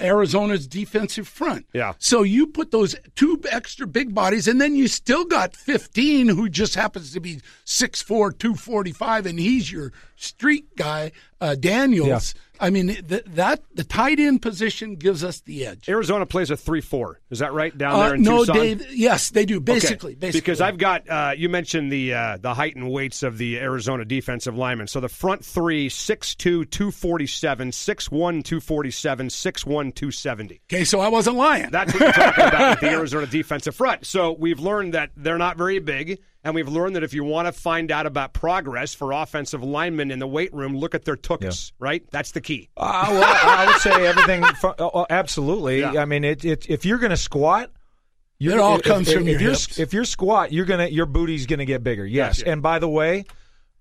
Arizona's 0.01 0.67
defensive 0.67 1.27
front. 1.27 1.65
Yeah. 1.73 1.93
So 1.99 2.23
you 2.23 2.47
put 2.47 2.71
those 2.71 2.95
two 3.15 3.39
extra 3.49 3.87
big 3.87 4.13
bodies, 4.13 4.47
and 4.47 4.59
then 4.59 4.75
you 4.75 4.87
still 4.87 5.25
got 5.25 5.55
15 5.55 6.29
who 6.29 6.49
just 6.49 6.75
happens 6.75 7.13
to 7.13 7.19
be 7.19 7.41
6'4", 7.65 8.37
245, 8.37 9.25
and 9.25 9.39
he's 9.39 9.71
your 9.71 9.93
street 10.15 10.75
guy, 10.75 11.11
uh, 11.39 11.55
Daniels. 11.55 12.33
I 12.61 12.69
mean, 12.69 12.87
th- 12.87 13.23
that 13.25 13.63
the 13.73 13.83
tight 13.83 14.19
end 14.19 14.41
position 14.41 14.95
gives 14.95 15.23
us 15.23 15.41
the 15.41 15.65
edge. 15.65 15.89
Arizona 15.89 16.25
plays 16.25 16.51
a 16.51 16.55
three-four. 16.57 17.19
Is 17.29 17.39
that 17.39 17.53
right 17.53 17.75
down 17.77 17.95
Uh, 17.99 18.05
there 18.05 18.15
in 18.15 18.21
no, 18.21 18.39
Tucson? 18.39 18.55
No, 18.55 18.61
Dave. 18.63 18.85
Yes, 18.93 19.31
they 19.31 19.45
do. 19.45 19.59
Basically, 19.59 20.11
Okay, 20.11 20.19
basically. 20.19 20.41
Because 20.41 20.61
I've 20.61 20.77
got 20.77 21.09
uh, 21.09 21.33
you 21.35 21.49
mentioned 21.49 21.91
the 21.91 22.13
uh, 22.13 22.37
the 22.37 22.53
height 22.53 22.75
and 22.75 22.89
weights 22.91 23.23
of 23.23 23.37
the 23.37 23.57
Arizona 23.59 24.05
defensive 24.05 24.55
linemen. 24.55 24.87
So 24.87 24.99
the 24.99 25.09
front 25.09 25.43
three, 25.43 25.89
6'2", 25.89 26.69
247, 26.69 27.71
6'1", 27.71 28.09
247, 28.43 29.27
6'1", 29.27 29.65
270. 29.95 30.61
Okay, 30.71 30.83
so 30.83 30.99
I 30.99 31.07
wasn't 31.07 31.37
lying. 31.37 31.69
That's 31.71 31.93
what 31.93 32.01
you're 32.01 32.11
talking 32.11 32.45
about 32.45 32.69
with 32.71 32.79
the 32.81 32.89
Arizona 32.97 33.25
defensive 33.27 33.75
front. 33.75 34.05
So 34.05 34.33
we've 34.33 34.59
learned 34.59 34.93
that 34.93 35.11
they're 35.15 35.37
not 35.37 35.57
very 35.57 35.79
big, 35.79 36.19
and 36.43 36.55
we've 36.55 36.67
learned 36.67 36.95
that 36.95 37.03
if 37.03 37.13
you 37.13 37.23
want 37.23 37.47
to 37.47 37.51
find 37.51 37.91
out 37.91 38.05
about 38.05 38.33
progress 38.33 38.93
for 38.93 39.11
offensive 39.11 39.63
linemen 39.63 40.11
in 40.11 40.19
the 40.19 40.27
weight 40.27 40.53
room, 40.53 40.75
look 40.75 40.95
at 40.95 41.05
their 41.05 41.15
tuchus, 41.15 41.71
right? 41.79 42.03
That's 42.11 42.31
the 42.31 42.41
key. 42.41 42.69
Uh, 42.75 43.07
well, 43.11 43.23
I 43.43 43.65
would 43.67 43.77
say 43.81 44.07
everything. 44.07 44.43
From, 44.43 44.75
oh, 44.79 44.91
oh, 44.93 45.05
absolutely. 45.09 45.81
Yeah. 45.81 46.01
I 46.01 46.05
mean, 46.05 46.23
it, 46.23 46.43
it, 46.43 46.69
if 46.69 46.85
you're 46.85 46.97
going 46.97 47.11
to 47.11 47.17
squat, 47.17 47.71
you're, 48.39 48.53
It 48.55 48.59
all 48.59 48.77
if- 48.77 48.83
comes 48.83 49.07
if, 49.07 49.13
from 49.13 49.27
if 49.27 49.33
your 49.33 49.41
you're, 49.41 49.51
hips. 49.51 49.79
If 49.79 49.93
you're 49.93 50.05
squat, 50.05 50.51
you're 50.51 50.65
gonna 50.65 50.87
your 50.87 51.05
booty's 51.05 51.45
going 51.45 51.59
to 51.59 51.65
get 51.65 51.83
bigger. 51.83 52.05
Yes. 52.05 52.39
Gotcha. 52.39 52.51
And 52.51 52.63
by 52.63 52.79
the 52.79 52.89
way, 52.89 53.25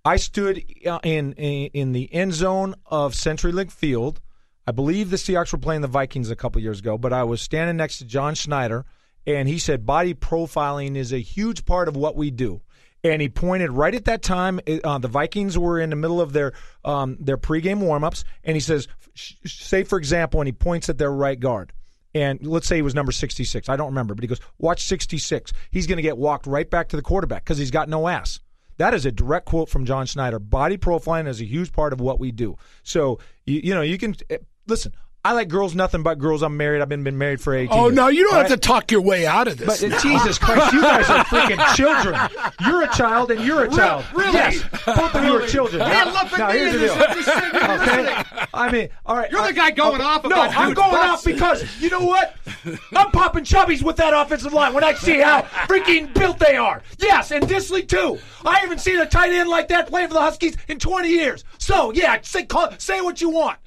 I 0.05 0.17
stood 0.17 0.63
uh, 0.87 0.99
in, 1.03 1.33
in 1.33 1.71
in 1.73 1.93
the 1.93 2.13
end 2.13 2.35
zone 2.35 2.75
of 2.85 3.15
CenturyLink 3.15 3.71
Field. 3.73 4.21
I 4.67 4.73
believe 4.73 5.11
the 5.11 5.17
Seahawks 5.17 5.53
were 5.53 5.59
playing 5.59 5.81
the 5.81 5.89
Vikings 5.89 6.31
a 6.31 6.37
couple 6.37 6.61
years 6.61 6.81
ago, 6.81 6.99
but 6.99 7.13
I 7.13 7.25
was 7.25 7.41
standing 7.41 7.77
next 7.79 7.99
to 7.99 8.05
John 8.05 8.35
Schneider, 8.35 8.85
and 9.27 9.49
he 9.49 9.59
said 9.59 9.87
body 9.87 10.15
profiling 10.15 10.97
is 10.97 11.13
a 11.13 11.19
huge 11.19 11.65
part 11.65 11.89
of 11.89 11.97
what 11.97 12.17
we 12.17 12.31
do. 12.31 12.61
And 13.03 13.23
he 13.23 13.29
pointed 13.29 13.73
right 13.73 13.95
at 13.95 14.05
that 14.05 14.23
time. 14.23 14.61
Uh, 14.85 14.99
the 14.99 15.09
Vikings 15.09 15.57
were 15.57 15.81
in 15.81 15.91
the 15.91 15.97
middle 15.97 16.21
of 16.21 16.35
their 16.35 16.53
um, 16.85 17.17
their 17.19 17.39
pregame 17.39 17.81
warmups, 17.81 18.25
and 18.45 18.57
he 18.57 18.61
says, 18.61 18.89
"Say 19.15 19.85
for 19.85 19.97
example," 19.97 20.41
and 20.41 20.49
he 20.49 20.53
points 20.53 20.91
at 20.91 20.99
their 20.99 21.11
right 21.11 21.41
guard. 21.41 21.73
And 22.15 22.45
let's 22.45 22.67
say 22.67 22.77
he 22.77 22.83
was 22.83 22.95
number 22.95 23.13
66. 23.13 23.69
I 23.69 23.77
don't 23.77 23.87
remember, 23.87 24.15
but 24.15 24.25
he 24.25 24.29
goes, 24.29 24.41
Watch 24.59 24.85
66. 24.85 25.53
He's 25.71 25.87
going 25.87 25.97
to 25.97 26.03
get 26.03 26.19
walked 26.19 26.47
right 26.47 26.69
back 26.69 26.89
to 26.89 26.97
the 26.97 27.03
quarterback 27.03 27.45
because 27.45 27.59
he's 27.59 27.71
got 27.71 27.89
no 27.89 28.09
ass. 28.09 28.41
That 28.79 28.95
is 28.95 29.07
a 29.07 29.13
direct 29.13 29.47
quote 29.47 29.69
from 29.69 29.85
John 29.85 30.07
Schneider. 30.07 30.39
Body 30.39 30.79
profiling 30.79 31.29
is 31.29 31.41
a 31.41 31.45
huge 31.45 31.73
part 31.73 31.93
of 31.93 32.01
what 32.01 32.19
we 32.19 32.33
do. 32.33 32.57
So, 32.83 33.19
you, 33.45 33.61
you 33.63 33.75
know, 33.75 33.83
you 33.83 33.99
can 33.99 34.17
eh, 34.31 34.39
listen. 34.67 34.93
I 35.23 35.33
like 35.33 35.49
girls 35.49 35.75
nothing 35.75 36.03
but 36.03 36.19
girls. 36.19 36.43
I'm 36.43 36.57
married. 36.57 36.81
I've 36.81 36.89
been, 36.89 37.05
been 37.05 37.19
married 37.19 37.43
for 37.43 37.55
18 37.55 37.69
oh 37.79 37.85
years. 37.87 37.95
no, 37.95 38.09
you 38.09 38.25
don't 38.25 38.35
All 38.35 38.41
have 38.41 38.49
to 38.51 38.57
talk 38.57 38.91
your 38.91 39.03
way 39.03 39.27
out 39.27 39.49
of 39.49 39.59
this. 39.59 39.67
But 39.83 39.93
uh, 39.93 40.01
Jesus 40.01 40.39
Christ, 40.39 40.73
you 40.73 40.81
guys 40.81 41.11
are 41.11 41.25
freaking 41.27 41.75
children. 41.77 42.19
You're 42.67 42.85
a 42.85 42.89
child 42.95 43.31
and 43.31 43.45
you're 43.45 43.65
a 43.65 43.69
child. 43.71 44.07
really? 44.15 44.33
Yes, 44.33 44.63
both 44.87 45.15
of 45.15 45.23
you 45.23 45.37
are 45.37 45.47
children. 45.47 45.81
Man, 45.81 45.91
Now- 46.07 46.13
look 46.23 46.33
at 46.33 46.39
now, 46.39 46.49
me 46.49 46.59
here's 46.59 46.73
the 46.73 46.79
deal. 46.79 46.95
just- 46.95 47.15
just 47.19 47.35
sitting 47.35 47.51
here 47.51 47.71
Okay? 47.71 48.47
I 48.55 48.73
mean, 48.73 48.89
all 49.05 49.15
right. 49.15 49.31
You're 49.31 49.47
the 49.47 49.53
guy 49.53 49.71
going 49.73 49.97
okay. 50.01 50.05
off 50.05 50.25
No, 50.25 50.37
I'm 50.41 50.73
going 50.73 50.95
off 50.95 51.23
because 51.23 51.65
you 51.81 51.91
know 51.91 52.01
what? 52.01 52.35
I'm 52.97 53.11
popping 53.11 53.45
chubbies 53.45 53.83
with 53.83 53.97
that 53.97 54.15
offensive 54.15 54.55
line 54.55 54.73
when 54.73 54.85
I 54.85 54.95
see 54.95 55.19
how 55.21 55.43
freaking 55.69 56.15
built 56.15 56.39
they 56.39 56.57
are. 56.57 56.83
Yes, 56.99 57.31
and 57.31 57.45
Dissly 57.45 57.87
too. 57.87 58.19
I 58.45 58.59
haven't 58.61 58.81
seen 58.81 58.99
a 58.99 59.07
tight 59.07 59.33
end 59.33 59.51
like 59.51 59.69
that 59.69 59.87
playing 59.89 60.09
for 60.09 60.15
the 60.15 60.21
Huskies 60.21 60.57
in 60.69 60.79
20 60.79 61.09
years. 61.11 61.45
So 61.59 61.93
yeah, 61.93 62.19
say 62.23 62.45
call, 62.47 62.71
say 62.79 63.03
what 63.03 63.21
you 63.21 63.29
want. 63.29 63.59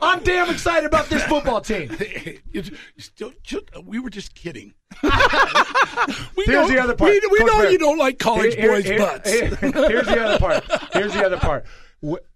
I'm 0.00 0.22
damn 0.22 0.50
excited 0.50 0.86
about 0.86 1.06
this 1.06 1.22
football 1.24 1.60
team. 1.60 1.90
You 2.52 2.62
still- 2.98 3.32
ju- 3.42 3.62
we 3.84 3.98
were 3.98 4.08
just 4.10 4.34
kidding. 4.34 4.72
we 5.02 5.10
Here's 6.44 6.48
know, 6.48 6.68
the 6.68 6.78
other 6.82 6.94
part. 6.94 7.10
We, 7.10 7.20
we 7.30 7.44
know 7.44 7.58
Baird. 7.58 7.72
you 7.72 7.78
don't 7.78 7.98
like 7.98 8.18
college 8.18 8.54
Here- 8.54 8.70
boys' 8.72 8.84
here- 8.84 8.98
butts. 8.98 9.30
here- 9.30 9.46
here's 9.60 10.06
the 10.06 10.20
other 10.24 10.38
part. 10.38 10.64
Here's 10.92 11.12
the 11.12 11.24
other 11.24 11.36
part. 11.38 11.66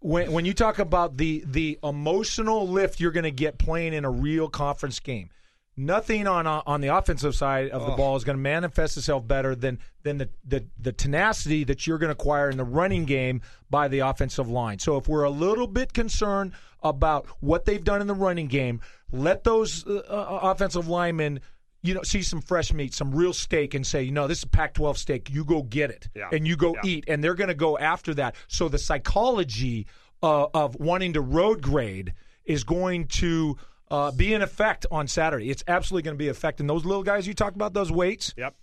When 0.01 0.33
when 0.33 0.45
you 0.45 0.53
talk 0.55 0.79
about 0.79 1.17
the 1.17 1.43
the 1.47 1.79
emotional 1.85 2.67
lift 2.69 2.99
you're 3.01 3.13
going 3.13 3.25
to 3.25 3.31
get 3.31 3.59
playing 3.59 3.93
in 3.95 4.05
a 4.05 4.11
real 4.11 4.49
conference 4.49 4.99
game, 5.01 5.29
nothing 5.77 6.27
on 6.27 6.47
uh, 6.47 6.63
on 6.67 6.81
the 6.81 6.89
offensive 6.89 7.35
side 7.35 7.71
of 7.71 7.87
the 7.87 7.93
ball 7.93 8.17
is 8.17 8.25
going 8.25 8.37
to 8.37 8.43
manifest 8.43 8.97
itself 8.97 9.27
better 9.27 9.55
than 9.55 9.79
than 10.03 10.19
the, 10.19 10.29
the 10.47 10.67
the 10.79 10.93
tenacity 10.93 11.65
that 11.65 11.87
you're 11.87 11.99
going 11.99 12.09
to 12.09 12.13
acquire 12.21 12.49
in 12.51 12.57
the 12.57 12.65
running 12.65 13.05
game 13.05 13.43
by 13.69 13.87
the 13.89 14.01
offensive 14.01 14.49
line. 14.49 14.79
So 14.79 14.97
if 14.97 15.09
we're 15.09 15.25
a 15.25 15.31
little 15.31 15.67
bit 15.67 15.93
concerned 15.93 16.53
about 16.83 17.27
what 17.41 17.65
they've 17.65 17.83
done 17.85 18.01
in 18.01 18.07
the 18.07 18.15
running 18.15 18.47
game, 18.49 18.81
let 19.13 19.45
those 19.45 19.87
uh, 19.87 19.97
uh, 20.09 20.39
offensive 20.43 20.89
linemen 20.89 21.41
you 21.83 21.95
know, 21.95 22.03
see 22.03 22.21
some 22.21 22.43
fresh 22.43 22.75
meat, 22.75 22.93
some 22.93 23.11
real 23.11 23.33
steak, 23.33 23.73
and 23.73 23.87
say, 23.87 24.03
you 24.03 24.13
know, 24.13 24.27
this 24.27 24.41
is 24.41 24.45
Pac-12 24.45 24.99
steak. 24.99 25.31
You 25.31 25.47
go 25.47 25.63
get 25.63 25.89
it, 25.91 26.11
Yeah. 26.15 26.29
and 26.31 26.47
you 26.47 26.55
go 26.55 26.75
Yeah. 26.75 26.81
eat, 26.91 27.05
and 27.09 27.25
they're 27.25 27.35
going 27.35 27.49
to 27.49 27.55
go 27.55 27.79
after 27.79 28.13
that. 28.17 28.35
So 28.49 28.69
the 28.69 28.77
psychology 28.77 29.87
uh, 30.23 30.49
of 30.53 30.77
wanting 30.77 31.15
to 31.15 31.23
road 31.23 31.63
grade 31.63 32.13
is 32.45 32.65
going 32.65 33.07
to 33.07 33.57
uh, 33.91 34.11
be 34.13 34.35
in 34.35 34.43
effect 34.43 34.85
on 34.91 35.09
Saturday. 35.09 35.49
It's 35.51 35.65
absolutely 35.67 36.03
going 36.03 36.17
to 36.17 36.23
be 36.23 36.29
effect. 36.29 36.61
And 36.61 36.69
those 36.69 36.85
little 36.85 37.03
guys 37.03 37.27
you 37.27 37.33
talked 37.33 37.57
about, 37.57 37.73
those 37.73 37.91
weights, 37.91 38.35
Yep. 38.37 38.55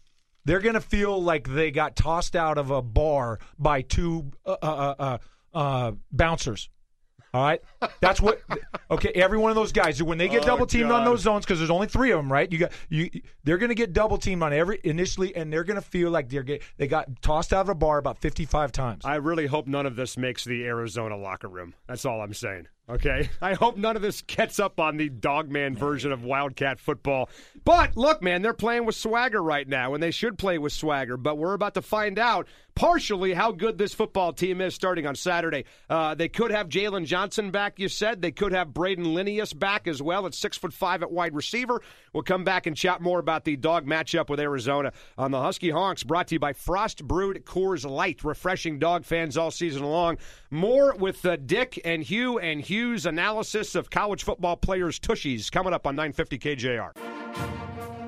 they're 0.45 0.59
going 0.61 0.75
to 0.75 0.79
feel 0.81 1.19
like 1.21 1.47
they 1.51 1.71
got 1.71 1.95
tossed 1.95 2.35
out 2.35 2.59
of 2.59 2.69
a 2.69 2.83
bar 2.83 3.39
by 3.57 3.81
two 3.81 4.31
uh, 4.45 4.55
uh, 4.61 4.95
uh, 4.99 5.17
uh, 5.55 5.91
bouncers. 6.11 6.69
All 7.33 7.43
right, 7.43 7.61
that's 7.99 8.21
what. 8.21 8.41
Okay, 8.89 9.09
every 9.09 9.37
one 9.37 9.51
of 9.51 9.55
those 9.55 9.71
guys 9.71 10.01
when 10.01 10.17
they 10.17 10.27
get 10.29 10.43
Oh, 10.43 10.45
double 10.45 10.65
teamed 10.65 10.91
on 10.91 11.03
those 11.03 11.21
zones 11.21 11.45
because 11.45 11.59
there's 11.59 11.69
only 11.69 11.87
three 11.87 12.11
of 12.11 12.17
them, 12.17 12.31
right? 12.31 12.51
You 12.51 12.57
got 12.59 12.71
you. 12.89 13.09
They're 13.43 13.57
going 13.57 13.69
to 13.69 13.75
get 13.75 13.93
double 13.93 14.17
teamed 14.17 14.43
on 14.43 14.53
every 14.53 14.79
initially, 14.83 15.35
and 15.35 15.51
they're 15.51 15.63
going 15.65 15.75
to 15.75 15.85
feel 15.85 16.09
like 16.09 16.29
they're 16.29 16.43
get, 16.43 16.61
they 16.77 16.87
got 16.87 17.21
tossed 17.21 17.51
out 17.53 17.61
of 17.61 17.69
a 17.69 17.75
bar 17.75 17.97
about 17.97 18.17
55 18.17 18.71
times. 18.71 19.05
I 19.05 19.15
really 19.15 19.45
hope 19.47 19.67
none 19.67 19.85
of 19.85 19.95
this 19.95 20.17
makes 20.17 20.45
the 20.45 20.65
Arizona 20.65 21.17
locker 21.17 21.47
room. 21.49 21.73
That's 21.87 22.05
all 22.05 22.21
I'm 22.21 22.33
saying. 22.33 22.67
Okay? 22.89 23.29
I 23.41 23.53
hope 23.53 23.77
none 23.77 23.95
of 23.95 24.01
this 24.01 24.21
gets 24.21 24.59
up 24.59 24.79
on 24.79 24.97
the 24.97 25.09
dogman 25.09 25.75
version 25.75 26.11
of 26.11 26.23
Wildcat 26.23 26.79
football. 26.79 27.29
But 27.63 27.97
look, 27.97 28.21
man, 28.21 28.41
they're 28.41 28.53
playing 28.53 28.85
with 28.85 28.95
swagger 28.95 29.41
right 29.41 29.67
now, 29.67 29.93
and 29.93 30.01
they 30.01 30.11
should 30.11 30.37
play 30.37 30.57
with 30.57 30.73
swagger. 30.73 31.17
But 31.17 31.37
we're 31.37 31.53
about 31.53 31.73
to 31.73 31.81
find 31.81 32.17
out 32.17 32.47
partially 32.77 33.33
how 33.33 33.51
good 33.51 33.77
this 33.77 33.93
football 33.93 34.31
team 34.31 34.61
is 34.61 34.75
starting 34.75 35.07
on 35.07 35.15
Saturday. 35.15 35.65
Uh, 35.89 36.13
they 36.13 36.29
could 36.29 36.51
have 36.51 36.69
Jalen 36.69 37.05
Johnson 37.05 37.49
back, 37.49 37.79
you 37.79 37.89
said. 37.89 38.21
They 38.21 38.31
could 38.31 38.51
have 38.51 38.71
Braden 38.71 39.15
Linnaeus 39.15 39.51
back 39.51 39.87
as 39.87 39.99
well 39.99 40.27
at 40.27 40.35
six 40.35 40.57
foot 40.57 40.71
five 40.71 41.01
at 41.01 41.11
wide 41.11 41.33
receiver. 41.33 41.81
We'll 42.13 42.21
come 42.21 42.43
back 42.43 42.67
and 42.67 42.77
chat 42.77 43.01
more 43.01 43.17
about 43.17 43.45
the 43.45 43.55
dog 43.55 43.87
matchup 43.87 44.29
with 44.29 44.39
Arizona 44.39 44.93
on 45.17 45.31
the 45.31 45.41
Husky 45.41 45.71
Honks, 45.71 46.03
brought 46.03 46.27
to 46.27 46.35
you 46.35 46.39
by 46.39 46.53
Frost 46.53 47.03
Brewed 47.03 47.43
Coors 47.45 47.89
Light, 47.89 48.23
refreshing 48.23 48.77
dog 48.77 49.05
fans 49.05 49.37
all 49.37 49.49
season 49.49 49.83
long. 49.83 50.17
More 50.49 50.95
with 50.95 51.25
uh, 51.25 51.35
Dick 51.35 51.81
and 51.83 52.01
Hugh 52.03 52.39
and 52.39 52.61
Hugh's 52.61 53.05
analysis 53.05 53.75
of 53.75 53.89
college 53.89 54.23
football 54.23 54.55
players' 54.55 54.99
tushies 54.99 55.51
coming 55.51 55.73
up 55.73 55.85
on 55.85 55.95
950 55.95 56.39
KJR. 56.39 56.91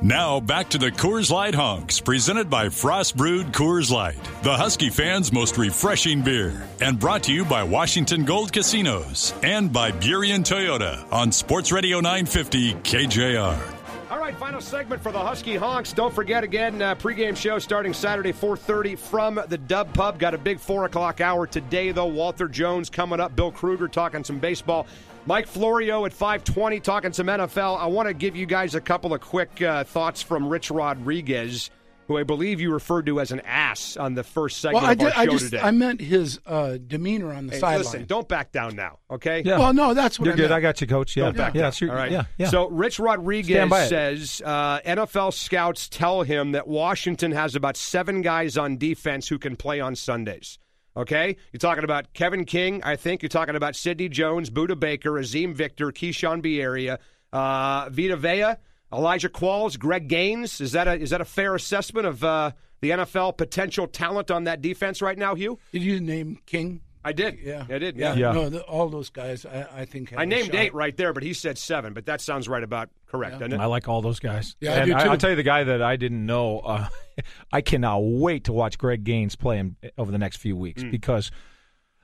Now 0.01 0.39
back 0.39 0.69
to 0.69 0.77
the 0.77 0.91
Coors 0.91 1.29
Light 1.29 1.53
Honks, 1.53 1.99
presented 1.99 2.49
by 2.49 2.69
Frost 2.69 3.17
Brewed 3.17 3.47
Coors 3.47 3.91
Light, 3.91 4.23
the 4.43 4.55
Husky 4.55 4.89
fans' 4.89 5.33
most 5.33 5.57
refreshing 5.57 6.21
beer, 6.21 6.65
and 6.79 6.97
brought 6.97 7.23
to 7.23 7.33
you 7.33 7.43
by 7.43 7.63
Washington 7.63 8.23
Gold 8.23 8.53
Casinos 8.53 9.33
and 9.43 9.73
by 9.73 9.91
Burien 9.91 10.45
Toyota 10.45 11.05
on 11.11 11.33
Sports 11.33 11.73
Radio 11.73 11.99
950 11.99 12.75
KJR. 12.75 13.78
All 14.09 14.17
right, 14.17 14.35
final 14.35 14.59
segment 14.59 15.03
for 15.03 15.11
the 15.11 15.19
Husky 15.19 15.55
Honks. 15.55 15.93
Don't 15.93 16.11
forget 16.11 16.43
again, 16.43 16.81
uh, 16.81 16.95
pregame 16.95 17.37
show 17.37 17.59
starting 17.59 17.93
Saturday 17.93 18.31
4:30 18.31 18.95
from 18.95 19.39
the 19.49 19.57
Dub 19.57 19.93
Pub. 19.93 20.17
Got 20.17 20.33
a 20.33 20.37
big 20.39 20.59
four 20.59 20.85
o'clock 20.85 21.21
hour 21.21 21.45
today, 21.45 21.91
though. 21.91 22.07
Walter 22.07 22.47
Jones 22.47 22.89
coming 22.89 23.19
up. 23.19 23.35
Bill 23.35 23.51
Krueger 23.51 23.87
talking 23.87 24.23
some 24.23 24.39
baseball. 24.39 24.87
Mike 25.27 25.45
Florio 25.45 26.05
at 26.05 26.13
5:20 26.13 26.79
talking 26.79 27.13
some 27.13 27.29
NFL. 27.29 27.77
I 27.77 27.85
want 27.85 28.07
to 28.07 28.15
give 28.15 28.35
you 28.35 28.47
guys 28.47 28.73
a 28.73 28.81
couple 28.81 29.13
of 29.13 29.21
quick 29.21 29.61
uh, 29.61 29.83
thoughts 29.83 30.23
from 30.23 30.49
Rich 30.49 30.71
Rodriguez, 30.71 31.69
who 32.09 32.17
I 32.17 32.23
believe 32.23 32.59
you 32.59 32.73
referred 32.73 33.05
to 33.05 33.19
as 33.21 33.31
an 33.31 33.39
ass 33.41 33.95
on 33.95 34.15
the 34.15 34.23
first 34.23 34.57
segment 34.59 34.81
Well, 34.81 34.89
I, 34.89 34.93
of 34.93 34.99
our 34.99 35.05
did, 35.11 35.15
I 35.17 35.25
show 35.25 35.31
just 35.31 35.43
today. 35.45 35.59
I 35.61 35.71
meant 35.71 36.01
his 36.01 36.39
uh, 36.45 36.77
demeanor 36.85 37.31
on 37.31 37.45
the 37.47 37.53
Hey, 37.53 37.59
sideline. 37.59 37.77
listen, 37.85 38.05
don't 38.05 38.27
back 38.27 38.51
down 38.51 38.75
now, 38.75 38.97
okay? 39.11 39.43
Yeah. 39.45 39.59
Well, 39.59 39.71
no, 39.73 39.93
that's 39.93 40.19
what 40.19 40.25
You're 40.25 40.33
I 40.33 40.37
good. 40.37 40.41
meant. 40.49 40.53
I 40.53 40.59
got 40.59 40.81
you, 40.81 40.87
coach. 40.87 41.15
Yeah, 41.15 41.25
Don't 41.25 41.37
back 41.37 41.53
yeah, 41.55 41.61
down. 41.61 41.71
sure. 41.71 41.91
All 41.91 41.95
right. 41.95 42.11
yeah, 42.11 42.23
yeah. 42.39 42.47
So 42.49 42.67
Rich 42.67 42.97
Rodriguez 42.99 43.55
Stand 43.55 43.69
by 43.69 43.83
it. 43.83 43.89
says 43.89 44.41
uh, 44.43 44.79
NFL 44.81 45.33
scouts 45.33 45.87
tell 45.87 46.23
him 46.23 46.51
that 46.53 46.67
Washington 46.67 47.31
has 47.31 47.55
about 47.55 47.77
seven 47.77 48.21
guys 48.23 48.57
on 48.57 48.77
defense 48.77 49.27
who 49.27 49.37
can 49.37 49.55
play 49.55 49.79
on 49.79 49.95
Sundays. 49.95 50.57
Okay, 50.97 51.37
you're 51.53 51.59
talking 51.59 51.83
about 51.83 52.11
Kevin 52.13 52.43
King. 52.43 52.81
I 52.83 52.95
think 52.95 53.21
you're 53.21 53.29
talking 53.29 53.55
about 53.55 53.75
Sidney 53.75 54.09
Jones, 54.09 54.49
Budda 54.49 54.77
Baker, 54.77 55.11
Azeem 55.11 55.53
Victor, 55.53 55.91
Keishawn 55.91 56.41
Bierria, 56.43 56.97
uh, 57.31 57.87
Vita 57.91 58.17
Vea, 58.17 58.55
Elijah 58.91 59.29
Qualls, 59.29 59.77
Greg 59.77 60.07
Gaines. 60.07 60.61
Is 60.61 60.71
that 60.73 60.87
a 60.87 60.93
is 60.99 61.09
that 61.11 61.21
a 61.21 61.25
fair 61.25 61.55
assessment 61.55 62.07
of 62.07 62.23
uh, 62.23 62.51
the 62.81 62.91
NFL 62.91 63.37
potential 63.37 63.87
talent 63.87 64.31
on 64.31 64.45
that 64.45 64.61
defense 64.61 65.01
right 65.01 65.17
now, 65.17 65.35
Hugh? 65.35 65.59
Did 65.71 65.83
you 65.83 65.99
name 65.99 66.39
King? 66.45 66.81
I 67.01 67.13
did. 67.13 67.39
Yeah, 67.39 67.65
I 67.69 67.77
did. 67.77 67.95
Yeah. 67.95 68.13
Yeah. 68.15 68.33
No, 68.33 68.49
the, 68.49 68.61
all 68.63 68.89
those 68.89 69.09
guys, 69.09 69.45
I, 69.45 69.67
I 69.73 69.85
think. 69.85 70.09
Have 70.09 70.19
I 70.19 70.23
a 70.23 70.25
named 70.25 70.47
shot. 70.47 70.55
eight 70.55 70.73
right 70.73 70.95
there, 70.97 71.13
but 71.13 71.23
he 71.23 71.33
said 71.33 71.57
seven. 71.57 71.93
But 71.93 72.07
that 72.07 72.19
sounds 72.19 72.49
right 72.49 72.61
about 72.61 72.89
correct, 73.07 73.39
doesn't 73.39 73.53
it? 73.53 73.59
I 73.59 73.65
like 73.67 73.87
all 73.87 74.01
those 74.01 74.19
guys. 74.19 74.57
Yeah, 74.59 74.71
I 74.73 74.75
and 74.79 74.85
do 74.91 74.97
too. 75.03 75.09
will 75.09 75.17
tell 75.17 75.29
you 75.29 75.37
the 75.37 75.43
guy 75.43 75.63
that 75.63 75.81
I 75.81 75.95
didn't 75.95 76.25
know. 76.25 76.59
Uh, 76.59 76.87
I 77.53 77.61
cannot 77.61 77.99
wait 77.99 78.43
to 78.45 78.53
watch 78.53 78.77
Greg 78.77 79.05
Gaines 79.05 79.35
play 79.37 79.55
him 79.57 79.77
over 79.97 80.11
the 80.11 80.17
next 80.17 80.37
few 80.37 80.57
weeks 80.57 80.83
Mm. 80.83 80.91
because 80.91 81.31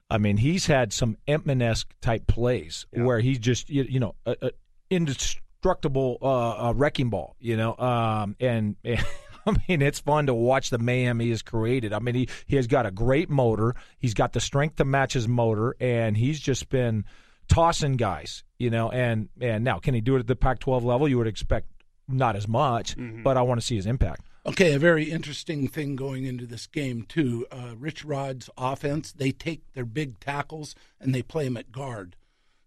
I 0.10 0.18
mean, 0.18 0.38
he's 0.38 0.66
had 0.68 0.94
some 0.94 1.18
Entman 1.28 1.62
esque 1.62 1.94
type 2.00 2.26
plays 2.28 2.86
where 2.92 3.20
he's 3.20 3.40
just 3.40 3.70
you, 3.70 3.84
you 3.84 4.00
know 4.00 4.16
a, 4.26 4.36
a 4.42 4.52
indestructible 5.66 6.18
uh, 6.22 6.70
uh, 6.70 6.74
wrecking 6.74 7.10
ball, 7.10 7.36
you 7.40 7.58
know, 7.58 7.76
um, 7.78 8.36
and. 8.40 8.76
and 8.84 9.06
I 9.48 9.56
mean, 9.70 9.84
it's 9.84 10.00
fun 10.00 10.26
to 10.26 10.34
watch 10.34 10.72
the 10.72 10.80
mayhem 10.80 11.20
he 11.20 11.30
has 11.30 11.44
created. 11.44 11.94
I 11.94 12.00
mean, 12.00 12.16
he, 12.16 12.30
he 12.48 12.56
has 12.56 12.66
got 12.66 12.88
a 12.88 12.92
great 12.92 13.30
motor. 13.30 13.76
He's 14.00 14.16
got 14.16 14.34
the 14.34 14.40
strength 14.40 14.78
to 14.78 14.86
match 14.86 15.14
his 15.14 15.28
motor, 15.28 15.76
and 15.80 16.18
he's 16.18 16.40
just 16.40 16.68
been 16.70 17.06
tossing 17.48 17.96
guys, 17.96 18.44
you 18.58 18.72
know. 18.72 18.90
And 18.90 19.30
and 19.40 19.64
now, 19.64 19.78
can 19.78 19.94
he 19.94 20.02
do 20.02 20.16
it 20.16 20.22
at 20.22 20.26
the 20.26 20.36
Pac-12 20.36 20.82
level? 20.82 21.08
You 21.08 21.20
would 21.20 21.28
expect 21.28 21.68
not 22.08 22.36
as 22.36 22.48
much, 22.48 22.96
but 22.98 23.38
I 23.38 23.44
want 23.44 23.62
to 23.62 23.68
see 23.68 23.76
his 23.76 23.86
impact. 23.86 24.22
Okay, 24.48 24.74
a 24.74 24.80
very 24.80 25.12
interesting 25.12 25.68
thing 25.68 25.96
going 25.96 26.26
into 26.26 26.48
this 26.48 26.66
game 26.66 27.04
too. 27.04 27.46
Uh, 27.52 27.76
Rich 27.78 28.04
Rod's 28.04 28.50
offense, 28.58 29.12
they 29.12 29.32
take 29.32 29.62
their 29.74 29.86
big 29.86 30.20
tackles 30.20 30.74
and 31.00 31.14
they 31.14 31.22
play 31.22 31.44
them 31.44 31.58
at 31.58 31.72
guard. 31.72 32.16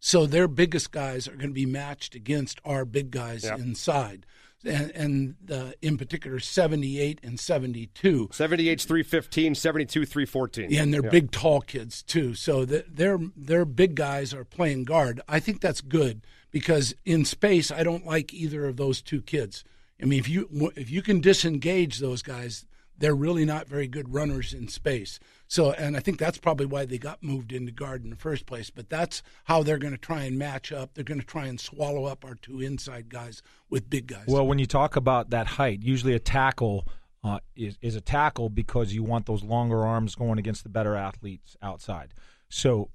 So 0.01 0.27
their 0.27 0.49
biggest 0.49 0.93
guys 0.93 1.27
are 1.27 1.35
going 1.35 1.51
to 1.51 1.55
be 1.55 1.67
matched 1.67 2.15
against 2.15 2.61
our 2.65 2.85
big 2.85 3.11
guys 3.11 3.45
inside. 3.45 4.27
And, 4.65 4.91
and 4.91 5.37
uh, 5.53 5.73
in 5.81 5.97
particular, 5.97 6.41
78 6.41 7.21
and 7.23 7.39
72. 7.39 8.29
78's 8.29 8.85
315, 8.85 9.55
72 9.55 10.07
314. 10.07 10.71
Yeah, 10.71 10.83
and 10.83 10.93
they're 10.93 11.03
big, 11.03 11.31
tall 11.31 11.61
kids 11.61 12.03
too. 12.03 12.35
So 12.35 12.65
the, 12.65 12.85
their 12.89 13.19
their 13.37 13.65
big 13.65 13.95
guys 13.95 14.35
are 14.35 14.45
playing 14.45 14.85
guard. 14.85 15.21
I 15.29 15.39
think 15.39 15.61
that's 15.61 15.81
good 15.81 16.23
because 16.51 16.95
in 17.05 17.25
space, 17.25 17.71
I 17.71 17.85
don't 17.85 18.05
like 18.05 18.35
either 18.35 18.67
of 18.67 18.77
those 18.77 19.01
two 19.01 19.23
kids. 19.23 19.63
I 20.03 20.07
mean, 20.07 20.19
if 20.19 20.29
you 20.29 20.73
if 20.75 20.91
you 20.91 21.03
can 21.03 21.21
disengage 21.21 21.99
those 21.99 22.23
guys, 22.23 22.65
they're 22.99 23.15
really 23.15 23.45
not 23.45 23.69
very 23.69 23.87
good 23.87 24.13
runners 24.13 24.53
in 24.53 24.69
space. 24.69 25.21
So, 25.49 25.73
and 25.73 25.97
I 25.97 26.01
think 26.01 26.19
that's 26.19 26.37
probably 26.39 26.67
why 26.67 26.85
they 26.85 26.99
got 26.99 27.23
moved 27.23 27.53
into 27.53 27.73
guard 27.73 28.05
in 28.05 28.11
the 28.11 28.17
first 28.17 28.45
place. 28.45 28.71
But 28.71 28.91
that's 28.91 29.23
how 29.45 29.63
they're 29.63 29.79
going 29.79 29.95
to 29.95 29.99
try 29.99 30.25
and 30.25 30.39
match 30.39 30.71
up. 30.73 30.95
They're 30.95 31.05
going 31.05 31.21
to 31.21 31.27
try 31.27 31.47
and 31.47 31.59
swallow 31.59 32.05
up 32.05 32.25
our 32.25 32.35
two 32.35 32.61
inside 32.61 33.09
guys 33.09 33.43
with 33.71 33.89
big 33.89 34.07
guys. 34.07 34.27
Well, 34.27 34.47
when 34.47 34.59
you 34.59 34.67
talk 34.67 34.95
about 34.95 35.31
that 35.31 35.47
height, 35.47 35.83
usually 35.83 36.15
a 36.15 36.19
tackle 36.19 36.87
uh, 37.25 37.41
is 37.57 37.79
is 37.81 37.97
a 37.97 38.01
tackle 38.01 38.51
because 38.51 38.93
you 38.93 39.03
want 39.03 39.27
those 39.27 39.43
longer 39.43 39.85
arms 39.85 40.15
going 40.15 40.39
against 40.39 40.63
the 40.63 40.69
better 40.69 40.95
athletes 40.95 41.57
outside. 41.63 42.13
So, 42.51 42.91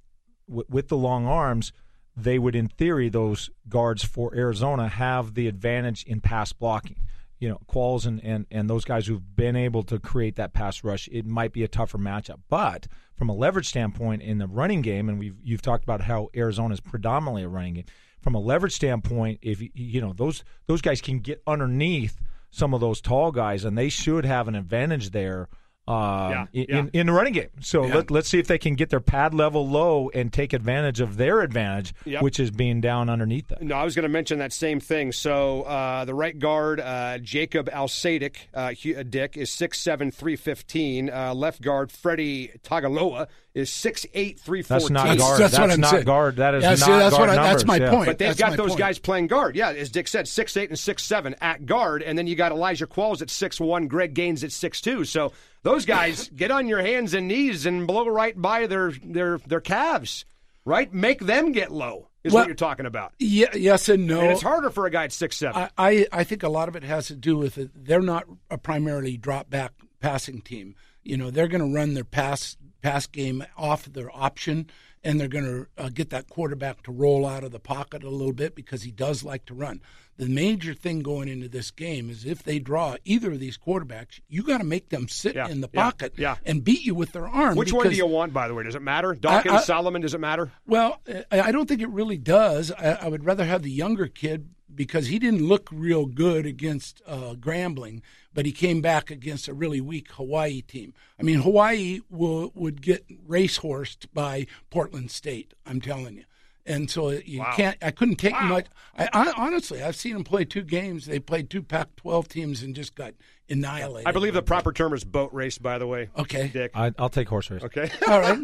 w- 0.48 0.64
with 0.68 0.88
the 0.88 0.96
long 0.96 1.26
arms, 1.26 1.72
they 2.16 2.38
would, 2.38 2.54
in 2.54 2.68
theory, 2.68 3.08
those 3.08 3.50
guards 3.68 4.04
for 4.04 4.34
Arizona 4.34 4.88
have 4.88 5.34
the 5.34 5.48
advantage 5.48 6.04
in 6.04 6.20
pass 6.20 6.52
blocking. 6.52 7.04
You 7.38 7.48
know, 7.48 7.58
Qualls 7.68 8.06
and, 8.06 8.22
and, 8.24 8.46
and 8.50 8.70
those 8.70 8.84
guys 8.84 9.06
who've 9.06 9.36
been 9.36 9.56
able 9.56 9.82
to 9.84 9.98
create 9.98 10.36
that 10.36 10.52
pass 10.54 10.84
rush, 10.84 11.08
it 11.12 11.26
might 11.26 11.52
be 11.52 11.62
a 11.62 11.68
tougher 11.68 11.98
matchup. 11.98 12.40
But 12.48 12.86
from 13.14 13.28
a 13.28 13.34
leverage 13.34 13.68
standpoint 13.68 14.22
in 14.22 14.38
the 14.38 14.46
running 14.46 14.82
game, 14.82 15.08
and 15.08 15.18
we've 15.18 15.36
you've 15.42 15.62
talked 15.62 15.84
about 15.84 16.02
how 16.02 16.30
Arizona 16.34 16.74
is 16.74 16.80
predominantly 16.80 17.42
a 17.42 17.48
running 17.48 17.74
game. 17.74 17.84
From 18.20 18.34
a 18.34 18.40
leverage 18.40 18.72
standpoint, 18.72 19.40
if 19.42 19.60
you- 19.60 20.00
know 20.00 20.12
those 20.12 20.44
those 20.66 20.80
guys 20.80 21.00
can 21.00 21.18
get 21.20 21.42
underneath 21.46 22.20
some 22.50 22.72
of 22.72 22.80
those 22.80 23.00
tall 23.00 23.32
guys, 23.32 23.64
and 23.64 23.76
they 23.76 23.88
should 23.88 24.24
have 24.24 24.48
an 24.48 24.54
advantage 24.54 25.10
there 25.10 25.48
um, 25.86 26.30
Yeah, 26.30 26.46
in, 26.52 26.66
yeah. 26.68 26.78
in 26.78 26.90
in 26.92 27.06
the 27.08 27.12
running 27.12 27.32
game. 27.34 27.48
So 27.60 27.84
Yeah. 27.86 27.96
let, 27.96 28.10
let's 28.10 28.28
see 28.28 28.38
if 28.38 28.46
they 28.46 28.58
can 28.58 28.74
get 28.74 28.90
their 28.90 29.00
pad 29.00 29.34
level 29.34 29.68
low 29.68 30.10
and 30.14 30.32
take 30.32 30.52
advantage 30.52 31.00
of 31.00 31.16
their 31.16 31.40
advantage, 31.40 31.92
Yep. 32.04 32.22
which 32.22 32.40
is 32.40 32.50
being 32.50 32.80
down 32.80 33.10
underneath 33.10 33.48
that. 33.48 33.62
No, 33.62 33.74
I 33.74 33.84
was 33.84 33.94
going 33.94 34.04
to 34.04 34.08
mention 34.08 34.38
that 34.38 34.52
same 34.52 34.80
thing. 34.80 35.12
So 35.12 35.62
uh, 35.62 36.04
the 36.04 36.14
right 36.14 36.38
guard, 36.38 36.80
uh, 36.80 37.18
Jacob 37.18 37.68
Alsadek, 37.70 38.36
uh, 38.54 38.72
uh, 38.98 39.02
Dick, 39.02 39.36
is 39.36 39.50
6'7", 39.50 40.10
315. 40.12 41.10
Uh, 41.10 41.34
left 41.34 41.60
guard, 41.60 41.92
Freddie 41.92 42.50
Tagaloa, 42.62 43.28
is 43.54 43.70
6'8", 43.70 44.38
314. 44.40 44.64
That's 44.68 44.90
not 44.90 45.02
That's- 45.06 45.18
guard. 45.18 45.40
that's 45.40 45.52
That's, 45.52 45.60
what 45.60 45.70
I'm 45.70 45.80
not 45.80 45.90
saying. 45.90 46.04
guard. 46.04 46.36
That 46.36 46.54
is 46.56 46.62
Yeah, 46.64 46.70
not 46.70 46.78
see, 46.80 46.90
that's 46.90 47.16
guard 47.16 47.28
what 47.30 47.38
I- 47.38 47.42
that's 47.52 47.64
my 47.64 47.76
yeah. 47.76 47.90
point. 47.90 48.06
But 48.06 48.18
they've 48.18 48.28
That's 48.36 48.40
got 48.40 48.56
those 48.56 48.70
point. 48.70 48.78
guys 48.80 48.98
playing 48.98 49.26
guard. 49.28 49.54
Yeah, 49.54 49.70
as 49.70 49.90
Dick 49.90 50.08
said, 50.08 50.26
six 50.26 50.56
eight 50.56 50.70
and 50.70 50.78
six 50.78 51.04
seven 51.04 51.36
at 51.40 51.64
guard, 51.64 52.02
and 52.02 52.18
then 52.18 52.26
you 52.26 52.34
got 52.34 52.50
Elijah 52.52 52.86
Qualls 52.88 53.22
at 53.22 53.30
six 53.30 53.60
one, 53.60 53.86
Greg 53.86 54.12
Gaines 54.14 54.42
at 54.42 54.50
six 54.50 54.80
two. 54.80 55.04
So 55.04 55.32
those 55.62 55.84
guys 55.86 56.28
get 56.36 56.50
on 56.50 56.66
your 56.66 56.82
hands 56.82 57.14
and 57.14 57.28
knees 57.28 57.64
and 57.64 57.86
blow 57.86 58.08
right 58.08 58.34
by 58.40 58.66
their 58.66 58.90
their 59.04 59.38
their 59.38 59.60
calves, 59.60 60.24
right? 60.64 60.92
Make 60.92 61.20
them 61.20 61.52
get 61.52 61.70
low 61.70 62.08
is 62.24 62.32
Well- 62.32 62.42
what 62.42 62.48
you're 62.48 62.56
talking 62.56 62.86
about. 62.86 63.12
yeah, 63.20 63.54
yes 63.54 63.88
and 63.88 64.06
no. 64.08 64.20
And 64.20 64.32
it's 64.32 64.42
harder 64.42 64.70
for 64.70 64.86
a 64.86 64.90
guy 64.90 65.04
at 65.04 65.12
six 65.12 65.36
seven. 65.36 65.68
I, 65.78 65.90
I, 65.90 66.06
I 66.10 66.24
think 66.24 66.42
a 66.42 66.48
lot 66.48 66.68
of 66.68 66.74
it 66.74 66.82
has 66.82 67.06
to 67.06 67.14
do 67.14 67.36
with 67.36 67.56
it. 67.58 67.70
They're 67.74 68.00
not 68.02 68.24
a 68.50 68.58
primarily 68.58 69.16
drop 69.16 69.48
back 69.48 69.72
passing 70.00 70.40
team. 70.40 70.74
You 71.04 71.18
know, 71.18 71.30
they're 71.30 71.48
going 71.48 71.60
to 71.70 71.72
run 71.78 71.92
their 71.94 72.02
pass 72.04 72.56
pass 72.84 73.06
game 73.06 73.42
off 73.56 73.86
their 73.86 74.14
option, 74.14 74.68
and 75.02 75.18
they're 75.18 75.26
going 75.28 75.44
to 75.44 75.66
uh, 75.82 75.88
get 75.88 76.10
that 76.10 76.28
quarterback 76.28 76.82
to 76.82 76.92
roll 76.92 77.26
out 77.26 77.42
of 77.42 77.50
the 77.50 77.58
pocket 77.58 78.04
a 78.04 78.10
little 78.10 78.32
bit 78.34 78.54
because 78.54 78.82
he 78.82 78.90
does 78.90 79.24
like 79.24 79.46
to 79.46 79.54
run. 79.54 79.80
The 80.16 80.26
major 80.28 80.74
thing 80.74 81.00
going 81.00 81.28
into 81.28 81.48
this 81.48 81.70
game 81.72 82.08
is 82.08 82.24
if 82.24 82.42
they 82.44 82.58
draw 82.60 82.96
either 83.04 83.32
of 83.32 83.40
these 83.40 83.58
quarterbacks, 83.58 84.20
you 84.28 84.42
got 84.44 84.58
to 84.58 84.64
make 84.64 84.90
them 84.90 85.08
sit 85.08 85.34
Yeah, 85.34 85.48
in 85.48 85.60
the 85.60 85.66
pocket 85.66 86.12
yeah. 86.16 86.36
and 86.46 86.62
beat 86.62 86.84
you 86.84 86.94
with 86.94 87.12
their 87.12 87.26
arm. 87.26 87.56
Which 87.56 87.72
one 87.72 87.88
do 87.88 87.96
you 87.96 88.06
want, 88.06 88.32
by 88.32 88.46
the 88.46 88.54
way? 88.54 88.62
Does 88.62 88.76
it 88.76 88.82
matter? 88.82 89.14
Dawkins, 89.14 89.54
I- 89.54 89.60
Solomon, 89.62 90.02
does 90.02 90.14
it 90.14 90.20
matter? 90.20 90.52
well, 90.66 91.00
I 91.32 91.40
I 91.40 91.52
don't 91.52 91.66
think 91.68 91.80
it 91.80 91.88
really 91.88 92.18
does. 92.18 92.70
I, 92.70 92.92
I 93.02 93.08
would 93.08 93.24
rather 93.24 93.44
have 93.44 93.62
the 93.62 93.70
younger 93.72 94.06
kid 94.06 94.50
because 94.76 95.06
he 95.06 95.18
didn't 95.18 95.46
look 95.46 95.68
real 95.72 96.06
good 96.06 96.46
against 96.46 97.00
uh, 97.06 97.34
Grambling, 97.34 98.02
but 98.32 98.46
he 98.46 98.52
came 98.52 98.80
back 98.80 99.10
against 99.10 99.48
a 99.48 99.54
really 99.54 99.80
weak 99.80 100.12
Hawaii 100.12 100.60
team. 100.60 100.94
I 101.18 101.22
mean, 101.22 101.40
Hawaii 101.40 102.00
would 102.10 102.82
get 102.82 103.06
racehorsed 103.28 104.06
by 104.12 104.46
Portland 104.70 105.10
State. 105.10 105.54
I'm 105.66 105.80
telling 105.80 106.16
you. 106.16 106.24
And 106.66 106.90
so 106.90 107.10
you 107.10 107.44
can't. 107.56 107.76
I 107.82 107.90
couldn't 107.90 108.16
take 108.16 108.32
much. 108.40 108.66
I, 108.96 109.08
I 109.12 109.32
honestly, 109.36 109.82
I've 109.82 109.96
seen 109.96 110.14
them 110.14 110.24
play 110.24 110.46
two 110.46 110.62
games. 110.62 111.04
They 111.04 111.18
played 111.18 111.50
two 111.50 111.62
Pac-12 111.62 112.26
teams 112.28 112.62
and 112.62 112.74
just 112.74 112.94
got 112.94 113.12
annihilated. 113.50 114.08
I 114.08 114.12
believe 114.12 114.32
the 114.32 114.40
proper 114.42 114.72
term 114.72 114.94
is 114.94 115.04
boat 115.04 115.30
race, 115.34 115.58
by 115.58 115.76
the 115.76 115.86
way. 115.86 116.08
Okay. 116.16 116.48
Dick. 116.48 116.70
I, 116.74 116.92
I'll 116.98 117.10
take 117.10 117.28
horse 117.28 117.50
race. 117.50 117.62
Okay. 117.64 117.90
All 118.08 118.18
right. 118.20 118.38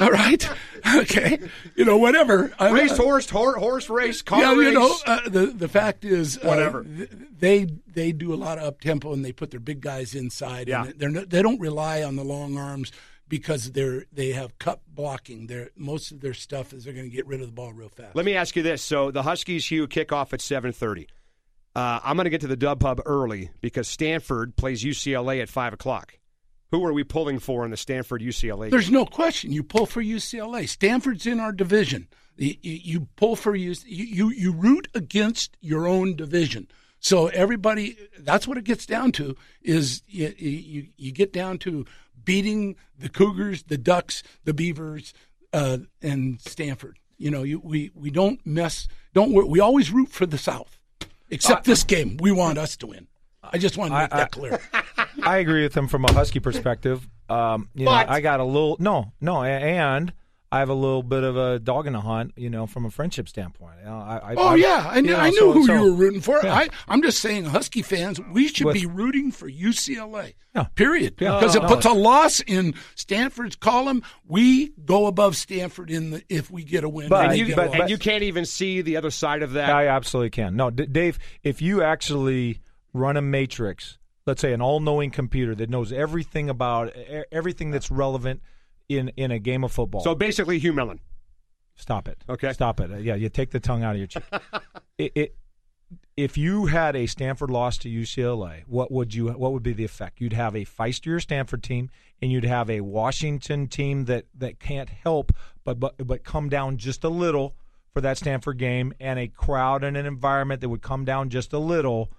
All 0.00 0.10
right. 0.10 0.48
Okay. 0.94 1.38
You 1.76 1.84
know, 1.84 1.96
whatever. 1.96 2.52
I- 2.58 2.70
race 2.72 2.96
horse, 2.96 3.30
hor- 3.30 3.56
horse 3.58 3.88
race, 3.88 4.20
car 4.20 4.40
yeah, 4.40 4.52
race. 4.54 4.72
you 4.72 4.72
know, 4.72 4.94
uh, 5.06 5.28
the 5.28 5.46
the 5.46 5.68
fact 5.68 6.04
is, 6.04 6.36
uh, 6.38 6.40
Whatever. 6.42 6.82
th- 6.84 7.08
they 7.38 7.66
they 7.86 8.10
do 8.12 8.34
a 8.34 8.36
lot 8.36 8.58
of 8.58 8.64
up 8.64 8.80
tempo 8.80 9.12
and 9.12 9.24
they 9.24 9.32
put 9.32 9.52
their 9.52 9.60
big 9.60 9.80
guys 9.80 10.14
inside. 10.14 10.66
Yeah. 10.68 10.86
and 10.86 10.94
they're 10.98 11.08
no, 11.08 11.24
they 11.24 11.40
don't 11.40 11.60
rely 11.60 12.02
on 12.02 12.16
the 12.16 12.24
long 12.24 12.58
arms 12.58 12.90
because 13.32 13.72
they're 13.72 14.04
they 14.12 14.32
have 14.32 14.58
cut 14.58 14.82
blocking. 14.86 15.46
They're 15.46 15.70
most 15.74 16.12
of 16.12 16.20
their 16.20 16.34
stuff 16.34 16.74
is 16.74 16.84
they're 16.84 16.92
going 16.92 17.08
to 17.08 17.16
get 17.16 17.26
rid 17.26 17.40
of 17.40 17.46
the 17.46 17.52
ball 17.54 17.72
real 17.72 17.88
fast. 17.88 18.14
Let 18.14 18.26
me 18.26 18.34
ask 18.34 18.54
you 18.56 18.62
this: 18.62 18.82
So 18.82 19.10
the 19.10 19.22
Huskies, 19.22 19.70
Hugh, 19.70 19.88
kick 19.88 20.12
off 20.12 20.34
at 20.34 20.42
seven 20.42 20.70
thirty. 20.70 21.08
Uh, 21.74 21.98
I'm 22.04 22.16
going 22.16 22.24
to 22.24 22.30
get 22.30 22.42
to 22.42 22.46
the 22.46 22.58
Dub 22.58 22.80
Pub 22.80 23.00
early 23.06 23.48
because 23.62 23.88
Stanford 23.88 24.54
plays 24.54 24.84
UCLA 24.84 25.40
at 25.40 25.48
five 25.48 25.72
o'clock. 25.72 26.18
Who 26.72 26.84
are 26.84 26.92
we 26.92 27.04
pulling 27.04 27.38
for 27.38 27.64
in 27.64 27.70
the 27.70 27.76
Stanford 27.78 28.20
UCLA? 28.20 28.70
There's 28.70 28.90
no 28.90 29.06
question. 29.06 29.50
You 29.50 29.62
pull 29.62 29.86
for 29.86 30.02
UCLA. 30.02 30.68
Stanford's 30.68 31.26
in 31.26 31.40
our 31.40 31.52
division. 31.52 32.08
You, 32.36 32.54
you, 32.60 32.80
you 32.82 33.08
pull 33.16 33.34
for 33.34 33.54
you, 33.54 33.74
you 33.86 34.28
you 34.28 34.52
root 34.52 34.88
against 34.94 35.56
your 35.62 35.86
own 35.86 36.16
division. 36.16 36.68
So 37.00 37.28
everybody, 37.28 37.96
that's 38.18 38.46
what 38.46 38.58
it 38.58 38.64
gets 38.64 38.84
down 38.84 39.10
to. 39.12 39.34
Is 39.62 40.02
you 40.06 40.34
you, 40.36 40.88
you 40.98 41.12
get 41.12 41.32
down 41.32 41.56
to 41.60 41.86
beating 42.24 42.76
the 42.98 43.08
Cougars, 43.08 43.64
the 43.64 43.78
Ducks, 43.78 44.22
the 44.44 44.54
Beavers, 44.54 45.12
uh, 45.52 45.78
and 46.00 46.40
Stanford. 46.40 46.98
You 47.18 47.30
know, 47.30 47.42
you, 47.42 47.60
we 47.60 47.90
we 47.94 48.10
don't 48.10 48.44
mess. 48.46 48.88
Don't 49.14 49.32
we 49.48 49.60
always 49.60 49.90
root 49.90 50.08
for 50.08 50.26
the 50.26 50.38
South, 50.38 50.78
except 51.30 51.64
this 51.64 51.84
game. 51.84 52.16
We 52.20 52.32
want 52.32 52.58
us 52.58 52.76
to 52.78 52.86
win. 52.88 53.06
I 53.44 53.58
just 53.58 53.76
want 53.76 53.90
to 53.92 53.98
make 53.98 54.12
I- 54.12 54.16
that 54.16 54.26
I- 54.26 54.28
clear. 54.28 54.60
I 55.22 55.36
agree 55.38 55.62
with 55.62 55.76
him 55.76 55.88
from 55.88 56.04
a 56.04 56.12
Husky 56.12 56.40
perspective. 56.40 57.06
Um, 57.28 57.68
you 57.74 57.84
know, 57.84 57.90
I 57.92 58.20
got 58.20 58.40
a 58.40 58.44
little 58.44 58.76
no, 58.80 59.12
no, 59.20 59.42
and 59.44 60.12
I 60.52 60.58
have 60.58 60.68
a 60.68 60.74
little 60.74 61.02
bit 61.02 61.24
of 61.24 61.36
a 61.36 61.58
dog 61.58 61.86
in 61.86 61.94
the 61.94 62.00
hunt. 62.00 62.32
You 62.36 62.50
know, 62.50 62.66
from 62.66 62.84
a 62.84 62.90
friendship 62.90 63.28
standpoint. 63.28 63.76
You 63.80 63.86
know, 63.86 63.96
I, 63.98 64.16
I, 64.18 64.34
Oh 64.36 64.48
I- 64.48 64.54
yeah, 64.56 64.86
I, 64.88 64.92
kn- 64.94 65.04
you 65.06 65.10
know, 65.12 65.16
I 65.18 65.30
knew 65.30 65.36
so- 65.38 65.52
who 65.52 65.66
so- 65.66 65.74
you 65.74 65.82
were 65.82 65.92
rooting 65.96 66.20
for. 66.20 66.40
Yeah. 66.44 66.54
I, 66.54 66.68
I'm 66.88 67.02
just 67.02 67.20
saying, 67.20 67.46
Husky 67.46 67.82
fans, 67.82 68.20
we 68.30 68.48
should 68.48 68.66
With- 68.66 68.74
be 68.74 68.86
rooting 68.86 69.32
for 69.32 69.50
UCLA. 69.50 70.34
Yeah. 70.54 70.64
Period. 70.74 71.14
Yeah. 71.18 71.38
Because 71.38 71.56
it 71.56 71.62
No, 71.62 71.68
puts 71.68 71.86
no. 71.86 71.94
a 71.94 71.96
loss 71.96 72.40
in 72.40 72.74
Stanford's 72.94 73.56
column. 73.56 74.02
We 74.26 74.68
go 74.84 75.06
above 75.06 75.36
Stanford 75.36 75.90
in 75.90 76.10
the 76.10 76.22
if 76.28 76.50
we 76.50 76.62
get 76.64 76.84
a 76.84 76.88
win. 76.88 77.08
But- 77.08 77.22
and 77.22 77.30
and 77.32 77.38
you, 77.40 77.46
get 77.46 77.52
a 77.58 77.70
but- 77.70 77.80
and 77.80 77.90
you 77.90 77.96
can't 77.98 78.22
even 78.22 78.44
see 78.44 78.82
the 78.82 78.96
other 78.98 79.10
side 79.10 79.42
of 79.42 79.52
that. 79.54 79.70
I 79.70 79.86
absolutely 79.88 80.30
can. 80.30 80.54
No, 80.56 80.70
D- 80.70 80.86
Dave, 80.86 81.18
if 81.42 81.62
you 81.62 81.82
actually 81.82 82.60
run 82.92 83.16
a 83.16 83.22
matrix, 83.22 83.96
let's 84.26 84.42
say 84.42 84.52
an 84.52 84.60
all-knowing 84.60 85.10
computer 85.10 85.54
that 85.54 85.70
knows 85.70 85.92
everything 85.92 86.50
about 86.50 86.94
e- 86.96 87.24
everything 87.32 87.70
that's 87.70 87.90
relevant 87.90 88.42
in 88.98 89.08
in 89.10 89.30
a 89.30 89.38
game 89.38 89.64
of 89.64 89.72
football. 89.72 90.02
so 90.02 90.14
basically, 90.14 90.58
Hugh 90.58 90.72
Millen. 90.72 91.00
Stop 91.74 92.06
it. 92.08 92.18
Okay. 92.28 92.52
Stop 92.52 92.80
it. 92.80 93.02
Yeah, 93.02 93.14
you 93.14 93.28
take 93.28 93.50
the 93.50 93.60
tongue 93.60 93.82
out 93.82 93.92
of 93.92 93.98
your 93.98 94.06
cheek. 94.06 94.22
it, 94.98 95.12
it 95.14 95.36
if 96.16 96.36
you 96.36 96.66
had 96.66 96.94
a 96.94 97.06
Stanford 97.06 97.50
loss 97.50 97.78
to 97.78 97.88
UCLA, 97.88 98.62
what 98.66 98.92
would 98.92 99.14
you 99.14 99.28
what 99.28 99.52
would 99.52 99.62
be 99.62 99.72
the 99.72 99.84
effect? 99.84 100.20
You'd 100.20 100.32
have 100.32 100.54
a 100.54 100.64
feistier 100.64 101.20
Stanford 101.20 101.62
team, 101.62 101.90
and 102.20 102.30
you'd 102.30 102.44
have 102.44 102.68
a 102.68 102.82
Washington 102.82 103.66
team 103.68 104.04
that 104.06 104.26
that 104.34 104.60
can't 104.60 104.90
help 104.90 105.32
but 105.64 105.80
but 105.80 105.94
but 106.06 106.24
come 106.24 106.48
down 106.48 106.76
just 106.76 107.04
a 107.04 107.08
little 107.08 107.56
for 107.92 108.00
that 108.00 108.18
Stanford 108.18 108.58
game, 108.58 108.94
and 109.00 109.18
a 109.18 109.28
crowd 109.28 109.84
and 109.84 109.96
an 109.96 110.06
environment 110.06 110.60
that 110.60 110.68
would 110.68 110.82
come 110.82 111.04
down 111.04 111.30
just 111.30 111.52
a 111.52 111.58
little. 111.58 112.10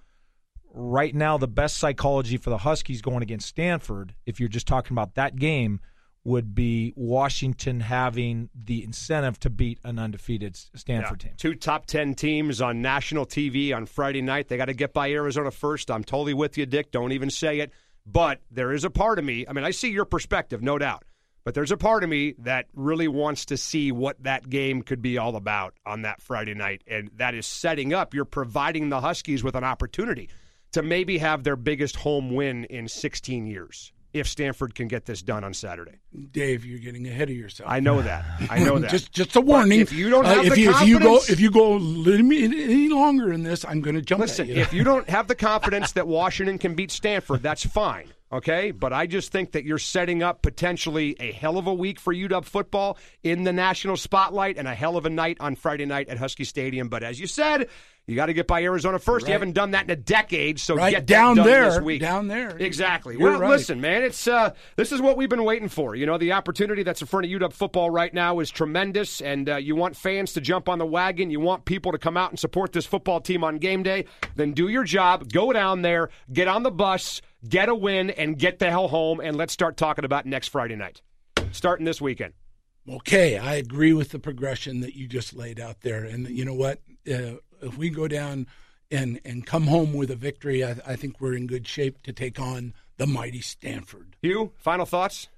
Right 0.75 1.13
now, 1.13 1.37
the 1.37 1.47
best 1.47 1.77
psychology 1.77 2.37
for 2.37 2.49
the 2.49 2.59
Huskies 2.59 3.03
going 3.03 3.21
against 3.21 3.47
Stanford, 3.47 4.15
if 4.25 4.39
you're 4.39 4.49
just 4.49 4.65
talking 4.65 4.95
about 4.95 5.13
that 5.15 5.35
game, 5.35 5.79
would 6.25 6.55
be 6.55 6.93
Washington 6.95 7.81
having 7.81 8.49
the 8.55 8.83
incentive 8.83 9.39
to 9.41 9.49
beat 9.49 9.79
an 9.83 9.99
undefeated 9.99 10.55
Stanford 10.55 11.21
Yeah. 11.23 11.29
team. 11.29 11.37
Two 11.37 11.55
top 11.55 11.85
10 11.85 12.15
teams 12.15 12.61
on 12.61 12.81
national 12.81 13.25
TV 13.25 13.73
on 13.73 13.85
Friday 13.85 14.21
night. 14.21 14.47
They 14.47 14.57
got 14.57 14.65
to 14.65 14.73
get 14.73 14.93
by 14.93 15.11
Arizona 15.11 15.51
first. 15.51 15.91
I'm 15.91 16.03
totally 16.03 16.33
with 16.33 16.57
you, 16.57 16.65
Dick. 16.65 16.91
Don't 16.91 17.11
even 17.11 17.29
say 17.29 17.59
it. 17.59 17.71
But 18.05 18.41
there 18.51 18.71
is 18.73 18.83
a 18.83 18.89
part 18.89 19.17
of 19.19 19.25
me, 19.25 19.45
I 19.47 19.53
mean, 19.53 19.63
I 19.63 19.71
see 19.71 19.89
your 19.89 20.05
perspective, 20.05 20.61
no 20.61 20.77
doubt. 20.77 21.03
But 21.45 21.55
there's 21.55 21.71
a 21.71 21.77
part 21.77 22.03
of 22.03 22.09
me 22.09 22.35
that 22.39 22.67
really 22.73 23.07
wants 23.09 23.45
to 23.47 23.57
see 23.57 23.91
what 23.91 24.21
that 24.23 24.49
game 24.49 24.81
could 24.81 25.01
be 25.01 25.17
all 25.17 25.35
about 25.35 25.73
on 25.85 26.01
that 26.03 26.21
Friday 26.21 26.53
night. 26.53 26.83
And 26.87 27.11
that 27.15 27.33
is 27.33 27.45
setting 27.45 27.93
up. 27.93 28.13
You're 28.13 28.23
providing 28.25 28.89
the 28.89 29.01
Huskies 29.01 29.43
with 29.43 29.55
an 29.55 29.63
opportunity 29.65 30.29
to 30.71 30.81
maybe 30.81 31.17
have 31.19 31.43
their 31.43 31.55
biggest 31.57 31.97
home 31.97 32.33
win 32.33 32.63
in 32.65 32.87
16 32.87 33.45
years 33.45 33.92
if 34.13 34.27
Stanford 34.27 34.75
can 34.75 34.87
get 34.87 35.05
this 35.05 35.21
done 35.21 35.43
on 35.43 35.53
Saturday. 35.53 35.99
Dave, 36.31 36.63
you're 36.65 36.79
getting 36.79 37.07
ahead 37.07 37.29
of 37.29 37.35
yourself. 37.35 37.69
I 37.69 37.79
know 37.79 38.01
that. 38.01 38.23
I 38.49 38.59
know 38.59 38.77
that. 38.79 38.91
just, 38.91 39.11
just 39.11 39.35
a 39.35 39.41
warning. 39.41 39.79
But 39.79 39.91
if 39.91 39.93
you 39.93 40.09
don't 40.09 40.25
Uh, 40.25 40.35
have 40.35 40.45
if 40.45 40.53
the 40.53 40.61
you, 40.61 40.69
if 40.71 40.87
you 40.87 40.99
go, 40.99 41.15
if 41.27 41.39
you 41.39 41.49
go 41.51 41.75
any, 41.77 42.43
any 42.63 42.89
longer 42.89 43.33
in 43.33 43.43
this, 43.43 43.65
I'm 43.65 43.81
going 43.81 43.95
to 43.95 44.01
jump. 44.01 44.21
Listen, 44.21 44.47
you. 44.47 44.55
if 44.55 44.71
you 44.73 44.83
don't 44.83 45.09
have 45.09 45.27
the 45.27 45.35
confidence 45.35 45.93
that 45.93 46.07
Washington 46.07 46.57
can 46.59 46.75
beat 46.75 46.91
Stanford, 46.91 47.41
that's 47.41 47.65
fine. 47.65 48.13
Okay, 48.31 48.71
but 48.71 48.91
I 48.91 49.05
just 49.05 49.31
think 49.31 49.51
that 49.51 49.63
you're 49.63 49.77
setting 49.77 50.23
up 50.23 50.41
potentially 50.41 51.15
a 51.19 51.31
hell 51.31 51.59
of 51.59 51.67
a 51.67 51.73
week 51.73 51.99
for 51.99 52.11
UW 52.11 52.43
football 52.43 52.97
in 53.21 53.43
the 53.43 53.53
national 53.53 53.95
spotlight 53.95 54.57
and 54.57 54.67
a 54.67 54.73
hell 54.73 54.97
of 54.97 55.05
a 55.05 55.09
night 55.11 55.37
on 55.39 55.55
Friday 55.55 55.85
night 55.85 56.09
at 56.09 56.17
Husky 56.17 56.43
Stadium. 56.43 56.89
But 56.89 57.03
as 57.03 57.19
you 57.19 57.27
said, 57.27 57.67
you 58.05 58.15
got 58.15 58.25
to 58.25 58.33
get 58.33 58.47
by 58.47 58.63
Arizona 58.63 58.99
first. 58.99 59.27
You 59.27 59.33
haven't 59.33 59.53
done 59.53 59.71
that 59.71 59.85
in 59.85 59.89
a 59.89 59.95
decade, 59.95 60.59
so 60.59 60.75
Right, 60.75 60.91
get 60.91 61.05
down 61.05 61.37
there, 61.37 61.71
this 61.71 61.79
week. 61.81 62.01
down 62.01 62.27
there. 62.27 62.49
Exactly. 62.57 63.15
You're 63.17 63.31
well, 63.31 63.39
right. 63.39 63.49
listen, 63.49 63.79
man, 63.79 64.03
it's 64.03 64.27
uh, 64.27 64.53
this 64.75 64.91
is 64.91 65.01
what 65.01 65.15
we've 65.15 65.29
been 65.29 65.45
waiting 65.45 65.69
for. 65.69 65.95
You 65.95 66.05
know, 66.05 66.17
the 66.17 66.33
opportunity 66.33 66.83
that's 66.83 66.99
in 66.99 67.07
front 67.07 67.25
of 67.25 67.31
UW 67.31 67.53
football 67.53 67.89
right 67.89 68.13
now 68.13 68.39
is 68.39 68.51
tremendous, 68.51 69.21
and 69.21 69.47
uh, 69.49 69.55
you 69.55 69.75
want 69.75 69.95
fans 69.95 70.33
to 70.33 70.41
jump 70.41 70.67
on 70.67 70.79
the 70.79 70.85
wagon. 70.85 71.29
You 71.29 71.39
want 71.39 71.63
people 71.63 71.93
to 71.93 71.97
come 71.97 72.17
out 72.17 72.29
and 72.29 72.37
support 72.39 72.73
this 72.73 72.85
football 72.85 73.21
team 73.21 73.43
on 73.43 73.57
game 73.57 73.83
day. 73.83 74.05
Then 74.35 74.51
do 74.51 74.67
your 74.67 74.83
job. 74.83 75.31
Go 75.31 75.53
down 75.53 75.81
there, 75.81 76.09
get 76.31 76.49
on 76.49 76.63
the 76.63 76.71
bus, 76.71 77.21
get 77.47 77.69
a 77.69 77.75
win, 77.75 78.09
and 78.09 78.37
get 78.37 78.59
the 78.59 78.69
hell 78.69 78.89
home. 78.89 79.21
And 79.21 79.37
let's 79.37 79.53
start 79.53 79.77
talking 79.77 80.03
about 80.03 80.25
next 80.25 80.49
Friday 80.49 80.75
night, 80.75 81.01
starting 81.51 81.85
this 81.85 82.01
weekend. 82.01 82.33
Okay, 82.89 83.37
I 83.37 83.53
agree 83.55 83.93
with 83.93 84.09
the 84.09 84.19
progression 84.19 84.81
that 84.81 84.93
you 84.93 85.07
just 85.07 85.33
laid 85.33 85.57
out 85.57 85.79
there, 85.81 86.03
and 86.03 86.27
you 86.27 86.43
know 86.43 86.53
what? 86.53 86.81
Uh, 87.09 87.35
if 87.63 87.77
we 87.77 87.89
go 87.89 88.07
down 88.07 88.47
and 88.91 89.19
and 89.25 89.45
come 89.45 89.63
home 89.67 89.93
with 89.93 90.11
a 90.11 90.15
victory, 90.15 90.63
I, 90.63 90.75
I 90.85 90.95
think 90.95 91.19
we're 91.19 91.33
in 91.35 91.47
good 91.47 91.67
shape 91.67 92.03
to 92.03 92.13
take 92.13 92.39
on 92.39 92.73
the 92.97 93.07
mighty 93.07 93.41
Stanford. 93.41 94.15
You 94.21 94.51
final 94.57 94.85
thoughts 94.85 95.29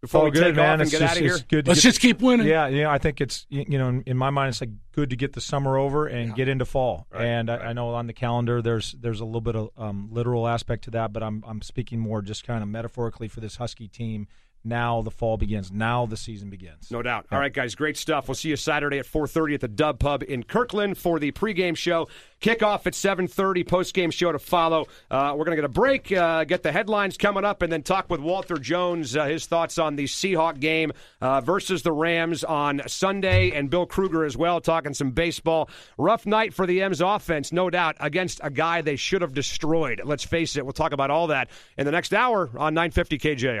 before 0.00 0.24
we 0.24 0.30
good, 0.30 0.40
take 0.44 0.56
man. 0.56 0.64
off 0.66 0.72
and 0.74 0.82
It's 0.82 0.90
get 0.90 0.98
just- 1.00 1.10
out 1.12 1.16
of 1.16 1.22
here? 1.22 1.38
good 1.48 1.66
Let's 1.66 1.80
get- 1.82 1.88
just 1.88 2.00
keep 2.00 2.20
winning. 2.20 2.46
Yeah, 2.46 2.66
yeah. 2.68 2.90
I 2.90 2.98
think 2.98 3.20
it's 3.20 3.46
you 3.50 3.78
know 3.78 3.88
in- 3.88 4.02
in 4.02 4.16
my 4.16 4.30
mind 4.30 4.50
it's 4.50 4.60
like 4.60 4.70
good 4.92 5.10
to 5.10 5.16
get 5.16 5.32
the 5.32 5.40
summer 5.40 5.76
over 5.78 6.06
and 6.06 6.34
get 6.34 6.48
into 6.48 6.64
fall. 6.64 7.06
and 7.12 7.50
I, 7.50 7.56
I 7.56 7.72
know 7.72 7.88
on 7.90 8.06
the 8.06 8.12
calendar 8.12 8.62
there's 8.62 8.92
there's 8.92 9.20
a 9.20 9.24
little 9.24 9.40
bit 9.40 9.56
of 9.56 9.70
um, 9.76 10.08
literal 10.12 10.46
aspect 10.46 10.84
to 10.84 10.90
that, 10.92 11.12
but 11.12 11.22
I'm 11.22 11.42
I'm 11.46 11.62
speaking 11.62 12.00
more 12.00 12.22
just 12.22 12.46
kind 12.46 12.62
of 12.62 12.68
metaphorically 12.68 13.28
for 13.28 13.40
this 13.40 13.56
Husky 13.56 13.88
team. 13.88 14.28
Now 14.64 15.02
the 15.02 15.10
fall 15.10 15.36
begins. 15.36 15.70
Now 15.70 16.06
the 16.06 16.16
season 16.16 16.48
begins. 16.48 16.90
No 16.90 17.02
doubt. 17.02 17.26
All 17.30 17.38
right, 17.38 17.52
guys, 17.52 17.74
great 17.74 17.98
stuff. 17.98 18.28
We'll 18.28 18.34
see 18.34 18.48
you 18.48 18.56
Saturday 18.56 18.98
at 18.98 19.06
4:30 19.06 19.54
at 19.54 19.60
the 19.60 19.68
Dub 19.68 19.98
Pub 19.98 20.22
in 20.22 20.42
Kirkland 20.42 20.96
for 20.96 21.18
the 21.18 21.32
pregame 21.32 21.76
show. 21.76 22.08
Kickoff 22.40 22.86
at 22.86 22.94
7:30. 22.94 23.64
Postgame 23.64 24.12
show 24.12 24.32
to 24.32 24.38
follow. 24.38 24.86
Uh, 25.10 25.34
we're 25.36 25.44
going 25.44 25.56
to 25.56 25.62
get 25.62 25.64
a 25.64 25.68
break, 25.68 26.10
uh, 26.12 26.44
get 26.44 26.62
the 26.62 26.72
headlines 26.72 27.16
coming 27.18 27.44
up, 27.44 27.62
and 27.62 27.72
then 27.72 27.82
talk 27.82 28.08
with 28.08 28.20
Walter 28.20 28.56
Jones. 28.56 29.16
Uh, 29.16 29.26
his 29.26 29.46
thoughts 29.46 29.78
on 29.78 29.96
the 29.96 30.04
Seahawk 30.04 30.60
game 30.60 30.92
uh, 31.20 31.40
versus 31.42 31.82
the 31.82 31.92
Rams 31.92 32.42
on 32.42 32.80
Sunday, 32.86 33.50
and 33.50 33.68
Bill 33.68 33.86
Krueger 33.86 34.24
as 34.24 34.36
well, 34.36 34.60
talking 34.60 34.94
some 34.94 35.10
baseball. 35.10 35.68
Rough 35.98 36.24
night 36.24 36.54
for 36.54 36.66
the 36.66 36.82
M's 36.82 37.00
offense, 37.02 37.52
no 37.52 37.68
doubt, 37.68 37.96
against 38.00 38.40
a 38.42 38.50
guy 38.50 38.80
they 38.80 38.96
should 38.96 39.22
have 39.22 39.34
destroyed. 39.34 40.00
Let's 40.04 40.24
face 40.24 40.56
it. 40.56 40.64
We'll 40.64 40.72
talk 40.72 40.92
about 40.92 41.10
all 41.10 41.26
that 41.26 41.50
in 41.76 41.84
the 41.84 41.92
next 41.92 42.14
hour 42.14 42.50
on 42.56 42.74
950 42.74 43.18
KJR. 43.18 43.60